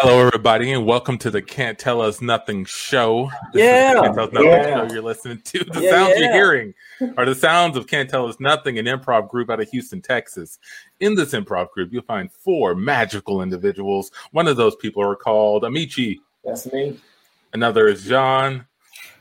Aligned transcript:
Hello, 0.00 0.24
everybody, 0.24 0.70
and 0.70 0.86
welcome 0.86 1.18
to 1.18 1.28
the 1.28 1.42
Can't 1.42 1.76
Tell 1.76 2.00
Us 2.00 2.20
Nothing 2.20 2.64
show. 2.64 3.28
This 3.52 3.64
yeah, 3.64 3.94
Can't 3.94 4.14
Tell 4.14 4.26
Us 4.26 4.32
Nothing 4.32 4.48
yeah. 4.48 4.86
show 4.86 4.94
you're 4.94 5.02
listening 5.02 5.40
to. 5.40 5.64
The 5.72 5.80
yeah, 5.82 5.90
sounds 5.90 6.12
yeah. 6.14 6.20
you're 6.20 6.32
hearing 6.34 6.74
are 7.16 7.26
the 7.26 7.34
sounds 7.34 7.76
of 7.76 7.88
Can't 7.88 8.08
Tell 8.08 8.28
Us 8.28 8.36
Nothing, 8.38 8.78
an 8.78 8.86
improv 8.86 9.28
group 9.28 9.50
out 9.50 9.58
of 9.58 9.68
Houston, 9.70 10.00
Texas. 10.00 10.60
In 11.00 11.16
this 11.16 11.32
improv 11.32 11.72
group, 11.72 11.92
you'll 11.92 12.04
find 12.04 12.30
four 12.30 12.76
magical 12.76 13.42
individuals. 13.42 14.12
One 14.30 14.46
of 14.46 14.56
those 14.56 14.76
people 14.76 15.02
are 15.02 15.16
called 15.16 15.64
Amici. 15.64 16.20
That's 16.44 16.72
me. 16.72 17.00
Another 17.52 17.88
is 17.88 18.04
John. 18.04 18.68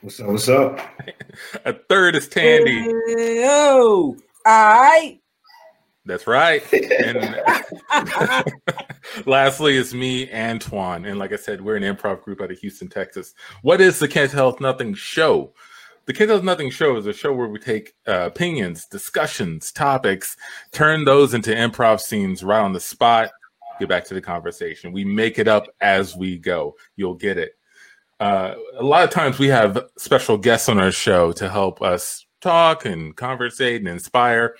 What's 0.01 0.19
up? 0.19 0.27
What's 0.27 0.47
up? 0.47 0.79
A 1.65 1.73
third 1.73 2.15
is 2.15 2.27
Tandy. 2.27 2.85
Yo, 3.07 4.15
I. 4.45 5.19
That's 6.07 6.25
right. 6.25 6.63
And 6.73 7.43
lastly, 9.25 9.77
it's 9.77 9.93
me, 9.93 10.31
Antoine. 10.33 11.05
And 11.05 11.19
like 11.19 11.33
I 11.33 11.35
said, 11.35 11.61
we're 11.61 11.75
an 11.75 11.83
improv 11.83 12.23
group 12.23 12.41
out 12.41 12.49
of 12.49 12.57
Houston, 12.59 12.87
Texas. 12.87 13.33
What 13.61 13.81
is 13.81 13.99
the 13.99 14.07
Can't 14.07 14.31
Tell 14.31 14.55
Nothing 14.61 14.93
show? 14.93 15.53
The 16.05 16.13
Can't 16.13 16.29
Tell 16.29 16.41
Nothing 16.41 16.71
show 16.71 16.95
is 16.95 17.07
a 17.07 17.13
show 17.13 17.33
where 17.33 17.49
we 17.49 17.59
take 17.59 17.93
uh, 18.07 18.27
opinions, 18.27 18.85
discussions, 18.85 19.73
topics, 19.73 20.37
turn 20.71 21.03
those 21.03 21.33
into 21.33 21.51
improv 21.51 21.99
scenes 21.99 22.41
right 22.41 22.61
on 22.61 22.71
the 22.71 22.79
spot, 22.79 23.29
get 23.77 23.89
back 23.89 24.05
to 24.05 24.13
the 24.13 24.21
conversation. 24.21 24.93
We 24.93 25.03
make 25.03 25.39
it 25.39 25.49
up 25.49 25.67
as 25.81 26.15
we 26.15 26.37
go. 26.37 26.75
You'll 26.95 27.15
get 27.15 27.37
it. 27.37 27.51
Uh, 28.21 28.55
a 28.79 28.83
lot 28.83 29.03
of 29.03 29.09
times 29.09 29.37
we 29.37 29.47
have 29.47 29.89
special 29.97 30.37
guests 30.37 30.69
on 30.69 30.79
our 30.79 30.91
show 30.91 31.33
to 31.33 31.49
help 31.49 31.81
us 31.81 32.25
talk 32.39 32.85
and 32.85 33.15
conversate 33.15 33.81
and 33.81 33.89
inspire. 33.89 34.55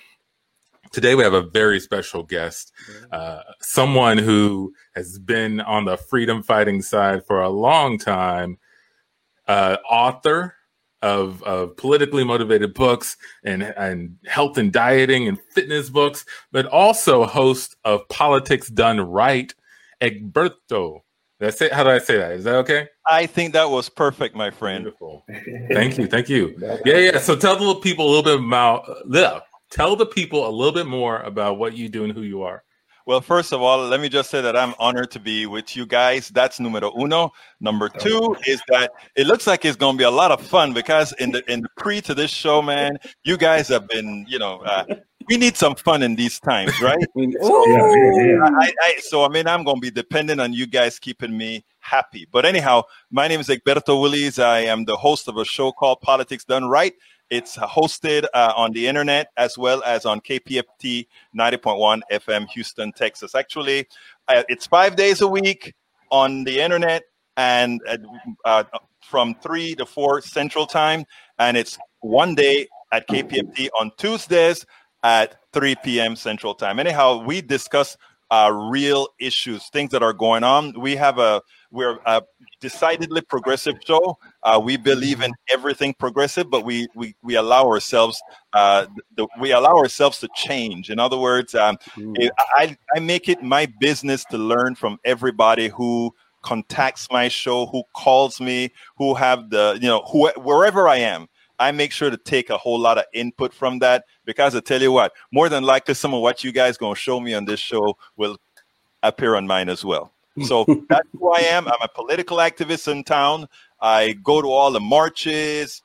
Today 0.92 1.14
we 1.14 1.22
have 1.22 1.34
a 1.34 1.42
very 1.42 1.80
special 1.80 2.22
guest, 2.22 2.72
uh, 3.12 3.40
someone 3.60 4.18
who 4.18 4.72
has 4.94 5.18
been 5.18 5.60
on 5.60 5.84
the 5.84 5.96
freedom 5.96 6.42
fighting 6.42 6.82
side 6.82 7.26
for 7.26 7.42
a 7.42 7.48
long 7.48 7.98
time, 7.98 8.58
uh, 9.46 9.76
author 9.88 10.54
of, 11.02 11.42
of 11.42 11.76
politically 11.76 12.24
motivated 12.24 12.74
books 12.74 13.16
and, 13.44 13.62
and 13.62 14.16
health 14.26 14.58
and 14.58 14.72
dieting 14.72 15.28
and 15.28 15.38
fitness 15.52 15.90
books, 15.90 16.24
but 16.52 16.66
also 16.66 17.24
host 17.24 17.76
of 17.84 18.08
Politics 18.08 18.68
Done 18.68 19.00
Right, 19.00 19.54
Egberto. 20.00 21.00
That's 21.40 21.60
it. 21.60 21.72
How 21.72 21.84
do 21.84 21.90
I 21.90 21.98
say 21.98 22.18
that? 22.18 22.32
Is 22.32 22.44
that 22.44 22.56
okay? 22.56 22.88
I 23.08 23.26
think 23.26 23.52
that 23.52 23.70
was 23.70 23.88
perfect, 23.88 24.34
my 24.34 24.50
friend. 24.50 24.84
Beautiful. 24.84 25.24
Thank 25.70 25.96
you. 25.96 26.08
Thank 26.08 26.28
you. 26.28 26.56
Yeah, 26.84 26.96
yeah. 26.96 27.18
So 27.18 27.36
tell 27.36 27.56
the 27.56 27.76
people 27.76 28.06
a 28.06 28.08
little 28.08 28.22
bit 28.24 28.44
about 28.44 28.88
uh, 28.88 28.94
tell 29.70 29.96
the 29.96 30.06
people 30.06 30.46
a 30.46 30.50
little 30.50 30.72
bit 30.72 30.86
more 30.86 31.20
about 31.20 31.58
what 31.58 31.76
you 31.76 31.88
do 31.88 32.04
and 32.04 32.12
who 32.12 32.22
you 32.22 32.42
are. 32.42 32.62
Well, 33.06 33.22
first 33.22 33.54
of 33.54 33.62
all, 33.62 33.88
let 33.88 34.00
me 34.00 34.10
just 34.10 34.28
say 34.28 34.42
that 34.42 34.54
I'm 34.54 34.74
honored 34.78 35.10
to 35.12 35.18
be 35.18 35.46
with 35.46 35.74
you 35.74 35.86
guys. 35.86 36.28
That's 36.28 36.60
numero 36.60 36.92
uno. 36.94 37.32
Number 37.58 37.88
two 37.88 38.36
is 38.46 38.60
that 38.68 38.92
it 39.16 39.26
looks 39.26 39.46
like 39.46 39.64
it's 39.64 39.78
going 39.78 39.94
to 39.94 39.98
be 39.98 40.04
a 40.04 40.10
lot 40.10 40.30
of 40.30 40.42
fun 40.42 40.74
because 40.74 41.14
in 41.14 41.32
the 41.32 41.42
in 41.50 41.62
the 41.62 41.70
pre 41.78 42.02
to 42.02 42.14
this 42.14 42.30
show, 42.30 42.60
man, 42.60 42.98
you 43.24 43.38
guys 43.38 43.66
have 43.68 43.88
been, 43.88 44.26
you 44.28 44.38
know, 44.38 44.58
uh, 44.58 44.84
we 45.26 45.38
need 45.38 45.56
some 45.56 45.74
fun 45.74 46.02
in 46.02 46.16
these 46.16 46.38
times, 46.38 46.72
right? 46.82 46.98
so, 47.16 47.66
yeah, 47.70 47.92
yeah, 48.24 48.50
I, 48.58 48.72
I, 48.82 48.96
so 49.00 49.24
I 49.24 49.28
mean, 49.28 49.46
I'm 49.46 49.64
going 49.64 49.76
to 49.76 49.80
be 49.80 49.90
dependent 49.90 50.38
on 50.38 50.52
you 50.52 50.66
guys 50.66 50.98
keeping 50.98 51.34
me 51.34 51.64
happy. 51.80 52.26
But 52.30 52.44
anyhow, 52.44 52.82
my 53.10 53.26
name 53.26 53.40
is 53.40 53.48
Egberto 53.48 54.00
Willis. 54.00 54.38
I 54.38 54.60
am 54.60 54.84
the 54.84 54.96
host 54.96 55.28
of 55.28 55.38
a 55.38 55.46
show 55.46 55.72
called 55.72 56.02
Politics 56.02 56.44
Done 56.44 56.68
Right. 56.68 56.92
It's 57.30 57.56
hosted 57.56 58.24
uh, 58.32 58.52
on 58.56 58.72
the 58.72 58.86
internet 58.86 59.28
as 59.36 59.58
well 59.58 59.82
as 59.84 60.06
on 60.06 60.20
KPFT 60.20 61.06
90.1 61.36 62.00
FM, 62.10 62.48
Houston, 62.48 62.92
Texas. 62.92 63.34
Actually, 63.34 63.86
uh, 64.28 64.42
it's 64.48 64.66
five 64.66 64.96
days 64.96 65.20
a 65.20 65.28
week 65.28 65.74
on 66.10 66.44
the 66.44 66.60
internet 66.60 67.02
and 67.36 67.80
uh, 67.86 67.98
uh 68.44 68.64
from 69.02 69.34
3 69.36 69.74
to 69.76 69.86
4 69.86 70.22
Central 70.22 70.66
Time. 70.66 71.04
And 71.38 71.56
it's 71.56 71.78
one 72.00 72.34
day 72.34 72.68
at 72.92 73.08
KPFT 73.08 73.68
on 73.78 73.90
Tuesdays 73.96 74.64
at 75.02 75.36
3 75.52 75.76
p.m. 75.84 76.16
Central 76.16 76.54
Time. 76.54 76.78
Anyhow, 76.78 77.22
we 77.24 77.40
discuss 77.40 77.96
uh, 78.30 78.50
real 78.52 79.08
issues, 79.18 79.68
things 79.70 79.90
that 79.90 80.02
are 80.02 80.12
going 80.12 80.44
on. 80.44 80.78
We 80.78 80.96
have 80.96 81.18
a 81.18 81.42
we're 81.70 81.98
a 82.06 82.22
decidedly 82.60 83.22
progressive 83.22 83.76
show. 83.84 84.18
Uh, 84.42 84.60
we 84.62 84.76
believe 84.76 85.20
in 85.20 85.32
everything 85.50 85.92
progressive, 85.94 86.48
but 86.48 86.64
we 86.64 86.86
we, 86.94 87.14
we 87.22 87.34
allow 87.34 87.66
ourselves 87.66 88.20
uh, 88.52 88.86
the, 89.16 89.26
we 89.40 89.52
allow 89.52 89.76
ourselves 89.76 90.18
to 90.20 90.28
change. 90.34 90.90
In 90.90 90.98
other 90.98 91.18
words, 91.18 91.54
um, 91.54 91.76
it, 91.96 92.32
I 92.54 92.76
I 92.94 93.00
make 93.00 93.28
it 93.28 93.42
my 93.42 93.66
business 93.80 94.24
to 94.26 94.38
learn 94.38 94.74
from 94.76 94.98
everybody 95.04 95.68
who 95.68 96.14
contacts 96.42 97.08
my 97.10 97.28
show, 97.28 97.66
who 97.66 97.82
calls 97.94 98.40
me, 98.40 98.72
who 98.96 99.14
have 99.14 99.50
the 99.50 99.78
you 99.80 99.88
know 99.88 100.02
who 100.10 100.30
wherever 100.36 100.88
I 100.88 100.96
am. 100.98 101.28
I 101.58 101.72
make 101.72 101.90
sure 101.90 102.08
to 102.08 102.16
take 102.16 102.50
a 102.50 102.56
whole 102.56 102.78
lot 102.78 102.98
of 102.98 103.04
input 103.12 103.52
from 103.52 103.80
that 103.80 104.04
because 104.24 104.54
I 104.54 104.60
tell 104.60 104.80
you 104.80 104.92
what, 104.92 105.12
more 105.32 105.48
than 105.48 105.64
likely, 105.64 105.94
some 105.94 106.14
of 106.14 106.22
what 106.22 106.44
you 106.44 106.52
guys 106.52 106.78
gonna 106.78 106.94
show 106.94 107.18
me 107.18 107.34
on 107.34 107.44
this 107.44 107.58
show 107.58 107.96
will 108.16 108.38
appear 109.02 109.34
on 109.34 109.46
mine 109.46 109.68
as 109.68 109.84
well. 109.84 110.12
So 110.44 110.64
that's 110.88 111.08
who 111.18 111.32
I 111.32 111.40
am. 111.40 111.66
I'm 111.66 111.82
a 111.82 111.88
political 111.88 112.38
activist 112.38 112.90
in 112.90 113.04
town. 113.04 113.48
I 113.80 114.12
go 114.22 114.42
to 114.42 114.48
all 114.48 114.70
the 114.70 114.80
marches 114.80 115.82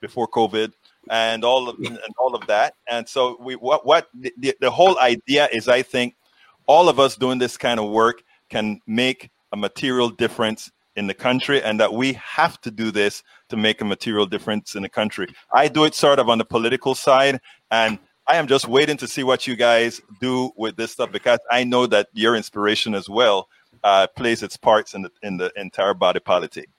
before 0.00 0.28
COVID 0.28 0.72
and 1.10 1.44
all 1.44 1.68
of 1.68 1.78
and 1.78 1.98
all 2.18 2.34
of 2.34 2.46
that. 2.46 2.74
And 2.88 3.08
so 3.08 3.36
we 3.40 3.54
what 3.56 3.86
what 3.86 4.08
the, 4.14 4.54
the 4.60 4.70
whole 4.70 4.98
idea 4.98 5.48
is 5.52 5.68
I 5.68 5.82
think 5.82 6.16
all 6.66 6.88
of 6.88 6.98
us 6.98 7.16
doing 7.16 7.38
this 7.38 7.56
kind 7.56 7.78
of 7.80 7.90
work 7.90 8.22
can 8.50 8.80
make 8.86 9.30
a 9.52 9.56
material 9.56 10.08
difference 10.08 10.70
in 10.96 11.06
the 11.06 11.14
country 11.14 11.62
and 11.62 11.80
that 11.80 11.92
we 11.92 12.12
have 12.14 12.60
to 12.60 12.70
do 12.70 12.90
this 12.90 13.22
to 13.48 13.56
make 13.56 13.80
a 13.80 13.84
material 13.84 14.26
difference 14.26 14.76
in 14.76 14.82
the 14.82 14.88
country. 14.88 15.26
I 15.52 15.68
do 15.68 15.84
it 15.84 15.94
sort 15.94 16.18
of 16.18 16.28
on 16.28 16.38
the 16.38 16.44
political 16.44 16.94
side 16.94 17.40
and 17.70 17.98
I 18.26 18.36
am 18.36 18.46
just 18.46 18.68
waiting 18.68 18.96
to 18.98 19.08
see 19.08 19.22
what 19.22 19.46
you 19.46 19.54
guys 19.54 20.00
do 20.20 20.50
with 20.56 20.76
this 20.76 20.92
stuff 20.92 21.12
because 21.12 21.40
I 21.50 21.64
know 21.64 21.86
that 21.88 22.08
your 22.14 22.36
inspiration 22.36 22.94
as 22.94 23.08
well 23.08 23.48
uh, 23.82 24.06
plays 24.16 24.42
its 24.42 24.56
parts 24.56 24.94
in 24.94 25.02
the 25.02 25.10
in 25.22 25.36
the 25.36 25.52
entire 25.56 25.92
body 25.92 26.20
politic. 26.20 26.70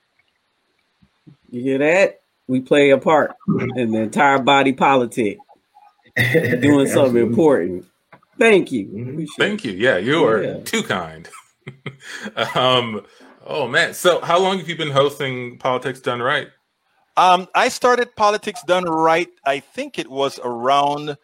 You 1.56 1.62
hear 1.62 1.78
that? 1.78 2.20
We 2.48 2.60
play 2.60 2.90
a 2.90 2.98
part 2.98 3.32
in 3.78 3.94
the 3.94 4.00
entire 4.00 4.40
body 4.40 4.74
politic, 4.74 5.38
doing 6.18 6.86
something 6.86 7.16
important. 7.16 7.86
Thank 8.38 8.74
you. 8.74 8.88
Mm-hmm. 8.88 9.24
Thank 9.38 9.64
you. 9.64 9.72
Yeah, 9.72 9.96
you 9.96 10.26
are 10.26 10.44
yeah. 10.44 10.60
too 10.66 10.84
kind. 10.84 11.30
um, 12.56 13.06
oh 13.46 13.70
man. 13.70 13.94
So, 13.94 14.20
how 14.20 14.38
long 14.38 14.58
have 14.58 14.68
you 14.68 14.76
been 14.76 14.92
hosting 14.92 15.58
Politics 15.58 16.02
Done 16.02 16.22
Right? 16.22 16.50
Um, 17.16 17.48
I 17.56 17.70
started 17.70 18.14
Politics 18.18 18.62
Done 18.68 18.84
Right. 18.84 19.30
I 19.46 19.62
think 19.62 19.98
it 19.98 20.12
was 20.12 20.38
around 20.44 21.16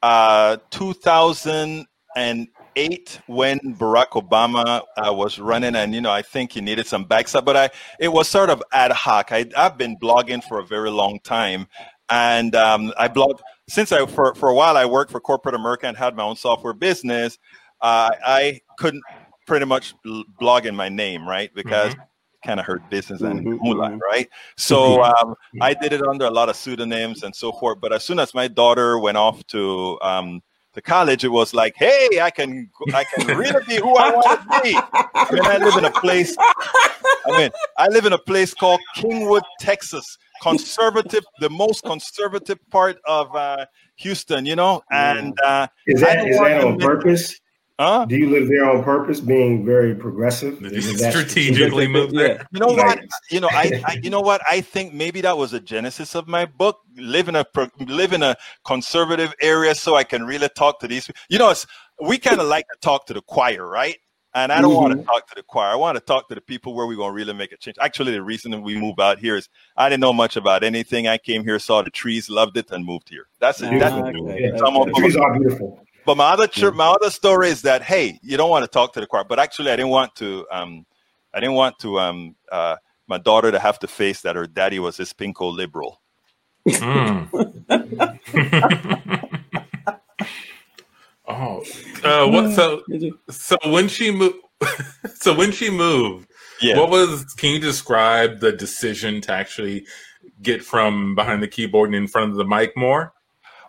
uh, 0.00 0.58
2000 0.70 1.86
and 2.14 2.46
eight 2.76 3.20
when 3.26 3.58
Barack 3.60 4.10
Obama 4.10 4.82
uh, 4.96 5.12
was 5.12 5.38
running, 5.38 5.74
and 5.76 5.94
you 5.94 6.00
know, 6.00 6.10
I 6.10 6.22
think 6.22 6.52
he 6.52 6.60
needed 6.60 6.86
some 6.86 7.04
backup, 7.04 7.44
but 7.44 7.56
I 7.56 7.70
it 7.98 8.08
was 8.08 8.28
sort 8.28 8.50
of 8.50 8.62
ad 8.72 8.92
hoc. 8.92 9.32
I, 9.32 9.46
have 9.56 9.78
been 9.78 9.96
blogging 9.96 10.42
for 10.44 10.58
a 10.58 10.66
very 10.66 10.90
long 10.90 11.20
time, 11.20 11.66
and 12.08 12.54
um, 12.54 12.92
I 12.98 13.08
blog 13.08 13.40
since 13.68 13.92
I 13.92 14.06
for 14.06 14.34
for 14.34 14.48
a 14.48 14.54
while 14.54 14.76
I 14.76 14.86
worked 14.86 15.10
for 15.10 15.20
corporate 15.20 15.54
America 15.54 15.86
and 15.86 15.96
had 15.96 16.16
my 16.16 16.22
own 16.22 16.36
software 16.36 16.74
business. 16.74 17.38
Uh, 17.80 18.10
I 18.24 18.60
couldn't 18.78 19.02
pretty 19.46 19.66
much 19.66 19.94
blog 20.38 20.66
in 20.66 20.74
my 20.76 20.88
name, 20.88 21.26
right? 21.26 21.52
Because 21.54 21.94
mm-hmm 21.94 22.02
kind 22.44 22.60
of 22.60 22.66
hurt 22.66 22.88
business 22.90 23.20
and 23.20 23.40
mm-hmm, 23.40 23.66
mm-hmm. 23.66 23.98
right? 24.10 24.28
So 24.56 24.98
mm-hmm. 24.98 25.28
um, 25.28 25.34
I 25.60 25.74
did 25.74 25.92
it 25.92 26.02
under 26.02 26.26
a 26.26 26.30
lot 26.30 26.48
of 26.48 26.56
pseudonyms 26.56 27.22
and 27.22 27.34
so 27.34 27.52
forth. 27.52 27.80
But 27.80 27.92
as 27.92 28.04
soon 28.04 28.18
as 28.18 28.34
my 28.34 28.48
daughter 28.48 28.98
went 28.98 29.16
off 29.16 29.46
to 29.48 29.98
um, 30.02 30.42
to 30.74 30.80
college, 30.80 31.24
it 31.24 31.28
was 31.28 31.52
like, 31.54 31.74
hey, 31.76 32.20
I 32.20 32.30
can 32.30 32.70
I 32.94 33.04
can 33.04 33.36
really 33.36 33.62
be 33.66 33.76
who 33.76 33.94
I 33.96 34.10
want 34.10 34.40
to 34.40 34.60
be. 34.62 34.76
I 34.76 35.28
mean, 35.32 35.44
I 35.44 35.58
live 35.58 35.76
in 35.76 35.84
a 35.84 35.90
place. 35.90 36.36
I 36.38 37.38
mean, 37.38 37.50
I 37.78 37.88
live 37.88 38.06
in 38.06 38.12
a 38.12 38.18
place 38.18 38.54
called 38.54 38.80
Kingwood, 38.96 39.42
Texas, 39.60 40.18
conservative, 40.42 41.24
the 41.40 41.50
most 41.50 41.84
conservative 41.84 42.58
part 42.70 42.98
of 43.06 43.34
uh, 43.34 43.66
Houston. 43.96 44.46
You 44.46 44.56
know, 44.56 44.82
and 44.90 45.38
uh, 45.44 45.68
is 45.86 46.00
that 46.00 46.26
is 46.26 46.38
that 46.38 46.64
on 46.64 46.78
purpose? 46.78 47.38
Huh? 47.82 48.04
Do 48.04 48.16
you 48.16 48.30
live 48.30 48.46
there 48.46 48.64
on 48.70 48.84
purpose, 48.84 49.18
being 49.18 49.64
very 49.66 49.92
progressive? 49.92 50.60
strategically 50.96 51.88
move 51.88 52.12
there. 52.12 52.46
You 52.52 52.60
know 52.60 52.68
what? 52.68 53.00
You 53.28 53.40
know, 53.40 53.48
I, 53.50 53.82
I, 53.84 53.98
You 54.00 54.08
know 54.08 54.20
what? 54.20 54.40
I 54.48 54.60
think 54.60 54.94
maybe 54.94 55.20
that 55.22 55.36
was 55.36 55.52
a 55.52 55.58
genesis 55.58 56.14
of 56.14 56.28
my 56.28 56.44
book. 56.44 56.78
Live 56.96 57.28
in 57.28 57.34
a 57.34 57.44
live 57.88 58.12
in 58.12 58.22
a 58.22 58.36
conservative 58.64 59.34
area, 59.40 59.74
so 59.74 59.96
I 59.96 60.04
can 60.04 60.24
really 60.24 60.48
talk 60.50 60.78
to 60.78 60.86
these. 60.86 61.10
You 61.28 61.40
know, 61.40 61.52
we 62.00 62.18
kind 62.18 62.40
of 62.40 62.46
like 62.46 62.66
to 62.68 62.78
talk 62.82 63.04
to 63.06 63.14
the 63.14 63.22
choir, 63.22 63.66
right? 63.66 63.96
And 64.34 64.52
I 64.52 64.60
don't 64.60 64.70
mm-hmm. 64.70 64.82
want 64.82 64.98
to 65.00 65.04
talk 65.04 65.26
to 65.30 65.34
the 65.34 65.42
choir. 65.42 65.72
I 65.72 65.74
want 65.74 65.96
to 65.96 66.00
talk 66.00 66.28
to 66.28 66.36
the 66.36 66.40
people 66.40 66.74
where 66.74 66.86
we're 66.86 66.96
going 66.96 67.10
to 67.10 67.16
really 67.16 67.34
make 67.34 67.50
a 67.50 67.56
change. 67.56 67.78
Actually, 67.80 68.12
the 68.12 68.22
reason 68.22 68.52
that 68.52 68.60
we 68.60 68.78
moved 68.78 69.00
out 69.00 69.18
here 69.18 69.36
is 69.36 69.48
I 69.76 69.88
didn't 69.88 70.02
know 70.02 70.12
much 70.12 70.36
about 70.36 70.62
anything. 70.62 71.08
I 71.08 71.18
came 71.18 71.42
here, 71.42 71.58
saw 71.58 71.82
the 71.82 71.90
trees, 71.90 72.30
loved 72.30 72.56
it, 72.56 72.70
and 72.70 72.84
moved 72.84 73.08
here. 73.08 73.26
That's 73.40 73.60
it. 73.60 73.76
That's 73.80 73.92
okay. 73.92 74.44
it. 74.44 74.54
the 74.54 74.92
trees 74.96 75.16
are 75.16 75.36
beautiful. 75.36 75.84
But 76.04 76.16
my 76.16 76.32
other 76.32 76.72
my 76.72 76.88
other 76.88 77.10
story 77.10 77.48
is 77.48 77.62
that 77.62 77.82
hey, 77.82 78.18
you 78.22 78.36
don't 78.36 78.50
want 78.50 78.64
to 78.64 78.68
talk 78.68 78.92
to 78.94 79.00
the 79.00 79.06
choir, 79.06 79.24
but 79.24 79.38
actually 79.38 79.70
I 79.70 79.76
didn't 79.76 79.90
want 79.90 80.14
to 80.16 80.46
um, 80.50 80.84
I 81.32 81.40
didn't 81.40 81.54
want 81.54 81.78
to 81.80 81.98
um 81.98 82.36
uh 82.50 82.76
my 83.06 83.18
daughter 83.18 83.50
to 83.52 83.58
have 83.58 83.78
to 83.80 83.86
face 83.86 84.22
that 84.22 84.36
her 84.36 84.46
daddy 84.46 84.78
was 84.78 84.96
this 84.96 85.12
pinko 85.12 85.54
liberal. 85.54 86.00
Mm. 86.66 87.28
oh, 91.28 91.62
uh, 92.04 92.28
what? 92.28 92.52
So, 92.52 92.82
so 93.30 93.56
when 93.66 93.88
she 93.88 94.10
moved, 94.10 94.36
so 95.14 95.34
when 95.34 95.52
she 95.52 95.70
moved, 95.70 96.28
yeah. 96.60 96.78
what 96.78 96.90
was? 96.90 97.24
Can 97.34 97.50
you 97.50 97.58
describe 97.58 98.40
the 98.40 98.52
decision 98.52 99.20
to 99.22 99.32
actually 99.32 99.86
get 100.40 100.64
from 100.64 101.14
behind 101.14 101.42
the 101.42 101.48
keyboard 101.48 101.88
and 101.88 101.96
in 101.96 102.06
front 102.06 102.30
of 102.30 102.36
the 102.36 102.44
mic 102.44 102.76
more? 102.76 103.11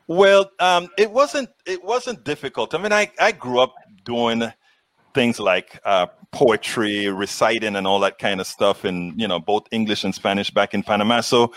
Well, 0.08 0.52
um, 0.60 0.90
it 0.98 1.12
wasn't. 1.12 1.50
It 1.66 1.84
wasn't 1.84 2.24
difficult. 2.24 2.76
I 2.76 2.78
mean, 2.78 2.92
I 2.92 3.12
I 3.20 3.32
grew 3.32 3.60
up 3.60 3.74
doing 4.04 4.52
things 5.14 5.40
like 5.40 5.80
uh, 5.86 6.08
poetry, 6.32 7.08
reciting, 7.08 7.76
and 7.76 7.88
all 7.88 8.00
that 8.02 8.20
kind 8.20 8.42
of 8.42 8.48
stuff 8.48 8.84
in 8.86 9.18
you 9.18 9.28
know 9.28 9.40
both 9.40 9.64
English 9.72 10.04
and 10.04 10.14
Spanish 10.14 10.52
back 10.52 10.74
in 10.74 10.84
Panama. 10.84 11.22
So 11.22 11.54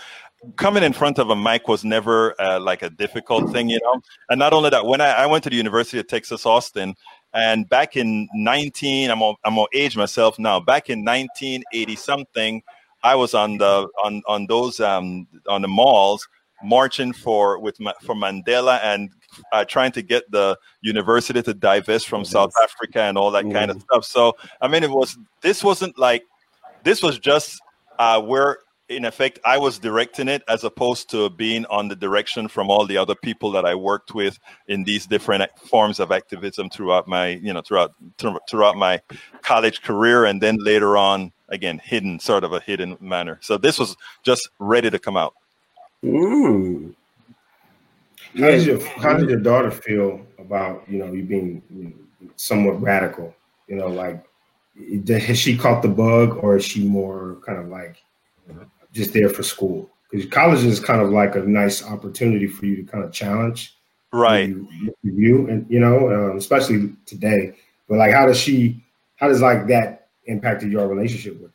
coming 0.55 0.83
in 0.83 0.93
front 0.93 1.19
of 1.19 1.29
a 1.29 1.35
mic 1.35 1.67
was 1.67 1.83
never 1.83 2.39
uh, 2.39 2.59
like 2.59 2.83
a 2.83 2.89
difficult 2.89 3.51
thing, 3.51 3.69
you 3.69 3.79
know. 3.83 4.01
And 4.29 4.39
not 4.39 4.53
only 4.53 4.69
that, 4.69 4.85
when 4.85 5.01
I, 5.01 5.11
I, 5.11 5.25
went 5.25 5.43
to 5.45 5.49
the 5.49 5.55
University 5.55 5.99
of 5.99 6.07
Texas 6.07 6.45
Austin, 6.45 6.95
and 7.33 7.67
back 7.67 7.97
in 7.97 8.29
19, 8.33 9.09
I'm 9.09 9.21
I'm 9.43 9.57
on 9.57 9.67
age 9.73 9.97
myself 9.97 10.39
now. 10.39 10.59
Back 10.59 10.89
in 10.89 11.03
1980 11.03 11.95
something, 11.95 12.61
I 13.03 13.15
was 13.15 13.33
on 13.33 13.57
the 13.57 13.87
on 14.03 14.21
on 14.27 14.47
those 14.47 14.79
um, 14.79 15.27
on 15.47 15.61
the 15.63 15.67
malls 15.67 16.27
marching 16.63 17.13
for 17.13 17.59
with 17.59 17.77
for 18.01 18.15
Mandela 18.15 18.79
and 18.83 19.09
uh, 19.51 19.65
trying 19.65 19.91
to 19.93 20.01
get 20.01 20.29
the 20.31 20.57
university 20.81 21.41
to 21.41 21.53
divest 21.53 22.07
from 22.07 22.25
South 22.25 22.51
Africa 22.63 23.01
and 23.01 23.17
all 23.17 23.31
that 23.31 23.45
mm. 23.45 23.53
kind 23.53 23.71
of 23.71 23.81
stuff. 23.81 24.05
So 24.05 24.35
I 24.61 24.67
mean, 24.67 24.83
it 24.83 24.91
was 24.91 25.17
this 25.41 25.63
wasn't 25.63 25.97
like 25.97 26.23
this 26.83 27.01
was 27.01 27.19
just 27.19 27.61
uh, 27.99 28.21
where 28.21 28.59
in 28.89 29.03
effect 29.03 29.39
I 29.43 29.57
was 29.57 29.79
directing 29.79 30.27
it 30.27 30.43
as 30.47 30.63
opposed 30.63 31.09
to 31.09 31.29
being 31.29 31.65
on 31.65 31.89
the 31.89 31.95
direction 31.95 32.47
from 32.47 32.69
all 32.69 32.85
the 32.85 32.97
other 32.97 33.15
people 33.15 33.51
that 33.51 33.65
I 33.65 33.75
worked 33.75 34.15
with 34.15 34.39
in 34.67 34.83
these 34.83 35.05
different 35.05 35.51
forms 35.59 35.99
of 35.99 36.11
activism 36.11 36.69
throughout 36.69 37.07
my 37.07 37.29
you 37.29 37.53
know 37.53 37.61
throughout 37.61 37.93
throughout 38.49 38.77
my 38.77 39.01
college 39.41 39.81
career 39.81 40.25
and 40.25 40.41
then 40.41 40.57
later 40.59 40.95
on 40.95 41.33
again 41.49 41.79
hidden 41.83 42.19
sort 42.19 42.43
of 42.43 42.53
a 42.53 42.59
hidden 42.59 42.97
manner. 43.01 43.39
So 43.41 43.57
this 43.57 43.77
was 43.77 43.95
just 44.23 44.49
ready 44.59 44.89
to 44.89 44.99
come 44.99 45.17
out. 45.17 45.33
Mm. 46.03 46.93
How 48.37 48.51
did 48.51 48.65
your 48.65 48.79
How 48.99 49.17
did 49.17 49.29
your 49.29 49.39
daughter 49.39 49.71
feel 49.71 50.21
about 50.37 50.83
you 50.87 50.99
know 50.99 51.11
you 51.11 51.23
being 51.23 51.61
somewhat 52.35 52.81
radical? 52.81 53.33
You 53.67 53.77
know, 53.77 53.87
like 53.87 54.23
has 55.07 55.39
she 55.39 55.57
caught 55.57 55.81
the 55.81 55.87
bug, 55.87 56.37
or 56.43 56.57
is 56.57 56.65
she 56.65 56.83
more 56.83 57.37
kind 57.45 57.57
of 57.57 57.67
like 57.69 57.97
just 58.93 59.13
there 59.13 59.29
for 59.29 59.43
school? 59.43 59.89
Because 60.09 60.29
college 60.29 60.63
is 60.63 60.79
kind 60.79 61.01
of 61.01 61.09
like 61.09 61.35
a 61.35 61.39
nice 61.39 61.83
opportunity 61.83 62.47
for 62.47 62.65
you 62.65 62.77
to 62.77 62.83
kind 62.83 63.03
of 63.03 63.11
challenge, 63.11 63.75
right? 64.13 64.49
You, 64.49 64.95
you 65.03 65.47
and 65.47 65.65
you 65.69 65.79
know, 65.79 66.31
um, 66.31 66.37
especially 66.37 66.93
today. 67.05 67.53
But 67.89 67.97
like, 67.97 68.11
how 68.11 68.27
does 68.27 68.37
she? 68.37 68.83
How 69.15 69.27
does 69.27 69.41
like 69.41 69.67
that 69.67 70.09
impacted 70.25 70.71
your 70.71 70.87
relationship 70.87 71.41
with? 71.41 71.51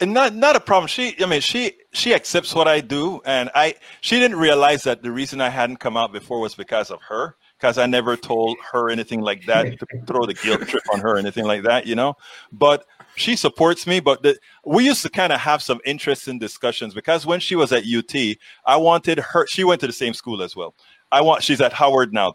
And 0.00 0.14
not 0.14 0.34
not 0.34 0.56
a 0.56 0.60
problem. 0.60 0.88
She, 0.88 1.14
I 1.22 1.26
mean, 1.26 1.40
she 1.40 1.72
she 1.92 2.14
accepts 2.14 2.54
what 2.54 2.66
I 2.66 2.80
do, 2.80 3.20
and 3.24 3.50
I 3.54 3.74
she 4.00 4.18
didn't 4.18 4.38
realize 4.38 4.82
that 4.84 5.02
the 5.02 5.10
reason 5.10 5.40
I 5.40 5.50
hadn't 5.50 5.76
come 5.76 5.96
out 5.96 6.12
before 6.12 6.40
was 6.40 6.54
because 6.54 6.90
of 6.90 7.00
her, 7.02 7.36
because 7.58 7.78
I 7.78 7.86
never 7.86 8.16
told 8.16 8.56
her 8.72 8.88
anything 8.88 9.20
like 9.20 9.44
that 9.46 9.78
to 9.78 9.86
throw 10.06 10.24
the 10.24 10.34
guilt 10.34 10.66
trip 10.66 10.82
on 10.92 11.00
her, 11.00 11.14
or 11.14 11.18
anything 11.18 11.44
like 11.44 11.62
that, 11.64 11.86
you 11.86 11.94
know. 11.94 12.16
But 12.50 12.86
she 13.16 13.36
supports 13.36 13.86
me. 13.86 14.00
But 14.00 14.22
the, 14.22 14.38
we 14.64 14.84
used 14.84 15.02
to 15.02 15.10
kind 15.10 15.32
of 15.32 15.40
have 15.40 15.62
some 15.62 15.80
interesting 15.84 16.38
discussions 16.38 16.94
because 16.94 17.26
when 17.26 17.40
she 17.40 17.54
was 17.54 17.72
at 17.72 17.84
UT, 17.84 18.14
I 18.64 18.76
wanted 18.76 19.18
her. 19.18 19.46
She 19.46 19.64
went 19.64 19.80
to 19.82 19.86
the 19.86 19.92
same 19.92 20.14
school 20.14 20.42
as 20.42 20.56
well. 20.56 20.74
I 21.12 21.20
want. 21.20 21.42
She's 21.42 21.60
at 21.60 21.72
Howard 21.72 22.12
now, 22.14 22.30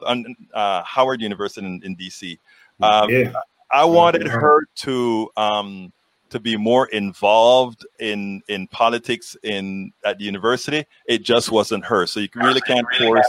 uh, 0.54 0.84
Howard 0.84 1.22
University 1.22 1.66
in, 1.66 1.82
in 1.84 1.96
DC. 1.96 2.38
Um, 2.82 3.10
yeah. 3.10 3.34
I 3.72 3.86
wanted 3.86 4.28
her 4.28 4.68
to. 4.76 5.30
Um, 5.36 5.92
to 6.30 6.40
be 6.40 6.58
more 6.58 6.88
involved 6.88 7.86
in 8.00 8.42
in 8.48 8.68
politics 8.68 9.38
in 9.44 9.92
at 10.04 10.18
the 10.18 10.26
university. 10.26 10.86
It 11.08 11.24
just 11.24 11.52
wasn't 11.52 11.86
her. 11.86 12.06
So 12.06 12.20
you 12.20 12.30
really 12.36 12.62
can't 12.62 12.88
force 12.98 13.28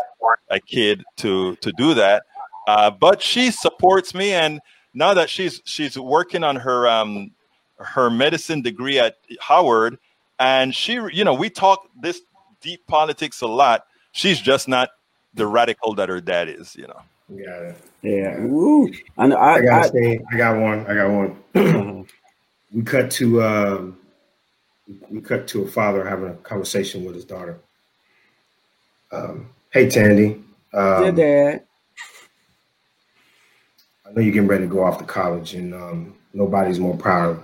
a 0.51 0.61
kid 0.61 1.05
to 1.19 1.57
to 1.57 1.73
do 1.73 1.95
that. 1.95 2.25
Uh, 2.67 2.91
but 2.91 3.23
she 3.23 3.51
supports 3.51 4.15
me, 4.15 4.33
and 4.33 4.61
now 4.95 5.15
that 5.15 5.31
she's 5.31 5.61
she's 5.65 5.99
working 5.99 6.43
on 6.43 6.57
her 6.57 6.89
um, 6.89 7.31
her 7.79 8.11
medicine 8.11 8.63
degree 8.63 8.99
at 8.99 9.17
Howard, 9.41 9.99
and 10.39 10.75
she 10.75 10.95
you 11.13 11.25
know 11.25 11.35
we 11.35 11.51
talk 11.51 11.89
this 12.01 12.23
deep 12.61 12.87
politics 12.87 13.41
a 13.43 13.47
lot. 13.47 13.87
She's 14.13 14.41
just 14.41 14.67
not 14.69 14.91
the 15.35 15.47
radical 15.47 15.95
that 15.95 16.09
her 16.09 16.21
dad 16.21 16.49
is. 16.49 16.75
You 16.75 16.89
know. 16.89 17.03
Yeah. 17.29 17.73
Yeah. 18.03 18.39
Woo. 18.41 18.91
I. 19.19 19.27
I, 19.27 19.55
I 19.55 19.61
gotta 19.63 19.87
I, 19.87 19.89
say, 19.89 20.21
I 20.33 20.37
got 20.37 20.61
one. 20.61 20.87
I 20.87 20.95
got 20.95 21.11
one. 21.11 22.07
we 22.77 22.83
cut 22.83 23.11
to 23.11 23.43
um, 23.43 23.97
we 25.11 25.23
cut 25.23 25.49
to 25.49 25.63
a 25.63 25.67
father 25.67 26.07
having 26.07 26.29
a 26.29 26.35
conversation 26.35 27.05
with 27.05 27.15
his 27.15 27.25
daughter. 27.25 27.59
Um, 29.11 29.49
hey, 29.71 29.89
Tandy. 29.89 30.45
Um, 30.75 31.15
Dad. 31.15 31.65
I 34.05 34.13
know 34.13 34.21
you're 34.21 34.33
getting 34.33 34.47
ready 34.47 34.65
to 34.65 34.71
go 34.71 34.85
off 34.85 34.99
to 34.99 35.05
college, 35.05 35.55
and 35.55 35.75
um, 35.75 36.15
nobody's 36.35 36.79
more 36.79 36.97
proud 36.97 37.43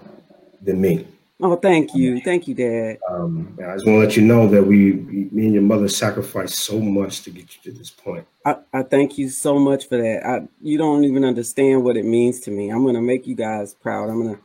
than 0.61 0.83
me. 0.83 1.09
Oh, 1.41 1.57
thank 1.57 1.95
you, 1.95 2.21
thank 2.21 2.47
you, 2.47 2.55
Dad. 2.55 2.99
Um, 3.11 3.59
I 3.59 3.73
just 3.73 3.87
want 3.87 3.97
to 3.97 4.07
let 4.07 4.17
you 4.17 4.23
know 4.23 4.47
that 4.47 4.63
we, 4.63 4.93
me 4.93 5.47
and 5.47 5.55
your 5.55 5.63
mother, 5.63 5.89
sacrificed 5.89 6.61
so 6.61 6.79
much 6.79 7.23
to 7.23 7.31
get 7.31 7.57
you 7.57 7.73
to 7.73 7.77
this 7.77 7.91
point. 7.91 8.25
I, 8.45 8.59
I 8.73 8.83
thank 8.83 9.19
you 9.19 9.29
so 9.29 9.59
much 9.59 9.89
for 9.89 9.97
that. 9.97 10.25
I, 10.25 10.47
you 10.61 10.79
don't 10.79 11.05
even 11.05 11.25
understand 11.25 11.83
what 11.83 11.97
it 11.97 12.05
means 12.05 12.39
to 12.41 12.53
me. 12.53 12.69
I'm 12.71 12.85
gonna 12.85 13.01
make 13.01 13.27
you 13.27 13.35
guys 13.35 13.75
proud. 13.75 14.09
I'm 14.09 14.25
gonna 14.25 14.39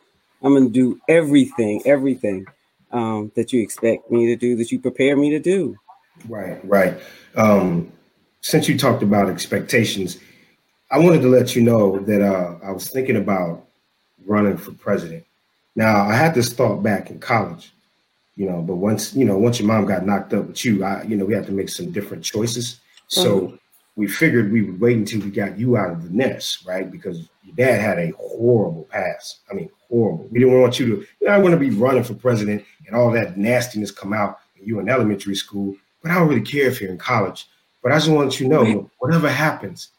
I'm 0.44 0.54
going 0.54 0.68
to 0.68 0.74
do 0.74 1.00
everything, 1.10 1.82
everything 1.86 2.46
um, 2.92 3.32
that 3.36 3.52
you 3.52 3.62
expect 3.62 4.12
me 4.12 4.28
to 4.28 4.36
do, 4.36 4.56
that 4.58 4.72
you 4.72 4.80
prepare 4.80 5.18
me 5.18 5.30
to 5.32 5.40
do. 5.40 5.76
Right, 6.28 6.60
right. 6.68 6.98
Um, 7.36 7.92
since 8.42 8.68
you 8.68 8.78
talked 8.78 9.04
about 9.04 9.30
expectations, 9.30 10.20
I 10.90 11.00
wanted 11.00 11.22
to 11.22 11.28
let 11.28 11.56
you 11.56 11.64
know 11.64 12.00
that 12.00 12.22
uh, 12.22 12.56
I 12.64 12.72
was 12.72 12.90
thinking 12.90 13.18
about 13.18 13.66
running 14.26 14.58
for 14.58 14.72
president. 14.74 15.26
Now, 15.76 16.08
I 16.08 16.16
had 16.16 16.34
this 16.34 16.54
thought 16.54 16.82
back 16.82 17.10
in 17.10 17.20
college, 17.20 17.74
you 18.36 18.50
know, 18.50 18.62
but 18.62 18.76
once 18.76 19.14
you 19.14 19.26
know, 19.26 19.38
once 19.38 19.60
your 19.60 19.68
mom 19.68 19.86
got 19.86 20.06
knocked 20.06 20.34
up 20.34 20.48
with 20.48 20.64
you, 20.64 20.84
I, 20.84 21.04
you 21.04 21.18
know, 21.18 21.26
we 21.26 21.34
had 21.34 21.46
to 21.48 21.52
make 21.52 21.70
some 21.70 21.92
different 21.92 22.24
choices. 22.24 22.80
So 23.08 23.48
uh-huh. 23.48 23.58
we 23.96 24.08
figured 24.08 24.52
we 24.52 24.64
would 24.64 24.80
wait 24.80 24.98
until 24.98 25.22
we 25.22 25.30
got 25.30 25.58
you 25.58 25.78
out 25.78 25.92
of 25.92 26.04
the 26.04 26.10
nest, 26.10 26.66
right? 26.66 26.90
Because 26.90 27.28
your 27.44 27.56
dad 27.56 27.82
had 27.82 28.00
a 28.00 28.12
horrible 28.18 28.88
past. 28.90 29.40
I 29.52 29.56
mean, 29.56 29.70
horrible. 29.90 30.28
We 30.32 30.40
didn't 30.40 30.60
want 30.60 30.80
you 30.80 30.86
to, 30.88 31.08
you 31.20 31.28
know, 31.28 31.34
I 31.34 31.38
want 31.38 31.54
to 31.54 31.60
be 31.60 31.70
running 31.70 32.04
for 32.04 32.14
president 32.14 32.66
and 32.86 32.96
all 32.96 33.12
that 33.12 33.38
nastiness 33.38 33.92
come 33.92 34.14
out 34.14 34.40
when 34.56 34.68
you're 34.68 34.82
in 34.82 34.90
elementary 34.90 35.36
school, 35.36 35.76
but 36.02 36.12
I 36.12 36.16
don't 36.16 36.28
really 36.28 36.42
care 36.42 36.68
if 36.68 36.82
you're 36.82 36.92
in 36.92 36.98
college. 36.98 37.48
But 37.84 37.92
I 37.92 37.96
just 37.96 38.10
want 38.10 38.40
you 38.40 38.50
to 38.50 38.54
know, 38.54 38.92
whatever 39.00 39.30
happens, 39.30 39.90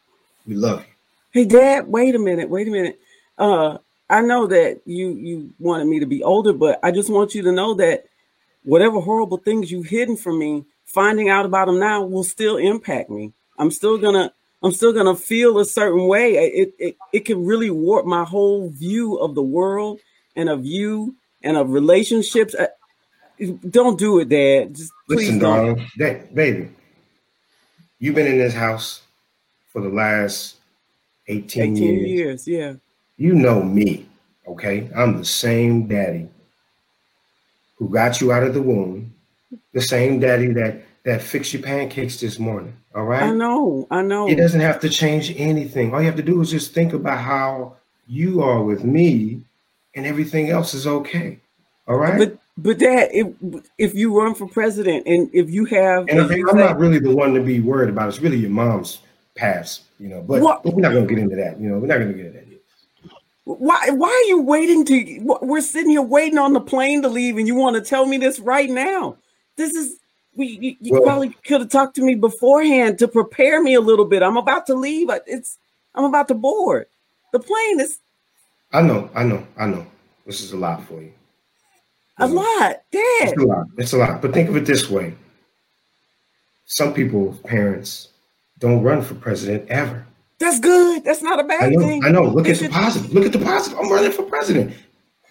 we 0.45 0.55
love 0.55 0.81
you. 0.81 0.93
Hey, 1.31 1.45
Dad, 1.45 1.87
wait 1.87 2.15
a 2.15 2.19
minute, 2.19 2.49
wait 2.49 2.67
a 2.67 2.71
minute. 2.71 2.99
Uh, 3.37 3.77
I 4.09 4.21
know 4.21 4.47
that 4.47 4.81
you 4.85 5.09
you 5.11 5.53
wanted 5.59 5.85
me 5.85 5.99
to 5.99 6.05
be 6.05 6.23
older, 6.23 6.53
but 6.53 6.79
I 6.83 6.91
just 6.91 7.09
want 7.09 7.35
you 7.35 7.43
to 7.43 7.51
know 7.51 7.75
that 7.75 8.05
whatever 8.63 8.99
horrible 8.99 9.37
things 9.37 9.71
you've 9.71 9.85
hidden 9.85 10.17
from 10.17 10.39
me, 10.39 10.65
finding 10.85 11.29
out 11.29 11.45
about 11.45 11.67
them 11.67 11.79
now 11.79 12.03
will 12.03 12.23
still 12.23 12.57
impact 12.57 13.09
me. 13.09 13.31
I'm 13.59 13.71
still 13.71 13.97
gonna 13.97 14.33
I'm 14.61 14.71
still 14.71 14.91
gonna 14.91 15.15
feel 15.15 15.59
a 15.59 15.65
certain 15.65 16.07
way. 16.07 16.35
It 16.35 16.73
it 16.79 16.97
it 17.13 17.19
can 17.25 17.45
really 17.45 17.69
warp 17.69 18.05
my 18.05 18.23
whole 18.23 18.69
view 18.69 19.15
of 19.15 19.35
the 19.35 19.43
world 19.43 19.99
and 20.35 20.49
of 20.49 20.65
you 20.65 21.15
and 21.43 21.57
of 21.57 21.69
relationships. 21.69 22.55
Don't 23.69 23.97
do 23.97 24.19
it, 24.19 24.29
Dad. 24.29 24.75
Just 24.75 24.91
listen, 25.07 25.39
darling, 25.39 25.87
that, 25.97 26.35
baby. 26.35 26.69
You've 27.99 28.15
been 28.15 28.27
in 28.27 28.37
this 28.37 28.53
house 28.53 29.01
for 29.71 29.81
the 29.81 29.89
last 29.89 30.57
18, 31.27 31.63
18 31.63 31.75
years. 31.75 32.07
years. 32.07 32.47
Yeah. 32.47 32.73
You 33.17 33.33
know 33.33 33.61
me, 33.61 34.07
okay? 34.47 34.89
I'm 34.95 35.17
the 35.17 35.25
same 35.25 35.87
daddy 35.87 36.29
who 37.77 37.89
got 37.89 38.19
you 38.19 38.31
out 38.31 38.43
of 38.43 38.53
the 38.53 38.61
womb, 38.61 39.13
the 39.73 39.81
same 39.81 40.19
daddy 40.19 40.47
that 40.53 40.81
that 41.05 41.21
fixed 41.21 41.53
your 41.53 41.61
pancakes 41.61 42.19
this 42.19 42.39
morning. 42.39 42.75
All 42.95 43.05
right. 43.05 43.23
I 43.23 43.31
know. 43.31 43.87
I 43.89 44.01
know. 44.01 44.27
It 44.27 44.35
doesn't 44.35 44.59
have 44.59 44.79
to 44.81 44.89
change 44.89 45.33
anything. 45.37 45.93
All 45.93 46.01
you 46.01 46.07
have 46.07 46.15
to 46.17 46.23
do 46.23 46.41
is 46.41 46.51
just 46.51 46.73
think 46.73 46.93
about 46.93 47.19
how 47.19 47.75
you 48.07 48.41
are 48.41 48.61
with 48.63 48.83
me, 48.83 49.41
and 49.95 50.05
everything 50.05 50.49
else 50.49 50.73
is 50.73 50.87
okay. 50.87 51.39
All 51.87 51.97
right. 51.97 52.17
But 52.17 52.37
but 52.57 52.79
that 52.79 53.09
if 53.13 53.27
if 53.77 53.93
you 53.95 54.17
run 54.19 54.35
for 54.35 54.47
president 54.47 55.07
and 55.07 55.29
if 55.33 55.49
you 55.49 55.65
have, 55.65 56.07
and 56.09 56.19
I'm 56.19 56.27
say, 56.27 56.41
not 56.41 56.77
really 56.77 56.99
the 56.99 57.15
one 57.15 57.33
to 57.33 57.41
be 57.41 57.59
worried 57.59 57.89
about. 57.89 58.09
It's 58.09 58.19
really 58.19 58.37
your 58.37 58.49
mom's 58.49 58.99
past, 59.35 59.83
you 59.99 60.09
know. 60.09 60.21
But, 60.21 60.41
but 60.63 60.73
we're 60.73 60.81
not 60.81 60.91
going 60.91 61.07
to 61.07 61.15
get 61.15 61.23
into 61.23 61.35
that. 61.37 61.59
You 61.59 61.69
know, 61.69 61.79
we're 61.79 61.87
not 61.87 61.99
going 61.99 62.11
to 62.11 62.13
get 62.13 62.25
into 62.25 62.39
that. 62.39 62.47
Yet. 62.47 62.59
Why? 63.45 63.89
Why 63.91 64.09
are 64.09 64.27
you 64.27 64.41
waiting 64.41 64.83
to? 64.85 65.37
We're 65.41 65.61
sitting 65.61 65.91
here 65.91 66.01
waiting 66.01 66.37
on 66.37 66.53
the 66.53 66.61
plane 66.61 67.01
to 67.03 67.07
leave, 67.07 67.37
and 67.37 67.47
you 67.47 67.55
want 67.55 67.75
to 67.75 67.81
tell 67.81 68.05
me 68.05 68.17
this 68.17 68.39
right 68.39 68.69
now? 68.69 69.17
This 69.55 69.73
is. 69.73 69.98
We, 70.39 70.47
you, 70.47 70.75
you 70.79 70.93
well, 70.93 71.03
probably 71.03 71.29
could 71.45 71.59
have 71.59 71.69
talked 71.69 71.95
to 71.97 72.01
me 72.01 72.15
beforehand 72.15 72.97
to 72.99 73.09
prepare 73.09 73.61
me 73.61 73.73
a 73.73 73.81
little 73.81 74.05
bit. 74.05 74.23
I'm 74.23 74.37
about 74.37 74.65
to 74.67 74.73
leave. 74.73 75.09
It's. 75.27 75.57
I'm 75.93 76.05
about 76.05 76.29
to 76.29 76.33
board. 76.33 76.85
The 77.33 77.39
plane 77.39 77.81
is. 77.81 77.99
I 78.71 78.81
know. 78.81 79.09
I 79.13 79.23
know. 79.23 79.45
I 79.57 79.65
know. 79.65 79.85
This 80.25 80.39
is 80.39 80.53
a 80.53 80.57
lot 80.57 80.81
for 80.85 81.01
you. 81.01 81.11
A 82.19 82.27
lot, 82.27 82.83
Dad. 82.91 83.03
It's 83.21 83.41
a 83.41 83.45
lot. 83.45 83.67
It's 83.77 83.93
a 83.93 83.97
lot. 83.97 84.21
But 84.21 84.33
think 84.33 84.47
of 84.47 84.55
it 84.55 84.65
this 84.65 84.89
way: 84.89 85.13
some 86.65 86.93
people's 86.93 87.37
parents 87.39 88.09
don't 88.59 88.81
run 88.81 89.01
for 89.01 89.15
president 89.15 89.67
ever. 89.69 90.05
That's 90.39 90.61
good. 90.61 91.03
That's 91.03 91.21
not 91.21 91.41
a 91.41 91.43
bad 91.43 91.63
I 91.63 91.69
know, 91.71 91.79
thing. 91.79 92.05
I 92.05 92.11
know. 92.11 92.23
Look 92.23 92.47
at 92.47 92.59
the 92.59 92.69
positive. 92.69 93.13
Look 93.13 93.25
at 93.25 93.33
the 93.33 93.39
positive. 93.39 93.77
I'm 93.77 93.91
running 93.91 94.13
for 94.13 94.23
president. 94.23 94.73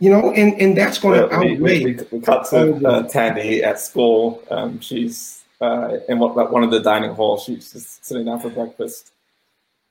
You 0.00 0.10
know, 0.10 0.32
and 0.32 0.54
and 0.60 0.76
that's 0.76 0.98
going 0.98 1.18
well, 1.18 1.28
to 1.28 1.34
outweigh. 1.34 1.56
We, 1.56 1.84
we, 1.84 1.98
we 2.12 2.20
cut 2.20 2.48
to 2.50 2.86
uh, 2.86 3.02
Tandy 3.08 3.64
at 3.64 3.80
school. 3.80 4.42
Um, 4.50 4.80
she's 4.80 5.44
uh, 5.60 5.96
in 6.08 6.18
what, 6.18 6.52
one 6.52 6.62
of 6.62 6.70
the 6.70 6.80
dining 6.80 7.12
halls. 7.14 7.44
She's 7.44 7.72
just 7.72 8.04
sitting 8.04 8.26
down 8.26 8.40
for 8.40 8.50
breakfast 8.50 9.12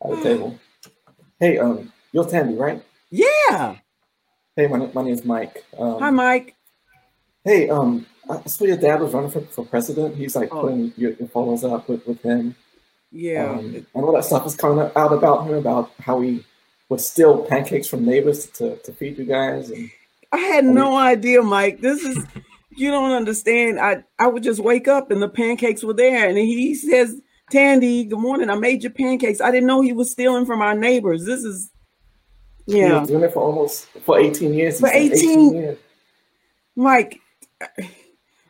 at 0.04 0.12
the 0.12 0.24
table. 0.24 0.60
Hey, 1.40 1.58
um, 1.58 1.92
you're 2.14 2.26
Tandy, 2.26 2.56
right? 2.56 2.82
Yeah. 3.10 3.76
Hey, 4.56 4.68
my, 4.68 4.90
my 4.94 5.04
name's 5.04 5.26
Mike. 5.26 5.64
Um, 5.78 6.00
Hi, 6.00 6.10
Mike. 6.10 6.56
Hey, 7.44 7.70
um, 7.70 8.06
I 8.30 8.42
saw 8.46 8.66
your 8.66 8.78
dad 8.78 9.02
was 9.02 9.14
running 9.14 9.30
for, 9.30 9.42
for 9.42 9.66
president. 9.66 10.16
He's 10.16 10.36
like 10.36 10.54
oh. 10.54 10.62
putting 10.62 10.94
your, 10.98 11.12
your 11.12 11.28
photos 11.28 11.64
up 11.64 11.88
with, 11.88 12.06
with 12.08 12.22
him. 12.22 12.56
Yeah. 13.12 13.52
Um, 13.52 13.76
and 13.76 13.86
all 13.94 14.14
that 14.14 14.26
stuff 14.26 14.46
is 14.46 14.56
coming 14.56 14.90
out 14.96 15.14
about 15.14 15.48
him 15.48 15.54
about 15.54 15.92
how 16.00 16.22
he 16.22 16.46
would 16.90 17.02
steal 17.02 17.44
pancakes 17.44 17.88
from 17.88 18.06
neighbors 18.06 18.48
to, 18.48 18.78
to 18.78 18.92
feed 18.94 19.18
you 19.18 19.26
guys. 19.26 19.70
And 19.70 19.90
I 20.32 20.38
had 20.38 20.66
no 20.66 20.96
idea, 20.96 21.42
Mike. 21.42 21.82
This 21.82 22.04
is 22.04 22.26
you 22.72 22.92
don't 22.92 23.12
understand. 23.12 23.80
I 23.80 24.04
I 24.20 24.28
would 24.28 24.44
just 24.44 24.60
wake 24.60 24.88
up 24.88 25.12
and 25.12 25.22
the 25.22 25.30
pancakes 25.30 25.84
were 25.84 25.94
there, 25.94 26.28
and 26.28 26.38
he 26.38 26.76
says, 26.76 27.20
"Tandy, 27.52 28.06
good 28.06 28.20
morning. 28.20 28.50
I 28.50 28.56
made 28.56 28.84
your 28.84 28.92
pancakes. 28.92 29.42
I 29.42 29.52
didn't 29.52 29.68
know 29.68 29.82
he 29.82 29.94
was 29.94 30.12
stealing 30.12 30.46
from 30.46 30.62
our 30.62 30.76
neighbors. 30.76 31.26
This 31.26 31.44
is 31.44 31.72
yeah, 32.66 33.04
doing 33.06 33.24
it 33.24 33.34
for 33.34 33.42
almost 33.42 33.86
for 34.06 34.20
eighteen 34.20 34.54
years. 34.54 34.80
For 34.80 34.90
18, 34.90 35.14
18 35.14 35.54
years. 35.56 35.78
Mike, 36.76 37.20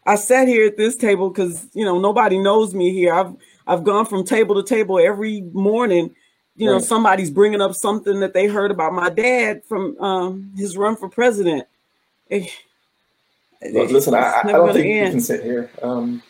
I 0.06 0.15
sat 0.15 0.48
here 0.48 0.65
at 0.67 0.77
this 0.77 0.96
table 0.96 1.29
because 1.29 1.67
you 1.74 1.86
know 1.86 2.00
nobody 2.00 2.39
knows 2.39 2.74
me 2.74 2.91
here. 2.91 3.13
I've 3.13 3.34
I've 3.67 3.84
gone 3.84 4.06
from 4.06 4.25
table 4.25 4.56
to 4.56 4.63
table 4.63 5.00
every 5.00 5.41
morning. 5.53 6.15
You 6.57 6.67
right. 6.67 6.73
know, 6.73 6.79
somebody's 6.79 7.29
bringing 7.29 7.61
up 7.61 7.73
something 7.73 8.19
that 8.19 8.33
they 8.33 8.47
heard 8.47 8.71
about 8.71 8.91
my 8.91 9.09
dad 9.09 9.63
from 9.65 9.95
um, 9.99 10.51
his 10.57 10.75
run 10.75 10.95
for 10.95 11.07
president. 11.07 11.67
It, 12.29 12.51
Look, 13.73 13.91
listen, 13.91 14.13
I, 14.13 14.41
I, 14.43 14.51
don't 14.51 14.73
think 14.73 14.85
end. 14.85 15.05
you 15.05 15.11
can 15.11 15.19
sit 15.19 15.43
here. 15.43 15.71
Um, 15.81 16.21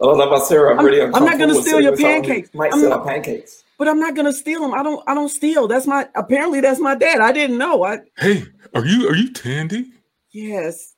I 0.00 0.06
don't 0.06 0.18
know 0.18 0.26
about 0.26 0.46
Sarah. 0.46 0.76
I'm, 0.76 0.84
I'm, 0.84 1.14
I'm 1.14 1.24
not 1.24 1.38
going 1.38 1.54
to 1.54 1.62
steal 1.62 1.80
your 1.80 1.96
pancakes. 1.96 2.52
Might 2.54 2.72
steal 2.72 2.98
pancakes, 3.04 3.62
but 3.78 3.86
I'm 3.86 4.00
not 4.00 4.16
going 4.16 4.26
to 4.26 4.32
steal 4.32 4.60
them. 4.60 4.74
I 4.74 4.82
don't. 4.82 5.02
I 5.06 5.14
don't 5.14 5.28
steal. 5.28 5.68
That's 5.68 5.86
my. 5.86 6.08
Apparently, 6.16 6.60
that's 6.60 6.80
my 6.80 6.96
dad. 6.96 7.20
I 7.20 7.30
didn't 7.30 7.58
know. 7.58 7.84
I. 7.84 8.00
Hey, 8.18 8.44
are 8.74 8.84
you 8.84 9.08
are 9.08 9.14
you 9.14 9.32
Tandy? 9.32 9.92
Yes. 10.32 10.91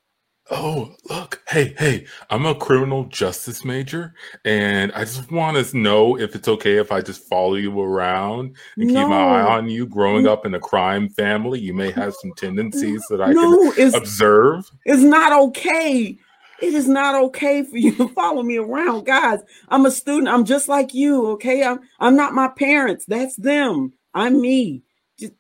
Oh, 0.50 0.94
look. 1.08 1.40
Hey, 1.48 1.74
hey, 1.78 2.06
I'm 2.28 2.44
a 2.44 2.54
criminal 2.54 3.04
justice 3.04 3.64
major, 3.64 4.12
and 4.44 4.92
I 4.92 5.00
just 5.00 5.32
want 5.32 5.56
to 5.56 5.76
know 5.76 6.18
if 6.18 6.34
it's 6.34 6.48
okay 6.48 6.76
if 6.76 6.92
I 6.92 7.00
just 7.00 7.22
follow 7.22 7.54
you 7.54 7.80
around 7.80 8.54
and 8.76 8.88
no. 8.88 9.00
keep 9.00 9.08
my 9.08 9.22
eye 9.22 9.56
on 9.56 9.70
you. 9.70 9.86
Growing 9.86 10.26
up 10.26 10.44
in 10.44 10.54
a 10.54 10.60
crime 10.60 11.08
family, 11.08 11.60
you 11.60 11.72
may 11.72 11.90
have 11.92 12.14
some 12.14 12.32
tendencies 12.34 13.06
that 13.08 13.22
I 13.22 13.32
no, 13.32 13.72
can 13.72 13.86
it's, 13.86 13.96
observe. 13.96 14.70
It's 14.84 15.02
not 15.02 15.32
okay. 15.32 16.18
It 16.60 16.74
is 16.74 16.88
not 16.88 17.14
okay 17.26 17.62
for 17.62 17.78
you 17.78 17.94
to 17.96 18.08
follow 18.08 18.42
me 18.42 18.58
around, 18.58 19.06
guys. 19.06 19.40
I'm 19.68 19.86
a 19.86 19.90
student. 19.90 20.28
I'm 20.28 20.44
just 20.44 20.68
like 20.68 20.92
you. 20.92 21.26
Okay, 21.32 21.64
I'm. 21.64 21.80
I'm 22.00 22.16
not 22.16 22.34
my 22.34 22.48
parents. 22.48 23.06
That's 23.06 23.36
them. 23.36 23.94
I'm 24.12 24.42
me. 24.42 24.82
Just, 25.18 25.32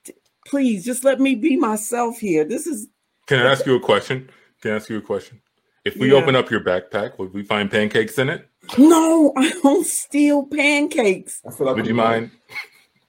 please, 0.46 0.82
just 0.82 1.04
let 1.04 1.20
me 1.20 1.34
be 1.34 1.56
myself 1.56 2.18
here. 2.18 2.44
This 2.44 2.66
is. 2.66 2.88
Can 3.26 3.40
I 3.40 3.50
ask 3.50 3.66
you 3.66 3.76
a 3.76 3.80
question? 3.80 4.30
Can 4.64 4.72
I 4.72 4.76
ask 4.76 4.88
you 4.88 4.96
a 4.96 5.02
question? 5.02 5.42
If 5.84 5.98
we 5.98 6.10
yeah. 6.10 6.16
open 6.16 6.34
up 6.34 6.50
your 6.50 6.60
backpack, 6.60 7.18
would 7.18 7.34
we 7.34 7.42
find 7.42 7.70
pancakes 7.70 8.16
in 8.16 8.30
it? 8.30 8.48
No, 8.78 9.30
I 9.36 9.50
don't 9.62 9.86
steal 9.86 10.46
pancakes. 10.46 11.42
Like 11.44 11.76
would 11.76 11.86
you 11.86 11.92
mind? 11.92 12.30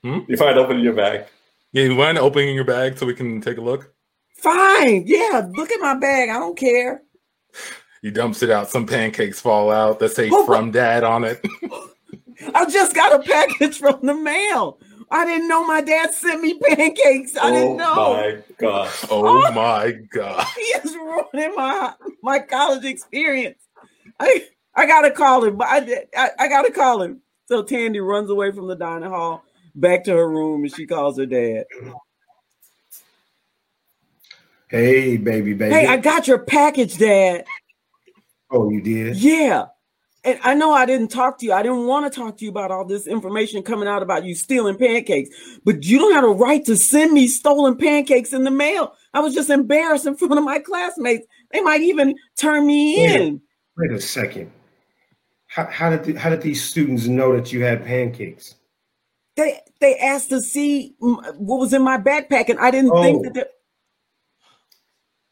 Hmm? 0.04 0.20
You 0.28 0.36
find 0.36 0.58
opening 0.58 0.84
your 0.84 0.96
bag? 0.96 1.28
Yeah, 1.72 1.84
you 1.84 1.96
mind 1.96 2.18
opening 2.18 2.56
your 2.56 2.66
bag 2.66 2.98
so 2.98 3.06
we 3.06 3.14
can 3.14 3.40
take 3.40 3.58
a 3.58 3.62
look? 3.62 3.94
Fine. 4.36 5.04
Yeah, 5.08 5.48
look 5.54 5.72
at 5.72 5.80
my 5.80 5.94
bag. 5.94 6.28
I 6.28 6.40
don't 6.40 6.58
care. 6.58 7.04
He 8.02 8.12
dumps 8.12 8.44
it 8.44 8.50
out. 8.50 8.70
Some 8.70 8.86
pancakes 8.86 9.40
fall 9.40 9.72
out 9.72 10.00
that 10.00 10.12
say 10.12 10.30
oh, 10.34 10.46
"from 10.46 10.72
dad" 10.72 11.06
on 11.06 11.24
it. 11.24 11.42
I 12.54 12.70
just 12.70 12.94
got 12.94 13.18
a 13.18 13.24
package 13.24 13.78
from 13.78 14.00
the 14.04 14.14
mail. 14.14 14.78
I 15.12 15.26
didn't 15.26 15.48
know 15.48 15.66
my 15.66 15.82
dad 15.82 16.14
sent 16.14 16.42
me 16.42 16.60
pancakes. 16.64 17.38
I 17.38 17.50
oh 17.50 17.54
didn't 17.54 17.78
know. 17.78 17.94
Oh 17.96 18.14
my 18.14 18.44
god. 18.58 18.92
Oh, 19.12 19.28
oh 19.28 19.52
my 19.54 19.92
god. 20.12 20.48
He 20.56 20.62
is 20.62 20.96
ruining 20.96 21.56
my 21.56 21.94
my 22.22 22.40
college 22.40 22.86
experience. 22.86 23.60
I 24.20 24.48
I 24.76 24.86
gotta 24.86 25.12
call 25.12 25.44
him, 25.44 25.58
but 25.58 25.68
I, 25.70 26.06
I 26.16 26.30
I 26.40 26.48
gotta 26.48 26.72
call 26.72 27.02
him. 27.02 27.22
So 27.48 27.64
Tandy 27.64 28.00
runs 28.00 28.30
away 28.30 28.52
from 28.52 28.68
the 28.68 28.76
dining 28.76 29.10
hall 29.10 29.44
back 29.76 30.04
to 30.06 30.12
her 30.12 30.30
room 30.30 30.64
and 30.64 30.74
she 30.74 30.88
calls 30.88 31.18
her 31.18 31.26
dad. 31.26 31.66
Hey, 34.68 35.18
baby, 35.18 35.54
baby. 35.54 35.76
Hey, 35.76 35.88
I 35.88 35.98
got 35.98 36.28
your 36.28 36.40
package, 36.40 36.98
Dad. 36.98 37.46
Oh, 38.50 38.70
you 38.72 38.82
did? 38.82 39.16
Yeah 39.16 39.68
and 40.26 40.40
I 40.44 40.56
know 40.56 40.74
I 40.74 40.86
didn't 40.86 41.10
talk 41.10 41.38
to 41.40 41.46
you. 41.46 41.54
I 41.54 41.62
didn't 41.62 41.86
want 41.86 42.12
to 42.12 42.20
talk 42.20 42.38
to 42.38 42.44
you 42.44 42.50
about 42.50 42.72
all 42.72 42.84
this 42.84 43.06
information 43.06 43.62
coming 43.62 43.88
out 43.88 44.02
about 44.02 44.26
you 44.26 44.34
stealing 44.34 44.76
pancakes, 44.76 45.30
but 45.64 45.86
you 45.86 46.00
don't 46.00 46.14
have 46.14 46.24
a 46.24 46.30
right 46.30 46.66
to 46.66 46.76
send 46.76 47.14
me 47.14 47.28
stolen 47.28 47.78
pancakes 47.78 48.34
in 48.34 48.44
the 48.44 48.52
mail. 48.52 48.96
I 49.14 49.20
was 49.20 49.36
just 49.36 49.52
embarrassed 49.52 50.08
in 50.08 50.16
front 50.16 50.38
of 50.38 50.44
my 50.44 50.60
classmates. 50.60 51.28
They 51.52 51.62
might 51.62 51.82
even 51.82 52.16
turn 52.38 52.66
me 52.66 53.06
wait 53.06 53.22
in. 53.22 53.42
Wait 53.78 53.92
a 53.92 54.02
second. 54.02 54.52
How, 55.48 55.66
how 55.66 55.90
did 55.92 56.04
the, 56.04 56.14
how 56.16 56.32
did 56.32 56.42
these 56.42 56.64
students 56.64 57.06
know 57.06 57.36
that 57.36 57.54
you 57.54 57.64
had 57.64 57.86
pancakes? 57.86 58.56
They 59.36 59.60
they 59.80 59.98
asked 59.98 60.30
to 60.30 60.42
see 60.42 60.96
what 61.00 61.60
was 61.60 61.74
in 61.74 61.84
my 61.84 61.98
backpack, 61.98 62.50
and 62.50 62.60
I 62.60 62.72
didn't 62.72 62.92
oh. 62.94 63.04
think 63.04 63.34
that. 63.36 63.50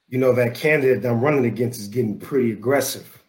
You 0.09 0.19
know 0.19 0.33
that 0.33 0.53
candidate 0.53 1.01
that 1.01 1.09
I'm 1.09 1.21
running 1.21 1.45
against 1.45 1.79
is 1.79 1.87
getting 1.87 2.19
pretty 2.19 2.51
aggressive. 2.51 3.22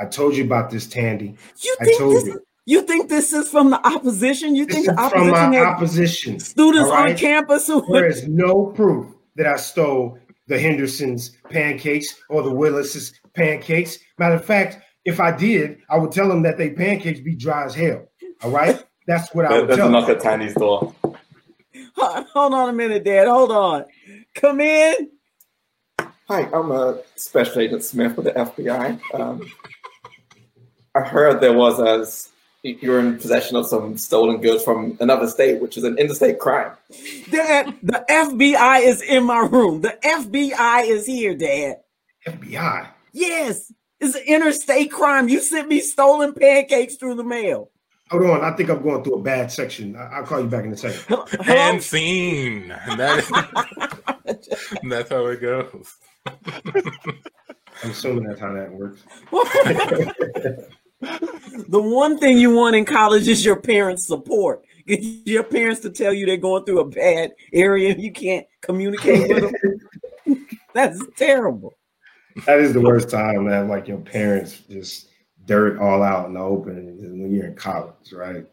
I 0.00 0.06
told 0.06 0.34
you 0.34 0.44
about 0.44 0.70
this, 0.70 0.86
Tandy. 0.86 1.36
You 1.62 1.76
think 1.82 1.98
this, 1.98 2.24
you. 2.26 2.46
you. 2.64 2.82
think 2.82 3.10
this 3.10 3.32
is 3.34 3.50
from 3.50 3.70
the 3.70 3.86
opposition? 3.86 4.56
You 4.56 4.64
this 4.64 4.76
think 4.76 4.86
the 4.86 4.98
opposition 4.98 5.34
from 5.34 5.50
my 5.50 5.60
opposition 5.60 6.40
students 6.40 6.90
right? 6.90 7.10
on 7.10 7.16
campus 7.18 7.66
who 7.66 7.84
there 7.92 8.06
is 8.06 8.26
no 8.26 8.66
proof 8.66 9.14
that 9.36 9.46
I 9.46 9.56
stole 9.56 10.18
the 10.46 10.58
Hendersons 10.58 11.36
pancakes 11.50 12.16
or 12.30 12.42
the 12.42 12.50
Willis's 12.50 13.12
pancakes. 13.34 13.98
Matter 14.18 14.36
of 14.36 14.44
fact, 14.44 14.78
if 15.04 15.20
I 15.20 15.36
did, 15.36 15.78
I 15.90 15.98
would 15.98 16.12
tell 16.12 16.28
them 16.28 16.42
that 16.42 16.56
they 16.56 16.70
pancakes 16.70 17.20
be 17.20 17.34
dry 17.34 17.66
as 17.66 17.74
hell. 17.74 18.06
All 18.42 18.50
right, 18.50 18.82
that's 19.06 19.34
what 19.34 19.44
I 19.44 19.60
would 19.60 19.68
tell. 19.68 19.76
That's 19.76 19.90
knock 19.90 20.08
at 20.08 20.20
Tandy's 20.20 20.54
door. 20.54 20.94
Hold 21.96 22.54
on 22.54 22.70
a 22.70 22.72
minute, 22.72 23.04
Dad. 23.04 23.28
Hold 23.28 23.52
on. 23.52 23.84
Come 24.34 24.60
in. 24.60 25.10
Hi, 26.28 26.48
I'm 26.52 26.70
a 26.70 27.00
special 27.16 27.60
agent 27.60 27.82
Smith 27.82 28.16
with 28.16 28.26
the 28.26 28.32
FBI. 28.32 29.00
Um, 29.14 29.50
I 30.94 31.02
heard 31.02 31.40
there 31.40 31.52
was 31.52 31.80
as 31.80 32.30
you're 32.62 32.98
in 32.98 33.16
possession 33.16 33.56
of 33.56 33.66
some 33.66 33.96
stolen 33.96 34.40
goods 34.40 34.64
from 34.64 34.96
another 35.00 35.28
state, 35.28 35.60
which 35.62 35.76
is 35.76 35.84
an 35.84 35.96
interstate 35.98 36.38
crime. 36.38 36.72
Dad, 37.30 37.76
the 37.82 38.04
FBI 38.08 38.82
is 38.82 39.00
in 39.00 39.24
my 39.24 39.46
room. 39.46 39.82
The 39.82 39.96
FBI 40.04 40.84
is 40.86 41.06
here, 41.06 41.34
Dad. 41.36 41.76
FBI? 42.26 42.88
Yes, 43.12 43.72
it's 44.00 44.16
an 44.16 44.22
interstate 44.26 44.90
crime. 44.90 45.28
You 45.28 45.40
sent 45.40 45.68
me 45.68 45.80
stolen 45.80 46.34
pancakes 46.34 46.96
through 46.96 47.14
the 47.14 47.24
mail. 47.24 47.70
Hold 48.10 48.24
on, 48.24 48.44
I 48.44 48.50
think 48.56 48.68
I'm 48.68 48.82
going 48.82 49.04
through 49.04 49.14
a 49.14 49.22
bad 49.22 49.52
section. 49.52 49.96
I'll 49.96 50.24
call 50.24 50.40
you 50.40 50.48
back 50.48 50.64
in 50.64 50.72
a 50.72 50.76
second. 50.76 51.16
And 51.46 51.80
scene. 51.80 52.68
That 52.68 53.18
is, 53.20 54.78
that's 54.90 55.10
how 55.10 55.26
it 55.26 55.40
goes. 55.40 55.94
I'm 56.26 57.90
assuming 57.90 58.24
that's 58.24 58.40
how 58.40 58.52
that 58.52 58.72
works. 58.72 59.04
the 61.00 61.80
one 61.80 62.18
thing 62.18 62.38
you 62.38 62.54
want 62.54 62.76
in 62.76 62.84
college 62.84 63.28
is 63.28 63.44
your 63.44 63.56
parents' 63.56 64.06
support. 64.06 64.64
Get 64.86 65.00
your 65.24 65.44
parents 65.44 65.80
to 65.82 65.90
tell 65.90 66.12
you 66.12 66.26
they're 66.26 66.36
going 66.36 66.64
through 66.64 66.80
a 66.80 66.88
bad 66.88 67.32
area 67.52 67.92
and 67.92 68.02
you 68.02 68.12
can't 68.12 68.46
communicate 68.60 69.28
with 69.28 69.52
them. 70.26 70.46
That's 70.74 71.00
terrible. 71.16 71.74
That 72.46 72.60
is 72.60 72.72
the 72.72 72.80
worst 72.80 73.10
time 73.10 73.46
to 73.46 73.52
have 73.52 73.68
like 73.68 73.88
your 73.88 73.98
parents 73.98 74.60
just 74.70 75.08
dirt 75.46 75.78
all 75.80 76.02
out 76.02 76.26
in 76.26 76.34
the 76.34 76.40
open 76.40 76.96
when 77.20 77.34
you're 77.34 77.46
in 77.46 77.56
college, 77.56 78.12
right? 78.12 78.46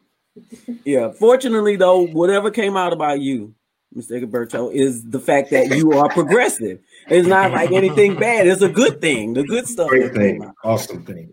Yeah. 0.84 1.12
Fortunately, 1.12 1.76
though, 1.76 2.08
whatever 2.08 2.50
came 2.50 2.76
out 2.76 2.94
about 2.94 3.22
you, 3.22 3.54
Mr. 3.96 4.22
Egberto, 4.22 4.72
is 4.74 5.04
the 5.04 5.20
fact 5.20 5.52
that 5.52 5.76
you 5.76 5.94
are 5.94 6.10
progressive. 6.10 6.80
It's 7.08 7.28
not 7.28 7.52
like 7.52 7.72
anything 7.72 8.16
bad. 8.16 8.48
It's 8.48 8.62
a 8.62 8.70
good 8.70 9.00
thing. 9.00 9.34
The 9.34 9.44
good 9.44 9.68
stuff. 9.68 9.90
Great 9.90 10.14
thing. 10.14 10.52
Awesome 10.64 11.06
thing. 11.06 11.32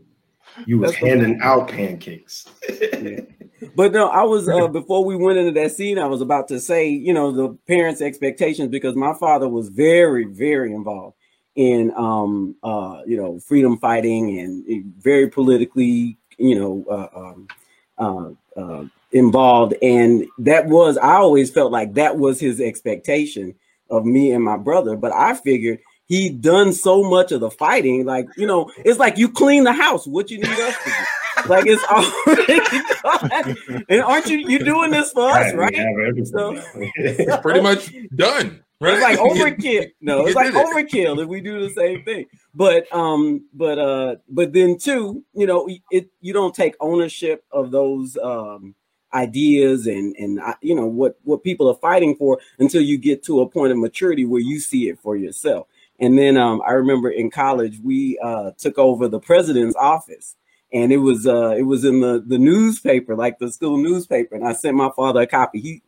You 0.67 0.79
was 0.79 0.95
handing 0.95 1.41
out 1.41 1.69
pancakes. 1.69 2.47
yeah. 2.69 3.21
But 3.77 3.93
no, 3.93 4.09
I 4.09 4.23
was 4.23 4.49
uh, 4.49 4.69
before 4.73 5.05
we 5.05 5.17
went 5.17 5.39
into 5.39 5.53
that 5.53 5.73
scene. 5.73 5.99
I 5.99 6.07
was 6.07 6.21
about 6.21 6.49
to 6.49 6.61
say, 6.61 6.89
you 6.89 7.13
know, 7.13 7.33
the 7.33 7.57
parents' 7.67 8.03
expectations 8.03 8.69
because 8.69 8.95
my 8.95 9.15
father 9.15 9.49
was 9.49 9.69
very, 9.69 10.25
very 10.25 10.75
involved 10.75 11.17
in, 11.55 11.93
um, 11.97 12.57
uh, 12.63 13.03
you 13.07 13.17
know, 13.17 13.39
freedom 13.39 13.79
fighting 13.79 14.39
and 14.39 14.85
very 14.99 15.29
politically, 15.29 16.19
you 16.37 16.59
know, 16.59 16.85
uh, 16.91 17.19
um, 17.19 17.49
uh, 17.99 18.61
uh, 18.61 18.85
involved. 19.13 19.75
And 19.83 20.27
that 20.39 20.67
was, 20.67 20.99
I 20.99 21.15
always 21.15 21.51
felt 21.51 21.73
like 21.73 21.95
that 21.95 22.19
was 22.19 22.41
his 22.41 22.61
expectation 22.61 23.55
of 23.91 24.05
me 24.05 24.33
and 24.33 24.45
my 24.45 24.57
brother. 24.57 24.97
But 24.97 25.13
I 25.13 25.35
figured 25.35 25.81
he 26.07 26.29
done 26.29 26.73
so 26.73 27.03
much 27.03 27.33
of 27.33 27.41
the 27.41 27.51
fighting. 27.51 28.05
Like, 28.05 28.29
you 28.37 28.47
know, 28.47 28.71
it's 28.79 28.99
like 28.99 29.19
you 29.19 29.29
clean 29.29 29.65
the 29.65 29.73
house. 29.73 30.07
What 30.07 30.31
you 30.31 30.39
need 30.39 30.49
us 30.49 30.77
to 30.79 30.91
do? 30.91 31.49
Like 31.49 31.65
it's 31.67 31.85
already 31.85 32.61
done. 33.03 33.85
And 33.89 34.03
aren't 34.03 34.27
you 34.29 34.39
you 34.39 34.59
doing 34.61 34.91
this 34.91 35.13
for 35.13 35.31
us, 35.31 35.53
right? 35.55 35.75
So, 36.27 36.61
it's 36.75 37.37
pretty 37.39 37.61
much 37.61 37.93
done. 38.15 38.63
Right? 38.81 38.95
It's 38.95 39.03
like 39.03 39.19
overkill. 39.59 39.91
No, 40.01 40.27
it's 40.27 40.37
like 40.37 40.53
overkill 40.53 41.23
if 41.23 41.29
we 41.29 41.41
do 41.41 41.61
the 41.61 41.75
same 41.75 42.05
thing. 42.05 42.27
But 42.55 42.93
um, 42.95 43.47
but 43.53 43.79
uh, 43.79 44.17
but 44.29 44.53
then 44.53 44.79
too, 44.79 45.25
you 45.35 45.47
know, 45.47 45.69
it 45.91 46.09
you 46.21 46.33
don't 46.33 46.55
take 46.55 46.75
ownership 46.81 47.45
of 47.51 47.71
those 47.71 48.17
um 48.23 48.75
ideas 49.13 49.87
and 49.87 50.15
and 50.19 50.41
uh, 50.41 50.55
you 50.61 50.75
know 50.75 50.87
what 50.87 51.19
what 51.23 51.43
people 51.45 51.69
are 51.69 51.77
fighting 51.77 52.17
for 52.17 52.39
until 52.59 52.83
you 52.83 52.99
get 52.99 53.23
to 53.25 53.41
a 53.41 53.49
point 53.49 53.73
of 53.73 53.79
maturity 53.79 54.25
where 54.25 54.41
you 54.41 54.59
see 54.59 54.89
it 54.89 54.99
for 54.99 55.17
yourself 55.17 55.69
and 56.01 56.19
then 56.19 56.37
um, 56.37 56.63
I 56.67 56.73
remember 56.73 57.11
in 57.11 57.31
college 57.31 57.79
we 57.83 58.19
uh, 58.23 58.53
took 58.59 58.79
over 58.79 59.09
the 59.09 59.21
president's 59.21 59.77
office, 59.77 60.37
and 60.73 60.93
it 60.93 60.99
was 60.99 61.27
uh, 61.27 61.51
it 61.51 61.63
was 61.63 61.85
in 61.85 62.01
the 62.01 62.23
the 62.27 62.39
newspaper, 62.39 63.15
like 63.15 63.39
the 63.39 63.51
school 63.51 63.77
newspaper. 63.77 64.35
And 64.35 64.47
I 64.47 64.53
sent 64.53 64.77
my 64.77 64.91
father 64.97 65.21
a 65.23 65.27
copy. 65.27 65.61
He 65.61 65.83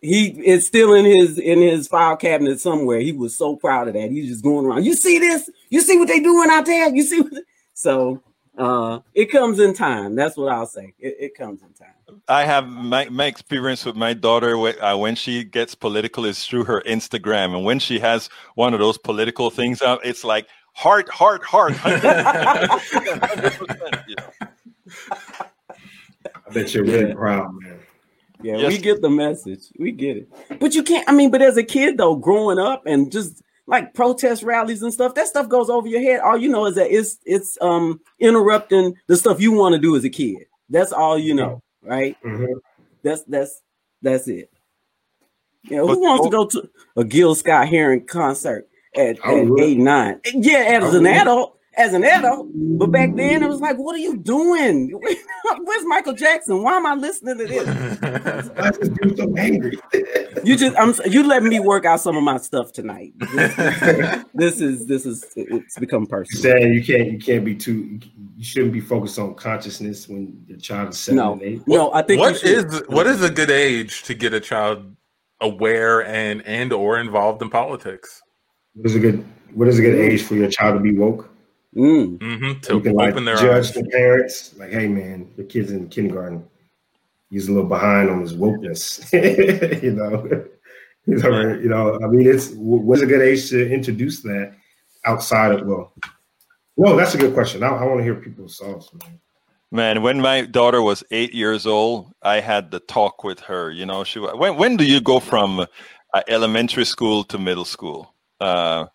he 0.00 0.28
it's 0.40 0.66
still 0.66 0.94
in 0.94 1.04
his 1.04 1.38
in 1.38 1.60
his 1.60 1.88
file 1.88 2.16
cabinet 2.16 2.60
somewhere. 2.60 3.00
He 3.00 3.12
was 3.12 3.36
so 3.36 3.56
proud 3.56 3.88
of 3.88 3.94
that. 3.94 4.10
He's 4.10 4.28
just 4.28 4.42
going 4.42 4.66
around. 4.66 4.84
You 4.84 4.94
see 4.94 5.18
this? 5.18 5.48
You 5.68 5.80
see 5.80 5.98
what 5.98 6.08
they 6.08 6.20
doing 6.20 6.50
out 6.50 6.66
there? 6.66 6.94
You 6.94 7.02
see? 7.02 7.20
What 7.20 7.44
so 7.74 8.22
uh, 8.56 9.00
it 9.14 9.26
comes 9.26 9.60
in 9.60 9.74
time. 9.74 10.14
That's 10.14 10.36
what 10.36 10.52
I'll 10.52 10.66
say. 10.66 10.94
It, 10.98 11.16
it 11.20 11.34
comes 11.34 11.62
in 11.62 11.72
time. 11.74 11.94
I 12.28 12.44
have 12.44 12.68
my, 12.68 13.08
my 13.08 13.26
experience 13.26 13.84
with 13.84 13.96
my 13.96 14.14
daughter 14.14 14.56
uh, 14.56 14.96
when 14.96 15.14
she 15.14 15.44
gets 15.44 15.74
political 15.74 16.24
is 16.24 16.44
through 16.46 16.64
her 16.64 16.82
Instagram, 16.82 17.54
and 17.56 17.64
when 17.64 17.78
she 17.78 17.98
has 18.00 18.28
one 18.54 18.74
of 18.74 18.80
those 18.80 18.98
political 18.98 19.50
things 19.50 19.82
out, 19.82 20.00
it's 20.04 20.24
like 20.24 20.48
heart, 20.74 21.08
heart, 21.08 21.42
heart. 21.44 21.74
I 21.84 22.80
bet 26.52 26.74
you're 26.74 26.84
really 26.84 27.14
proud, 27.14 27.54
man. 27.60 27.78
Yeah, 28.42 28.56
yes. 28.56 28.72
we 28.72 28.78
get 28.78 29.00
the 29.00 29.10
message. 29.10 29.60
We 29.78 29.92
get 29.92 30.16
it. 30.16 30.28
But 30.58 30.74
you 30.74 30.82
can't, 30.82 31.08
I 31.08 31.12
mean, 31.12 31.30
but 31.30 31.42
as 31.42 31.56
a 31.56 31.62
kid 31.62 31.96
though, 31.96 32.16
growing 32.16 32.58
up 32.58 32.82
and 32.86 33.10
just 33.10 33.42
like 33.66 33.94
protest 33.94 34.42
rallies 34.42 34.82
and 34.82 34.92
stuff, 34.92 35.14
that 35.14 35.28
stuff 35.28 35.48
goes 35.48 35.70
over 35.70 35.86
your 35.86 36.00
head. 36.00 36.20
All 36.20 36.36
you 36.36 36.48
know 36.48 36.66
is 36.66 36.74
that 36.74 36.90
it's 36.90 37.18
it's 37.24 37.56
um 37.60 38.00
interrupting 38.18 38.94
the 39.06 39.16
stuff 39.16 39.40
you 39.40 39.52
want 39.52 39.74
to 39.74 39.80
do 39.80 39.94
as 39.96 40.04
a 40.04 40.10
kid. 40.10 40.44
That's 40.68 40.92
all 40.92 41.18
you 41.18 41.34
know, 41.34 41.62
right? 41.82 42.16
Mm-hmm. 42.24 42.58
That's 43.02 43.22
that's 43.24 43.60
that's 44.00 44.28
it. 44.28 44.50
You 45.64 45.76
know, 45.76 45.86
who 45.86 46.00
wants 46.00 46.26
to 46.26 46.30
go 46.30 46.46
to 46.46 46.70
a 46.96 47.04
Gil 47.04 47.34
Scott 47.34 47.68
Heron 47.68 48.06
concert 48.06 48.68
at, 48.96 49.18
at 49.24 49.48
eight 49.58 49.78
nine? 49.78 50.20
Yeah, 50.24 50.80
as 50.82 50.94
an 50.94 51.06
adult, 51.06 51.56
as 51.74 51.94
an 51.94 52.04
adult. 52.04 52.48
But 52.54 52.90
back 52.90 53.14
then 53.14 53.42
it 53.42 53.48
was 53.48 53.60
like, 53.60 53.76
what 53.78 53.94
are 53.94 53.98
you 53.98 54.16
doing? 54.16 54.90
Where's 55.64 55.84
Michael 55.86 56.12
Jackson? 56.14 56.62
Why 56.62 56.76
am 56.76 56.86
I 56.86 56.94
listening 56.94 57.38
to 57.38 57.46
this? 57.46 58.50
I 58.56 58.70
just 58.70 59.16
so 59.16 59.34
angry. 59.36 59.78
you 60.44 60.56
just 60.56 60.76
I'm 60.76 60.94
you 61.10 61.26
let 61.26 61.42
me 61.42 61.60
work 61.60 61.84
out 61.84 62.00
some 62.00 62.16
of 62.16 62.22
my 62.22 62.38
stuff 62.38 62.72
tonight. 62.72 63.12
This, 64.34 64.60
is 64.60 64.86
this 64.86 65.06
is 65.06 65.24
it's 65.36 65.78
become 65.78 66.06
personal. 66.06 66.42
Saying 66.42 66.74
you 66.74 66.84
can't 66.84 67.12
you 67.12 67.18
can't 67.18 67.44
be 67.44 67.54
too 67.54 68.00
you 68.36 68.44
shouldn't 68.44 68.72
be 68.72 68.80
focused 68.80 69.18
on 69.18 69.34
consciousness 69.34 70.08
when 70.08 70.44
your 70.46 70.58
child 70.58 70.90
is 70.90 70.98
seven 70.98 71.16
no, 71.16 71.32
and 71.34 71.42
eight. 71.42 71.68
No, 71.68 71.92
I 71.92 72.02
think 72.02 72.20
what 72.20 72.42
is 72.42 72.82
what 72.88 73.06
is 73.06 73.22
a 73.22 73.30
good 73.30 73.50
age 73.50 74.02
to 74.04 74.14
get 74.14 74.34
a 74.34 74.40
child 74.40 74.96
aware 75.40 76.04
and 76.06 76.42
and 76.42 76.72
or 76.72 76.98
involved 76.98 77.42
in 77.42 77.50
politics? 77.50 78.22
What 78.74 78.86
is 78.86 78.96
a 78.96 79.00
good 79.00 79.24
what 79.54 79.68
is 79.68 79.78
a 79.78 79.82
good 79.82 79.98
age 79.98 80.22
for 80.22 80.34
your 80.34 80.50
child 80.50 80.74
to 80.74 80.80
be 80.80 80.96
woke? 80.96 81.31
Mm. 81.74 82.18
Mm-hmm. 82.18 82.60
To 82.60 82.74
you 82.74 82.80
can 82.80 82.94
like 82.94 83.14
judge 83.14 83.42
eyes. 83.42 83.72
the 83.72 83.84
parents, 83.84 84.54
like, 84.58 84.70
hey 84.70 84.88
man, 84.88 85.30
the 85.36 85.44
kids 85.44 85.70
in 85.70 85.88
kindergarten, 85.88 86.44
he's 87.30 87.48
a 87.48 87.52
little 87.52 87.68
behind 87.68 88.10
on 88.10 88.20
his 88.20 88.34
wokeness, 88.34 89.10
you 89.82 89.92
know. 89.92 90.46
you 91.06 91.16
know, 91.16 91.54
you 91.54 91.68
know, 91.68 91.98
I 92.02 92.06
mean, 92.06 92.28
it's 92.28 92.50
what's 92.52 93.02
a 93.02 93.06
good 93.06 93.22
age 93.22 93.50
to 93.50 93.68
introduce 93.68 94.22
that 94.22 94.54
outside 95.04 95.52
of 95.52 95.66
well. 95.66 95.92
No, 96.76 96.96
that's 96.96 97.14
a 97.14 97.18
good 97.18 97.34
question. 97.34 97.62
I, 97.62 97.68
I 97.68 97.84
want 97.84 97.98
to 97.98 98.04
hear 98.04 98.14
people's 98.14 98.56
thoughts, 98.56 98.92
man. 98.94 99.20
Man, 99.72 100.02
when 100.02 100.20
my 100.20 100.42
daughter 100.42 100.82
was 100.82 101.02
eight 101.10 101.34
years 101.34 101.66
old, 101.66 102.12
I 102.22 102.40
had 102.40 102.70
the 102.70 102.78
talk 102.78 103.24
with 103.24 103.40
her. 103.40 103.70
You 103.70 103.86
know, 103.86 104.04
she 104.04 104.20
when 104.20 104.56
when 104.56 104.76
do 104.76 104.84
you 104.84 105.00
go 105.00 105.18
from 105.18 105.60
uh, 105.60 106.22
elementary 106.28 106.84
school 106.84 107.24
to 107.24 107.38
middle 107.38 107.64
school? 107.64 108.14
Uh, 108.40 108.86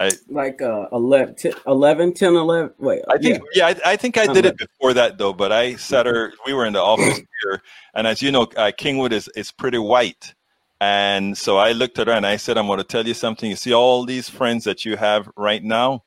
I, 0.00 0.12
like 0.30 0.62
uh 0.62 0.86
11, 0.92 1.34
10, 1.34 1.52
11 1.66 2.14
10 2.14 2.34
11 2.34 2.72
wait 2.78 3.02
i 3.08 3.18
think 3.18 3.42
yeah, 3.54 3.68
yeah 3.68 3.80
I, 3.84 3.92
I, 3.92 3.96
think 3.96 4.16
i 4.16 4.26
did 4.32 4.46
it 4.46 4.56
before 4.56 4.94
that 4.94 5.18
though 5.18 5.34
but 5.34 5.52
i 5.52 5.76
said 5.76 6.06
her 6.06 6.32
we 6.46 6.54
were 6.54 6.64
in 6.64 6.72
the 6.72 6.80
office 6.80 7.20
here 7.42 7.62
and 7.94 8.06
as 8.06 8.22
you 8.22 8.32
know 8.32 8.44
uh, 8.56 8.72
kingwood 8.76 9.12
is 9.12 9.28
is 9.36 9.52
pretty 9.52 9.78
white. 9.78 10.34
And 10.80 11.36
so 11.36 11.58
i 11.58 11.72
looked 11.72 11.98
at 11.98 12.06
her 12.06 12.14
and 12.14 12.26
i 12.26 12.36
said 12.36 12.56
i'm 12.56 12.66
going 12.66 12.78
to 12.78 12.84
tell 12.84 13.06
you 13.06 13.12
something. 13.12 13.50
You 13.50 13.56
see 13.56 13.74
all 13.74 14.06
these 14.06 14.30
friends 14.30 14.64
that 14.64 14.86
you 14.86 14.96
have 14.96 15.28
right 15.36 15.62
now? 15.62 16.04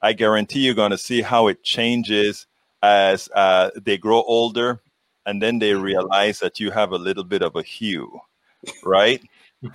I 0.00 0.12
guarantee 0.12 0.60
you're 0.60 0.74
going 0.74 0.92
to 0.92 0.98
see 0.98 1.22
how 1.22 1.48
it 1.48 1.64
changes 1.64 2.46
as 2.82 3.28
uh, 3.34 3.70
they 3.80 3.98
grow 3.98 4.22
older 4.22 4.80
and 5.26 5.42
then 5.42 5.58
they 5.58 5.74
realize 5.74 6.38
that 6.38 6.60
you 6.60 6.70
have 6.70 6.92
a 6.92 6.98
little 6.98 7.24
bit 7.24 7.42
of 7.42 7.56
a 7.56 7.62
hue. 7.62 8.20
Right 8.84 9.20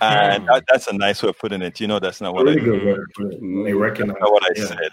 and 0.00 0.46
that, 0.48 0.64
that's 0.68 0.86
a 0.86 0.92
nice 0.92 1.22
way 1.22 1.30
of 1.30 1.38
putting 1.38 1.62
it. 1.62 1.80
You 1.80 1.86
know, 1.86 1.98
that's 1.98 2.20
not 2.20 2.34
what 2.34 2.44
really 2.44 2.60
I 2.60 2.64
good 2.64 2.98
mm-hmm. 3.18 3.64
They 3.64 3.72
recognize 3.72 4.16
what 4.20 4.42
I 4.44 4.52
yeah. 4.56 4.66
said. 4.66 4.90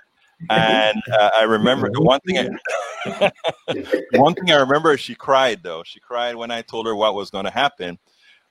And 0.49 1.01
uh, 1.13 1.29
I 1.35 1.43
remember 1.43 1.89
the 1.91 2.01
one 2.01 2.19
thing. 2.21 2.57
I, 3.05 3.31
one 4.17 4.33
thing 4.33 4.51
I 4.51 4.57
remember, 4.57 4.97
she 4.97 5.15
cried 5.15 5.63
though. 5.63 5.83
She 5.83 5.99
cried 5.99 6.35
when 6.35 6.51
I 6.51 6.61
told 6.61 6.85
her 6.87 6.95
what 6.95 7.15
was 7.15 7.29
going 7.29 7.45
to 7.45 7.51
happen. 7.51 7.97